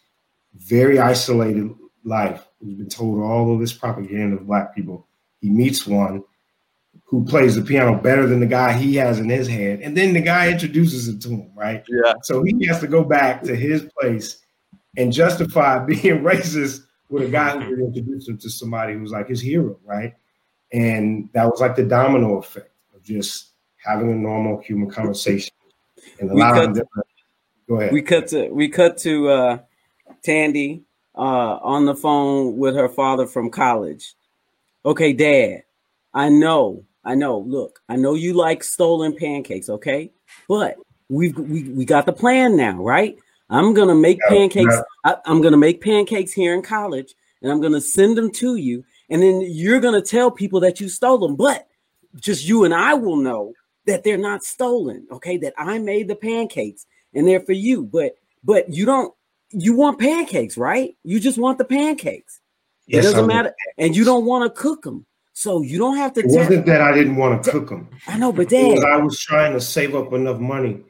very 0.55 0.99
isolated 0.99 1.75
life, 2.05 2.47
who's 2.61 2.75
been 2.75 2.89
told 2.89 3.21
all 3.21 3.53
of 3.53 3.61
this 3.61 3.73
propaganda 3.73 4.37
of 4.37 4.47
black 4.47 4.75
people. 4.75 5.07
He 5.41 5.49
meets 5.49 5.87
one 5.87 6.23
who 7.15 7.25
plays 7.25 7.55
the 7.55 7.63
piano 7.63 7.97
better 7.97 8.27
than 8.27 8.41
the 8.41 8.47
guy 8.47 8.73
he 8.73 8.97
has 8.97 9.21
in 9.21 9.29
his 9.29 9.47
head, 9.47 9.81
and 9.81 9.97
then 9.97 10.13
the 10.13 10.21
guy 10.21 10.51
introduces 10.51 11.07
it 11.07 11.21
to 11.23 11.29
him, 11.29 11.51
right? 11.55 11.85
Yeah. 11.89 12.15
So 12.23 12.43
he 12.43 12.67
has 12.67 12.81
to 12.81 12.89
go 12.89 13.05
back 13.05 13.43
to 13.43 13.55
his 13.55 13.87
place 14.01 14.43
and 14.97 15.13
justify 15.13 15.79
being 15.85 16.23
racist 16.23 16.81
with 17.09 17.23
a 17.23 17.29
guy 17.29 17.59
who 17.61 17.87
introduced 17.87 18.29
him 18.29 18.39
to 18.39 18.51
somebody 18.51 18.95
who's 18.95 19.13
like 19.13 19.29
his 19.29 19.41
hero, 19.41 19.79
right? 19.85 20.15
And 20.73 21.29
that 21.35 21.45
was 21.45 21.61
like 21.61 21.77
the 21.77 21.85
domino 21.85 22.39
effect 22.39 22.71
of 22.97 23.03
just 23.05 23.53
having 23.77 24.11
a 24.11 24.15
normal 24.17 24.61
human 24.63 24.91
conversation. 24.91 25.55
And 26.19 26.31
a 26.31 26.35
We 26.35 26.41
lot 26.41 26.55
cut- 26.55 26.65
of 26.71 26.75
different. 26.75 27.07
Go 27.69 27.81
ahead. 27.81 27.93
we 27.93 28.03
cut 28.03 28.27
to 28.29 28.49
we 28.49 28.69
cut 28.69 28.99
to 28.99 29.29
uh 29.29 29.59
Tandy 30.25 30.83
uh 31.17 31.59
on 31.63 31.87
the 31.87 31.95
phone 31.95 32.57
with 32.59 32.75
her 32.75 32.89
father 32.89 33.27
from 33.27 33.51
college. 33.51 34.15
Okay, 34.85 35.13
dad, 35.13 35.63
I 36.13 36.29
know, 36.29 36.85
I 37.05 37.15
know. 37.15 37.39
Look, 37.41 37.81
I 37.89 37.97
know 37.97 38.15
you 38.15 38.35
like 38.35 38.65
stolen 38.65 39.15
pancakes, 39.17 39.69
okay? 39.69 40.11
But 40.49 40.77
we've 41.09 41.37
we, 41.37 41.65
we 41.71 41.85
got 41.85 42.07
the 42.07 42.13
plan 42.13 42.57
now, 42.57 42.83
right? 42.83 43.17
I'm 43.51 43.75
gonna 43.75 43.95
make 43.95 44.19
Yeah, 44.23 44.29
pancakes. 44.37 44.75
yeah. 44.75 44.83
I, 45.13 45.17
I'm 45.27 45.41
gonna 45.41 45.57
make 45.57 45.83
pancakes 45.83 46.33
here 46.33 46.55
in 46.55 46.63
college, 46.63 47.15
and 47.43 47.53
I'm 47.53 47.61
gonna 47.61 47.81
send 47.81 48.17
them 48.17 48.31
to 48.33 48.57
you, 48.57 48.85
and 49.11 49.23
then 49.23 49.43
you're 49.43 49.81
gonna 49.81 50.03
tell 50.03 50.31
people 50.31 50.61
that 50.61 50.81
you 50.81 50.89
stole 50.89 51.19
them. 51.19 51.37
But 51.37 51.69
just 52.17 52.47
you 52.47 52.65
and 52.65 52.75
I 52.75 52.95
will 52.95 53.17
know 53.17 53.53
that 53.87 54.03
they're 54.05 54.17
not 54.17 54.43
stolen, 54.43 55.07
okay? 55.11 55.37
That 55.37 55.55
I 55.59 55.79
made 55.79 56.09
the 56.09 56.17
pancakes 56.17 56.87
and 57.15 57.27
they're 57.27 57.41
for 57.41 57.53
you. 57.53 57.85
But 57.85 58.17
but 58.43 58.73
you 58.73 58.85
don't 58.85 59.15
you 59.51 59.77
want 59.77 59.99
pancakes, 59.99 60.57
right? 60.57 60.97
You 61.05 61.21
just 61.21 61.39
want 61.39 61.59
the 61.59 61.65
pancakes. 61.65 62.41
it 62.89 63.01
doesn't 63.01 63.25
I 63.25 63.27
matter, 63.27 63.55
and 63.79 63.97
you 63.97 64.05
don't 64.05 64.25
want 64.25 64.53
to 64.53 64.61
cook 64.61 64.83
them, 64.83 65.07
so 65.35 65.61
you 65.63 65.79
don't 65.79 65.97
have 65.97 66.13
to. 66.15 66.21
It 66.21 66.27
wasn't 66.31 66.65
that 66.67 66.81
I 66.81 66.93
didn't 66.95 67.17
want 67.17 67.43
to 67.45 67.51
cook 67.51 67.69
them. 67.69 67.89
I 68.07 68.17
know, 68.17 68.33
but 68.33 68.49
dad, 68.49 68.79
I 68.85 68.97
was 68.97 69.21
trying 69.21 69.53
to 69.53 69.61
save 69.61 69.95
up 69.95 70.13
enough 70.15 70.39
money 70.41 70.81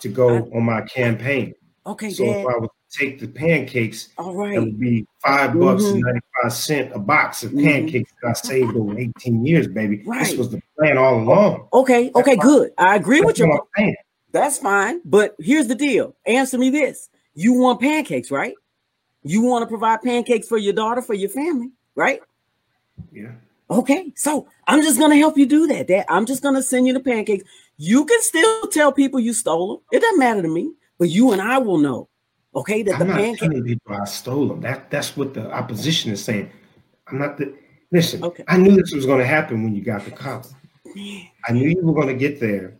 to 0.00 0.08
go 0.08 0.48
on 0.54 0.62
my 0.62 0.82
campaign. 0.82 1.54
okay, 1.86 2.10
So 2.10 2.24
dad, 2.24 2.40
if 2.40 2.46
I 2.46 2.58
would 2.58 2.70
take 2.90 3.18
the 3.18 3.26
pancakes, 3.26 4.10
all 4.18 4.34
right, 4.34 4.56
it 4.56 4.60
would 4.60 4.78
be 4.78 5.06
five 5.24 5.58
bucks 5.58 5.84
Mhm. 5.84 5.90
and 5.94 6.00
95 6.02 6.52
cent 6.52 6.92
a 6.94 6.98
box 6.98 7.42
of 7.42 7.52
Mhm. 7.52 7.64
pancakes 7.64 8.12
that 8.22 8.28
I 8.28 8.32
saved 8.34 8.76
over 8.76 8.98
18 8.98 9.44
years, 9.44 9.66
baby. 9.66 9.96
This 9.98 10.06
Right. 10.06 10.38
was 10.38 10.50
the 10.50 10.62
plan 10.78 10.98
all 10.98 11.20
along. 11.20 11.68
okay, 11.72 12.10
okay, 12.14 12.36
good. 12.36 12.72
I 12.78 12.94
agree 12.96 13.20
with 13.22 13.38
you. 13.38 13.48
what 13.48 13.66
That's 14.30 14.58
fine, 14.58 15.00
but 15.06 15.34
here's 15.40 15.68
the 15.68 15.74
deal. 15.74 16.14
Answer 16.26 16.58
me 16.58 16.68
this: 16.68 17.08
You 17.34 17.54
want 17.54 17.80
pancakes, 17.80 18.30
right? 18.30 18.54
You 19.22 19.40
want 19.40 19.62
to 19.62 19.66
provide 19.66 20.02
pancakes 20.02 20.46
for 20.46 20.58
your 20.58 20.74
daughter, 20.74 21.00
for 21.00 21.14
your 21.14 21.30
family, 21.30 21.70
right? 21.94 22.20
Yeah. 23.10 23.32
Okay, 23.70 24.12
so 24.16 24.48
I'm 24.66 24.82
just 24.82 24.98
gonna 24.98 25.16
help 25.16 25.36
you 25.36 25.46
do 25.46 25.66
that. 25.66 25.88
That 25.88 26.06
I'm 26.08 26.24
just 26.26 26.42
gonna 26.42 26.62
send 26.62 26.86
you 26.86 26.94
the 26.94 27.00
pancakes. 27.00 27.44
You 27.76 28.04
can 28.04 28.20
still 28.22 28.66
tell 28.68 28.92
people 28.92 29.20
you 29.20 29.32
stole 29.32 29.68
them. 29.68 29.84
It 29.92 30.00
doesn't 30.00 30.18
matter 30.18 30.42
to 30.42 30.48
me, 30.48 30.72
but 30.98 31.10
you 31.10 31.32
and 31.32 31.42
I 31.42 31.58
will 31.58 31.78
know. 31.78 32.08
Okay, 32.54 32.82
that 32.82 32.98
the 32.98 33.04
I'm 33.04 33.08
not 33.08 33.18
pancake. 33.18 33.38
telling 33.40 33.64
people 33.64 33.94
I 33.94 34.04
stole 34.04 34.48
them. 34.48 34.60
That 34.62 34.90
that's 34.90 35.16
what 35.16 35.34
the 35.34 35.52
opposition 35.52 36.10
is 36.10 36.24
saying. 36.24 36.50
I'm 37.08 37.18
not 37.18 37.36
the 37.36 37.54
listen. 37.90 38.22
Okay. 38.24 38.44
I 38.48 38.56
knew 38.56 38.74
this 38.74 38.92
was 38.92 39.06
going 39.06 39.20
to 39.20 39.26
happen 39.26 39.62
when 39.62 39.74
you 39.74 39.82
got 39.82 40.04
to 40.04 40.10
college. 40.10 40.46
I 40.96 41.52
knew 41.52 41.68
you 41.68 41.80
were 41.82 41.94
going 41.94 42.08
to 42.08 42.14
get 42.14 42.40
there. 42.40 42.78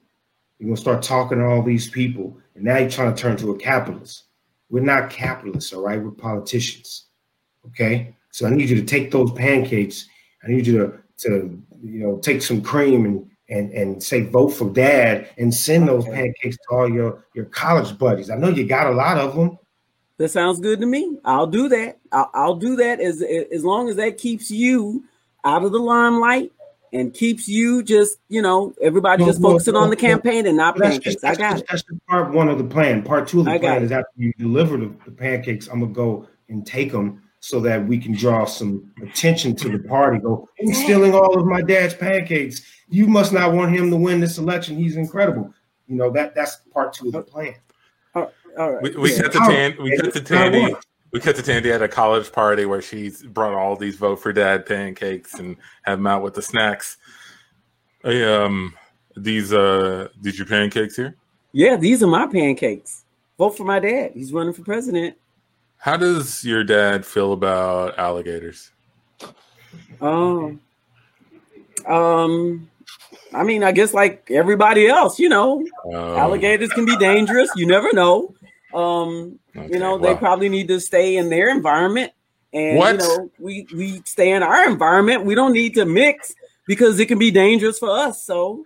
You're 0.58 0.68
going 0.68 0.74
to 0.74 0.80
start 0.80 1.02
talking 1.02 1.38
to 1.38 1.44
all 1.44 1.62
these 1.62 1.88
people, 1.88 2.36
and 2.54 2.64
now 2.64 2.78
you're 2.78 2.90
trying 2.90 3.14
to 3.14 3.20
turn 3.20 3.36
to 3.38 3.52
a 3.52 3.56
capitalist. 3.56 4.24
We're 4.70 4.82
not 4.82 5.10
capitalists, 5.10 5.72
all 5.72 5.82
right? 5.82 6.02
We're 6.02 6.10
politicians. 6.10 7.06
Okay. 7.66 8.14
So 8.30 8.46
I 8.46 8.50
need 8.50 8.68
you 8.68 8.76
to 8.76 8.84
take 8.84 9.10
those 9.10 9.30
pancakes. 9.32 10.06
I 10.48 10.52
need 10.52 10.66
you 10.66 10.78
to 10.78 10.98
to 11.18 11.62
you 11.82 12.00
know 12.00 12.18
take 12.18 12.42
some 12.42 12.62
cream 12.62 13.04
and 13.04 13.30
and 13.48 13.72
and 13.72 14.02
say 14.02 14.22
vote 14.22 14.48
for 14.48 14.70
dad 14.70 15.28
and 15.36 15.54
send 15.54 15.88
those 15.88 16.04
pancakes 16.04 16.56
to 16.56 16.74
all 16.74 16.88
your 16.88 17.24
your 17.34 17.46
college 17.46 17.96
buddies. 17.98 18.30
I 18.30 18.36
know 18.36 18.48
you 18.48 18.66
got 18.66 18.86
a 18.86 18.92
lot 18.92 19.18
of 19.18 19.34
them. 19.34 19.58
That 20.16 20.30
sounds 20.30 20.58
good 20.58 20.80
to 20.80 20.86
me. 20.86 21.18
I'll 21.24 21.46
do 21.46 21.68
that. 21.68 21.98
I'll, 22.10 22.30
I'll 22.34 22.54
do 22.56 22.76
that 22.76 23.00
as 23.00 23.22
as 23.22 23.64
long 23.64 23.88
as 23.88 23.96
that 23.96 24.18
keeps 24.18 24.50
you 24.50 25.04
out 25.44 25.64
of 25.64 25.72
the 25.72 25.78
limelight 25.78 26.52
and 26.92 27.12
keeps 27.12 27.46
you 27.46 27.82
just 27.82 28.18
you 28.28 28.40
know 28.40 28.74
everybody 28.80 29.22
No, 29.22 29.28
just 29.28 29.40
no, 29.40 29.50
focusing 29.50 29.74
no, 29.74 29.80
on 29.80 29.90
the 29.90 29.96
campaign 29.96 30.46
and 30.46 30.56
not 30.56 30.76
That's 30.76 30.96
pancakes. 30.96 31.22
just, 31.22 31.24
I 31.24 31.34
got 31.34 31.52
just, 31.52 31.66
that's 31.68 32.00
part 32.08 32.32
one 32.32 32.48
of 32.48 32.58
the 32.58 32.64
plan. 32.64 33.02
Part 33.02 33.28
two 33.28 33.40
of 33.40 33.44
the 33.44 33.52
I 33.52 33.58
plan 33.58 33.82
is 33.82 33.92
after 33.92 34.10
you 34.16 34.32
deliver 34.38 34.76
the, 34.78 34.92
the 35.04 35.12
pancakes, 35.12 35.68
I'm 35.68 35.80
gonna 35.80 35.92
go 35.92 36.26
and 36.48 36.66
take 36.66 36.90
them 36.90 37.22
so 37.40 37.60
that 37.60 37.86
we 37.86 37.98
can 37.98 38.12
draw 38.12 38.44
some 38.44 38.90
attention 39.02 39.54
to 39.56 39.68
the 39.68 39.78
party. 39.78 40.18
Go, 40.18 40.48
he's 40.56 40.82
stealing 40.82 41.14
all 41.14 41.38
of 41.38 41.46
my 41.46 41.62
dad's 41.62 41.94
pancakes. 41.94 42.62
You 42.88 43.06
must 43.06 43.32
not 43.32 43.52
want 43.52 43.74
him 43.74 43.90
to 43.90 43.96
win 43.96 44.20
this 44.20 44.38
election. 44.38 44.76
He's 44.76 44.96
incredible. 44.96 45.52
You 45.86 45.96
know 45.96 46.10
that 46.10 46.34
that's 46.34 46.56
part 46.72 46.92
two 46.92 47.06
of 47.06 47.12
the 47.12 47.22
plan. 47.22 47.54
All 48.14 48.72
right. 48.72 48.82
We, 48.82 48.90
we 48.96 49.12
Yeah. 49.14 49.22
cut 49.22 49.32
to 49.32 49.38
How- 49.38 49.48
Tan, 49.50 49.76
we 49.80 49.96
cut 49.96 50.12
to 50.14 50.20
Tandy. 50.20 50.74
We 51.10 51.20
cut 51.20 51.36
to 51.36 51.42
Tandy 51.42 51.72
at 51.72 51.80
a 51.80 51.88
college 51.88 52.30
party 52.32 52.66
where 52.66 52.82
she's 52.82 53.22
brought 53.22 53.54
all 53.54 53.76
these 53.76 53.96
vote 53.96 54.16
for 54.16 54.30
dad 54.32 54.66
pancakes 54.66 55.34
and 55.34 55.56
have 55.84 55.98
them 55.98 56.06
out 56.06 56.22
with 56.22 56.34
the 56.34 56.42
snacks. 56.42 56.98
Hey, 58.02 58.24
um, 58.24 58.74
these 59.16 59.52
uh, 59.52 60.08
these 60.20 60.38
your 60.38 60.46
pancakes 60.46 60.96
here? 60.96 61.16
Yeah, 61.52 61.76
these 61.76 62.02
are 62.02 62.06
my 62.08 62.26
pancakes. 62.26 63.04
Vote 63.38 63.56
for 63.56 63.64
my 63.64 63.78
dad. 63.80 64.10
He's 64.14 64.32
running 64.32 64.52
for 64.52 64.62
president. 64.62 65.16
How 65.78 65.96
does 65.96 66.44
your 66.44 66.64
dad 66.64 67.06
feel 67.06 67.32
about 67.32 67.98
alligators? 67.98 68.70
Um, 70.00 70.60
um, 71.86 72.68
I 73.32 73.42
mean, 73.44 73.62
I 73.62 73.72
guess 73.72 73.94
like 73.94 74.28
everybody 74.30 74.86
else, 74.88 75.18
you 75.18 75.28
know, 75.28 75.64
Um, 75.86 75.94
alligators 75.94 76.70
can 76.72 76.84
be 76.84 76.96
dangerous. 76.96 77.50
You 77.56 77.66
never 77.66 77.92
know. 77.92 78.34
Um, 78.74 79.38
okay, 79.56 79.68
you 79.72 79.78
know, 79.78 79.98
they 79.98 80.14
probably 80.14 80.48
need 80.48 80.68
to 80.68 80.80
stay 80.80 81.16
in 81.16 81.30
their 81.30 81.48
environment, 81.48 82.12
and 82.52 82.76
What? 82.76 82.92
you 82.92 82.98
know, 82.98 83.30
we 83.38 83.66
we 83.74 84.02
stay 84.04 84.32
in 84.32 84.42
our 84.42 84.68
environment. 84.68 85.24
We 85.24 85.34
don't 85.34 85.52
need 85.52 85.74
to 85.74 85.84
mix 85.84 86.34
because 86.66 86.98
it 87.00 87.06
can 87.06 87.18
be 87.18 87.30
dangerous 87.30 87.78
for 87.78 87.90
us. 87.90 88.22
So, 88.22 88.64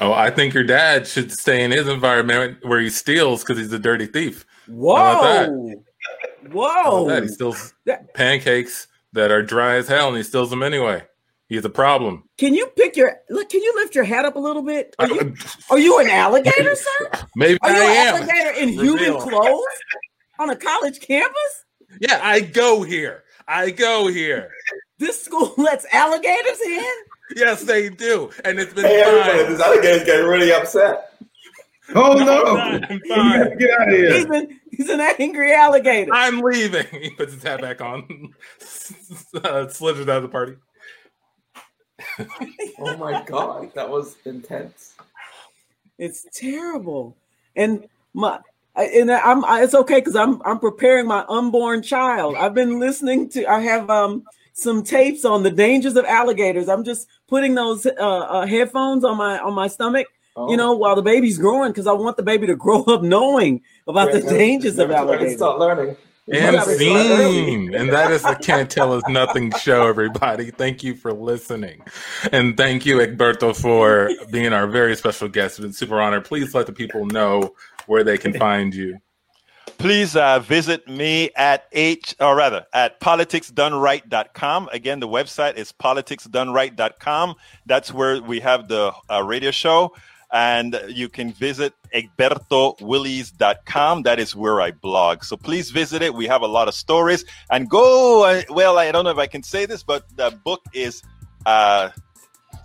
Oh, 0.00 0.12
I 0.12 0.30
think 0.30 0.54
your 0.54 0.64
dad 0.64 1.06
should 1.06 1.30
stay 1.30 1.62
in 1.62 1.70
his 1.70 1.86
environment 1.88 2.58
where 2.62 2.80
he 2.80 2.90
steals 2.90 3.42
because 3.44 3.58
he's 3.58 3.72
a 3.72 3.78
dirty 3.78 4.06
thief. 4.06 4.44
whoa, 4.66 4.94
about 4.94 5.22
that? 5.22 5.48
How 5.50 5.74
whoa, 6.52 7.08
that? 7.08 7.22
He 7.22 7.28
steals 7.28 7.74
That- 7.86 8.14
pancakes 8.14 8.86
that 9.12 9.30
are 9.30 9.42
dry 9.42 9.76
as 9.76 9.88
hell, 9.88 10.08
and 10.08 10.16
he 10.16 10.22
steals 10.22 10.50
them 10.50 10.62
anyway. 10.62 11.02
He's 11.48 11.64
a 11.64 11.70
problem. 11.70 12.24
can 12.38 12.54
you 12.54 12.66
pick 12.74 12.96
your 12.96 13.16
look? 13.30 13.50
Can 13.50 13.62
you 13.62 13.72
lift 13.76 13.94
your 13.94 14.04
head 14.04 14.24
up 14.24 14.34
a 14.34 14.38
little 14.38 14.62
bit? 14.62 14.96
Are 14.98 15.06
you, 15.06 15.34
are 15.70 15.78
you 15.78 15.98
an 16.00 16.08
alligator, 16.08 16.74
sir? 16.74 17.10
maybe 17.36 17.58
Are 17.62 17.70
I 17.70 17.74
you 17.76 17.82
an 17.82 17.90
am. 17.96 18.14
alligator 18.16 18.50
in 18.60 18.68
human 18.70 18.92
Reveal. 18.94 19.20
clothes 19.20 19.64
on 20.38 20.50
a 20.50 20.56
college 20.56 21.00
campus? 21.00 21.64
Yeah, 22.00 22.18
I 22.22 22.40
go 22.40 22.82
here. 22.82 23.24
I 23.46 23.70
go 23.70 24.08
here. 24.08 24.50
This 24.98 25.22
school 25.22 25.52
lets 25.58 25.84
alligators 25.92 26.60
in? 26.66 26.92
Yes, 27.36 27.62
they 27.62 27.88
do, 27.90 28.30
and 28.44 28.58
it's 28.58 28.72
been 28.72 28.84
Hey, 28.86 29.02
everybody, 29.02 29.38
fine. 29.44 29.52
this 29.52 29.60
alligator's 29.60 30.04
getting 30.04 30.26
really 30.26 30.50
upset. 30.52 31.10
Oh 31.94 32.14
No, 32.14 32.24
no! 32.24 32.54
Not. 32.54 32.90
You 32.90 33.00
gotta 33.10 33.56
get 33.56 33.70
out 33.78 33.88
of 33.88 33.94
He's 33.94 34.24
here. 34.24 34.32
an, 34.32 34.60
he's 34.70 34.88
an 34.88 35.00
angry 35.18 35.52
alligator. 35.52 36.12
I'm 36.14 36.40
leaving. 36.40 36.86
He 37.02 37.10
puts 37.10 37.34
his 37.34 37.42
hat 37.42 37.60
back 37.60 37.80
on, 37.82 38.02
uh, 39.44 39.68
slithers 39.68 40.08
out 40.08 40.16
of 40.16 40.22
the 40.22 40.28
party. 40.28 40.56
Oh 42.80 42.96
my 42.96 43.22
god, 43.22 43.70
that 43.74 43.88
was 43.88 44.16
intense. 44.24 44.94
It's 45.98 46.26
terrible. 46.32 47.16
And 47.54 47.86
my 48.14 48.38
and 48.76 49.10
I'm 49.10 49.44
I, 49.44 49.62
it's 49.62 49.74
okay 49.74 49.96
because 50.00 50.16
I'm 50.16 50.40
I'm 50.44 50.58
preparing 50.58 51.06
my 51.06 51.24
unborn 51.28 51.82
child. 51.82 52.34
I've 52.36 52.54
been 52.54 52.80
listening 52.80 53.28
to 53.30 53.46
I 53.46 53.60
have 53.60 53.90
um 53.90 54.24
some 54.54 54.82
tapes 54.82 55.24
on 55.24 55.42
the 55.42 55.50
dangers 55.50 55.96
of 55.96 56.04
alligators. 56.06 56.68
I'm 56.68 56.84
just 56.84 57.08
putting 57.28 57.54
those 57.54 57.86
uh, 57.86 57.90
uh 58.00 58.46
headphones 58.46 59.04
on 59.04 59.16
my 59.16 59.38
on 59.38 59.54
my 59.54 59.68
stomach, 59.68 60.08
Oh. 60.36 60.50
you 60.50 60.56
know, 60.56 60.72
while 60.72 60.96
the 60.96 61.02
baby's 61.02 61.38
growing 61.38 61.70
because 61.70 61.86
I 61.86 61.92
want 61.92 62.16
the 62.16 62.22
baby 62.24 62.46
to 62.48 62.56
grow 62.64 62.82
up 62.84 63.02
knowing 63.02 63.62
about 63.86 64.10
the 64.12 64.20
dangers 64.20 64.78
of 64.78 64.88
never 64.90 64.92
too 64.92 65.08
alligators. 65.10 65.36
Start 65.36 65.58
learning. 65.60 65.96
And 66.26 66.56
Never 66.56 66.62
start 66.62 66.80
early. 66.80 67.32
scene. 67.44 67.74
And 67.74 67.90
that 67.90 68.10
is 68.10 68.22
the 68.22 68.34
Can't 68.36 68.70
Tell 68.70 68.94
Us 68.94 69.02
Nothing 69.08 69.52
show, 69.60 69.86
everybody. 69.86 70.50
Thank 70.50 70.82
you 70.82 70.94
for 70.94 71.12
listening. 71.12 71.82
And 72.32 72.56
thank 72.56 72.86
you, 72.86 72.96
Egberto, 72.96 73.54
for 73.54 74.08
being 74.32 74.54
our 74.54 74.66
very 74.66 74.96
special 74.96 75.28
guest. 75.28 75.58
It's 75.58 75.60
been 75.60 75.72
super 75.74 76.00
honor. 76.00 76.22
Please 76.22 76.54
let 76.54 76.64
the 76.66 76.72
people 76.72 77.04
know 77.04 77.54
where 77.86 78.02
they 78.02 78.16
can 78.16 78.32
find 78.38 78.74
you. 78.74 78.98
please 79.78 80.16
uh, 80.16 80.38
visit 80.38 80.86
me 80.88 81.30
at 81.36 81.64
h 81.72 82.14
or 82.20 82.36
rather 82.36 82.64
at 82.72 82.98
politicsdoneright.com 83.00 84.68
again 84.72 85.00
the 85.00 85.08
website 85.08 85.56
is 85.56 85.72
politicsdoneright.com 85.72 87.34
that's 87.66 87.92
where 87.92 88.20
we 88.22 88.40
have 88.40 88.68
the 88.68 88.92
uh, 89.10 89.22
radio 89.22 89.50
show 89.50 89.92
and 90.34 90.78
you 90.88 91.08
can 91.08 91.32
visit 91.32 91.72
egbertowillies.com. 91.94 94.02
That 94.02 94.18
is 94.18 94.34
where 94.34 94.60
I 94.60 94.72
blog. 94.72 95.22
So 95.22 95.36
please 95.36 95.70
visit 95.70 96.02
it. 96.02 96.12
We 96.12 96.26
have 96.26 96.42
a 96.42 96.48
lot 96.48 96.66
of 96.66 96.74
stories 96.74 97.24
and 97.50 97.70
go. 97.70 98.42
Well, 98.50 98.76
I 98.76 98.90
don't 98.90 99.04
know 99.04 99.12
if 99.12 99.18
I 99.18 99.28
can 99.28 99.44
say 99.44 99.64
this, 99.64 99.84
but 99.84 100.04
the 100.16 100.36
book 100.44 100.60
is. 100.74 101.02
Uh, 101.46 101.90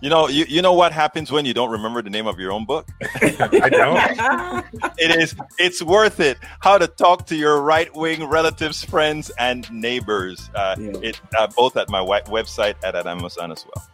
you 0.01 0.09
know, 0.09 0.29
you, 0.29 0.45
you 0.47 0.61
know 0.61 0.71
what 0.71 0.93
happens 0.93 1.29
when 1.29 1.43
you 1.43 1.53
don't 1.53 1.71
remember 1.71 2.01
the 2.01 2.09
name 2.09 2.25
of 2.25 2.39
your 2.39 2.53
own 2.53 2.65
book? 2.65 2.87
I 3.21 3.67
don't. 3.69 4.65
it 4.97 5.19
is 5.19 5.35
it's 5.57 5.83
worth 5.83 6.21
it. 6.21 6.37
How 6.61 6.77
to 6.77 6.87
talk 6.87 7.27
to 7.27 7.35
your 7.35 7.61
right 7.61 7.93
wing 7.93 8.23
relatives, 8.23 8.81
friends, 8.81 9.29
and 9.37 9.69
neighbors. 9.71 10.49
Uh, 10.55 10.77
Yeah. 10.79 10.91
It 11.03 11.19
uh, 11.37 11.47
both 11.47 11.75
at 11.75 11.89
my 11.89 11.99
website 11.99 12.75
and 12.81 12.95
at 12.95 13.07
Amazon 13.07 13.51
as 13.51 13.65
well. 13.65 13.85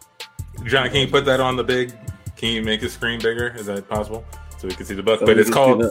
John, 0.64 0.90
can 0.90 1.00
you 1.00 1.08
put 1.08 1.24
that 1.24 1.40
on 1.40 1.56
the 1.56 1.64
big? 1.64 1.92
Can 2.36 2.50
you 2.50 2.62
make 2.62 2.80
the 2.80 2.88
screen 2.88 3.20
bigger? 3.20 3.54
Is 3.56 3.66
that 3.66 3.88
possible? 3.88 4.24
So 4.58 4.68
we 4.68 4.74
can 4.74 4.86
see 4.86 4.94
the 4.94 5.02
book. 5.02 5.20
So 5.20 5.26
but 5.26 5.38
it's 5.38 5.50
called 5.50 5.84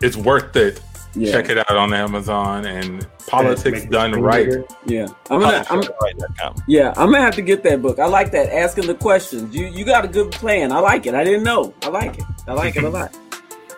It's 0.00 0.16
Worth 0.16 0.54
It. 0.56 0.80
Yeah. 1.14 1.32
Check 1.32 1.48
it 1.48 1.58
out 1.58 1.70
on 1.76 1.92
Amazon 1.94 2.66
and 2.66 3.06
Politics 3.26 3.80
Make 3.82 3.90
Done 3.90 4.20
Right. 4.20 4.46
bigger. 4.46 4.64
Yeah. 4.86 5.06
I'm 5.30 5.40
gonna 5.40 5.64
I'm 5.70 5.80
Right.com. 5.80 6.54
yeah, 6.68 6.92
I'm 6.96 7.10
gonna 7.10 7.22
have 7.22 7.34
to 7.36 7.42
get 7.42 7.62
that 7.64 7.80
book. 7.82 7.98
I 7.98 8.06
like 8.06 8.30
that. 8.32 8.52
Asking 8.54 8.86
the 8.86 8.94
questions. 8.94 9.54
You 9.54 9.66
you 9.66 9.84
got 9.84 10.04
a 10.04 10.08
good 10.08 10.30
plan. 10.32 10.70
I 10.70 10.78
like 10.80 11.06
it. 11.06 11.14
I 11.14 11.24
didn't 11.24 11.44
know. 11.44 11.74
I 11.82 11.88
like 11.88 12.18
it. 12.18 12.24
I 12.46 12.52
like 12.52 12.76
it 12.76 12.84
a 12.84 12.88
lot. 12.90 13.16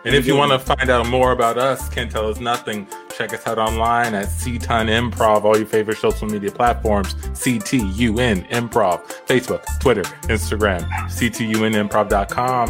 And 0.05 0.15
if 0.15 0.27
you 0.27 0.35
want 0.35 0.51
to 0.53 0.59
find 0.59 0.89
out 0.89 1.07
more 1.09 1.33
about 1.33 1.59
us, 1.59 1.91
Can't 1.91 2.11
Tell 2.11 2.27
Us 2.27 2.41
Nothing, 2.41 2.89
check 3.15 3.35
us 3.35 3.47
out 3.47 3.59
online 3.59 4.15
at 4.15 4.29
CTUN 4.29 4.89
Improv, 4.89 5.45
all 5.45 5.57
your 5.57 5.67
favorite 5.67 5.99
social 5.99 6.27
media 6.27 6.51
platforms, 6.51 7.15
CTUN 7.15 8.49
Improv, 8.49 9.05
Facebook, 9.27 9.63
Twitter, 9.79 10.03
Instagram, 10.23 11.11
C 11.11 11.29
T 11.29 11.45
U 11.45 11.65
N 11.65 11.73
CTUNimprov.com, 11.73 12.69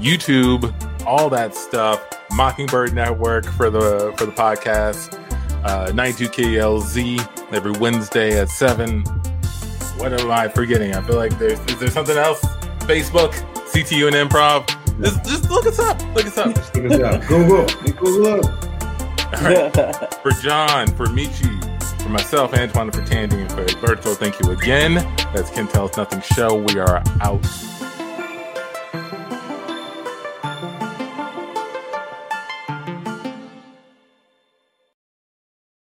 YouTube, 0.00 1.04
all 1.06 1.28
that 1.28 1.54
stuff. 1.54 2.02
Mockingbird 2.32 2.94
Network 2.94 3.44
for 3.44 3.70
the 3.70 4.12
for 4.16 4.24
the 4.26 4.32
podcast, 4.32 5.14
uh, 5.64 5.92
92KLZ 5.92 7.52
every 7.52 7.72
Wednesday 7.72 8.40
at 8.40 8.48
7. 8.48 9.02
What 9.98 10.18
am 10.18 10.30
I 10.30 10.48
forgetting? 10.48 10.94
I 10.94 11.02
feel 11.02 11.16
like 11.16 11.38
there's 11.38 11.60
is 11.66 11.78
there 11.78 11.90
something 11.90 12.16
else? 12.16 12.40
Facebook, 12.86 13.32
CTUN 13.70 14.12
Improv. 14.26 14.83
Just, 15.00 15.24
just 15.24 15.50
look 15.50 15.66
us 15.66 15.78
up. 15.78 16.00
Look 16.14 16.26
us 16.26 16.38
up. 16.38 16.46
Look 16.74 16.92
us 16.92 17.00
up. 17.00 17.26
Google. 17.26 17.66
Google. 17.92 18.42
For 20.22 20.30
John, 20.40 20.86
for 20.94 21.06
Michi, 21.06 22.02
for 22.02 22.08
myself, 22.08 22.54
Antoine, 22.54 22.90
for 22.92 23.04
Tandy, 23.04 23.36
and 23.40 23.50
for 23.50 23.62
Alberto, 23.62 24.14
thank 24.14 24.40
you 24.40 24.50
again. 24.52 24.94
That's 25.34 25.50
Can't 25.50 25.68
Tell 25.68 25.88
Us 25.88 25.96
Nothing 25.96 26.20
Show. 26.20 26.54
We 26.54 26.78
are 26.78 27.02
out. 27.20 27.44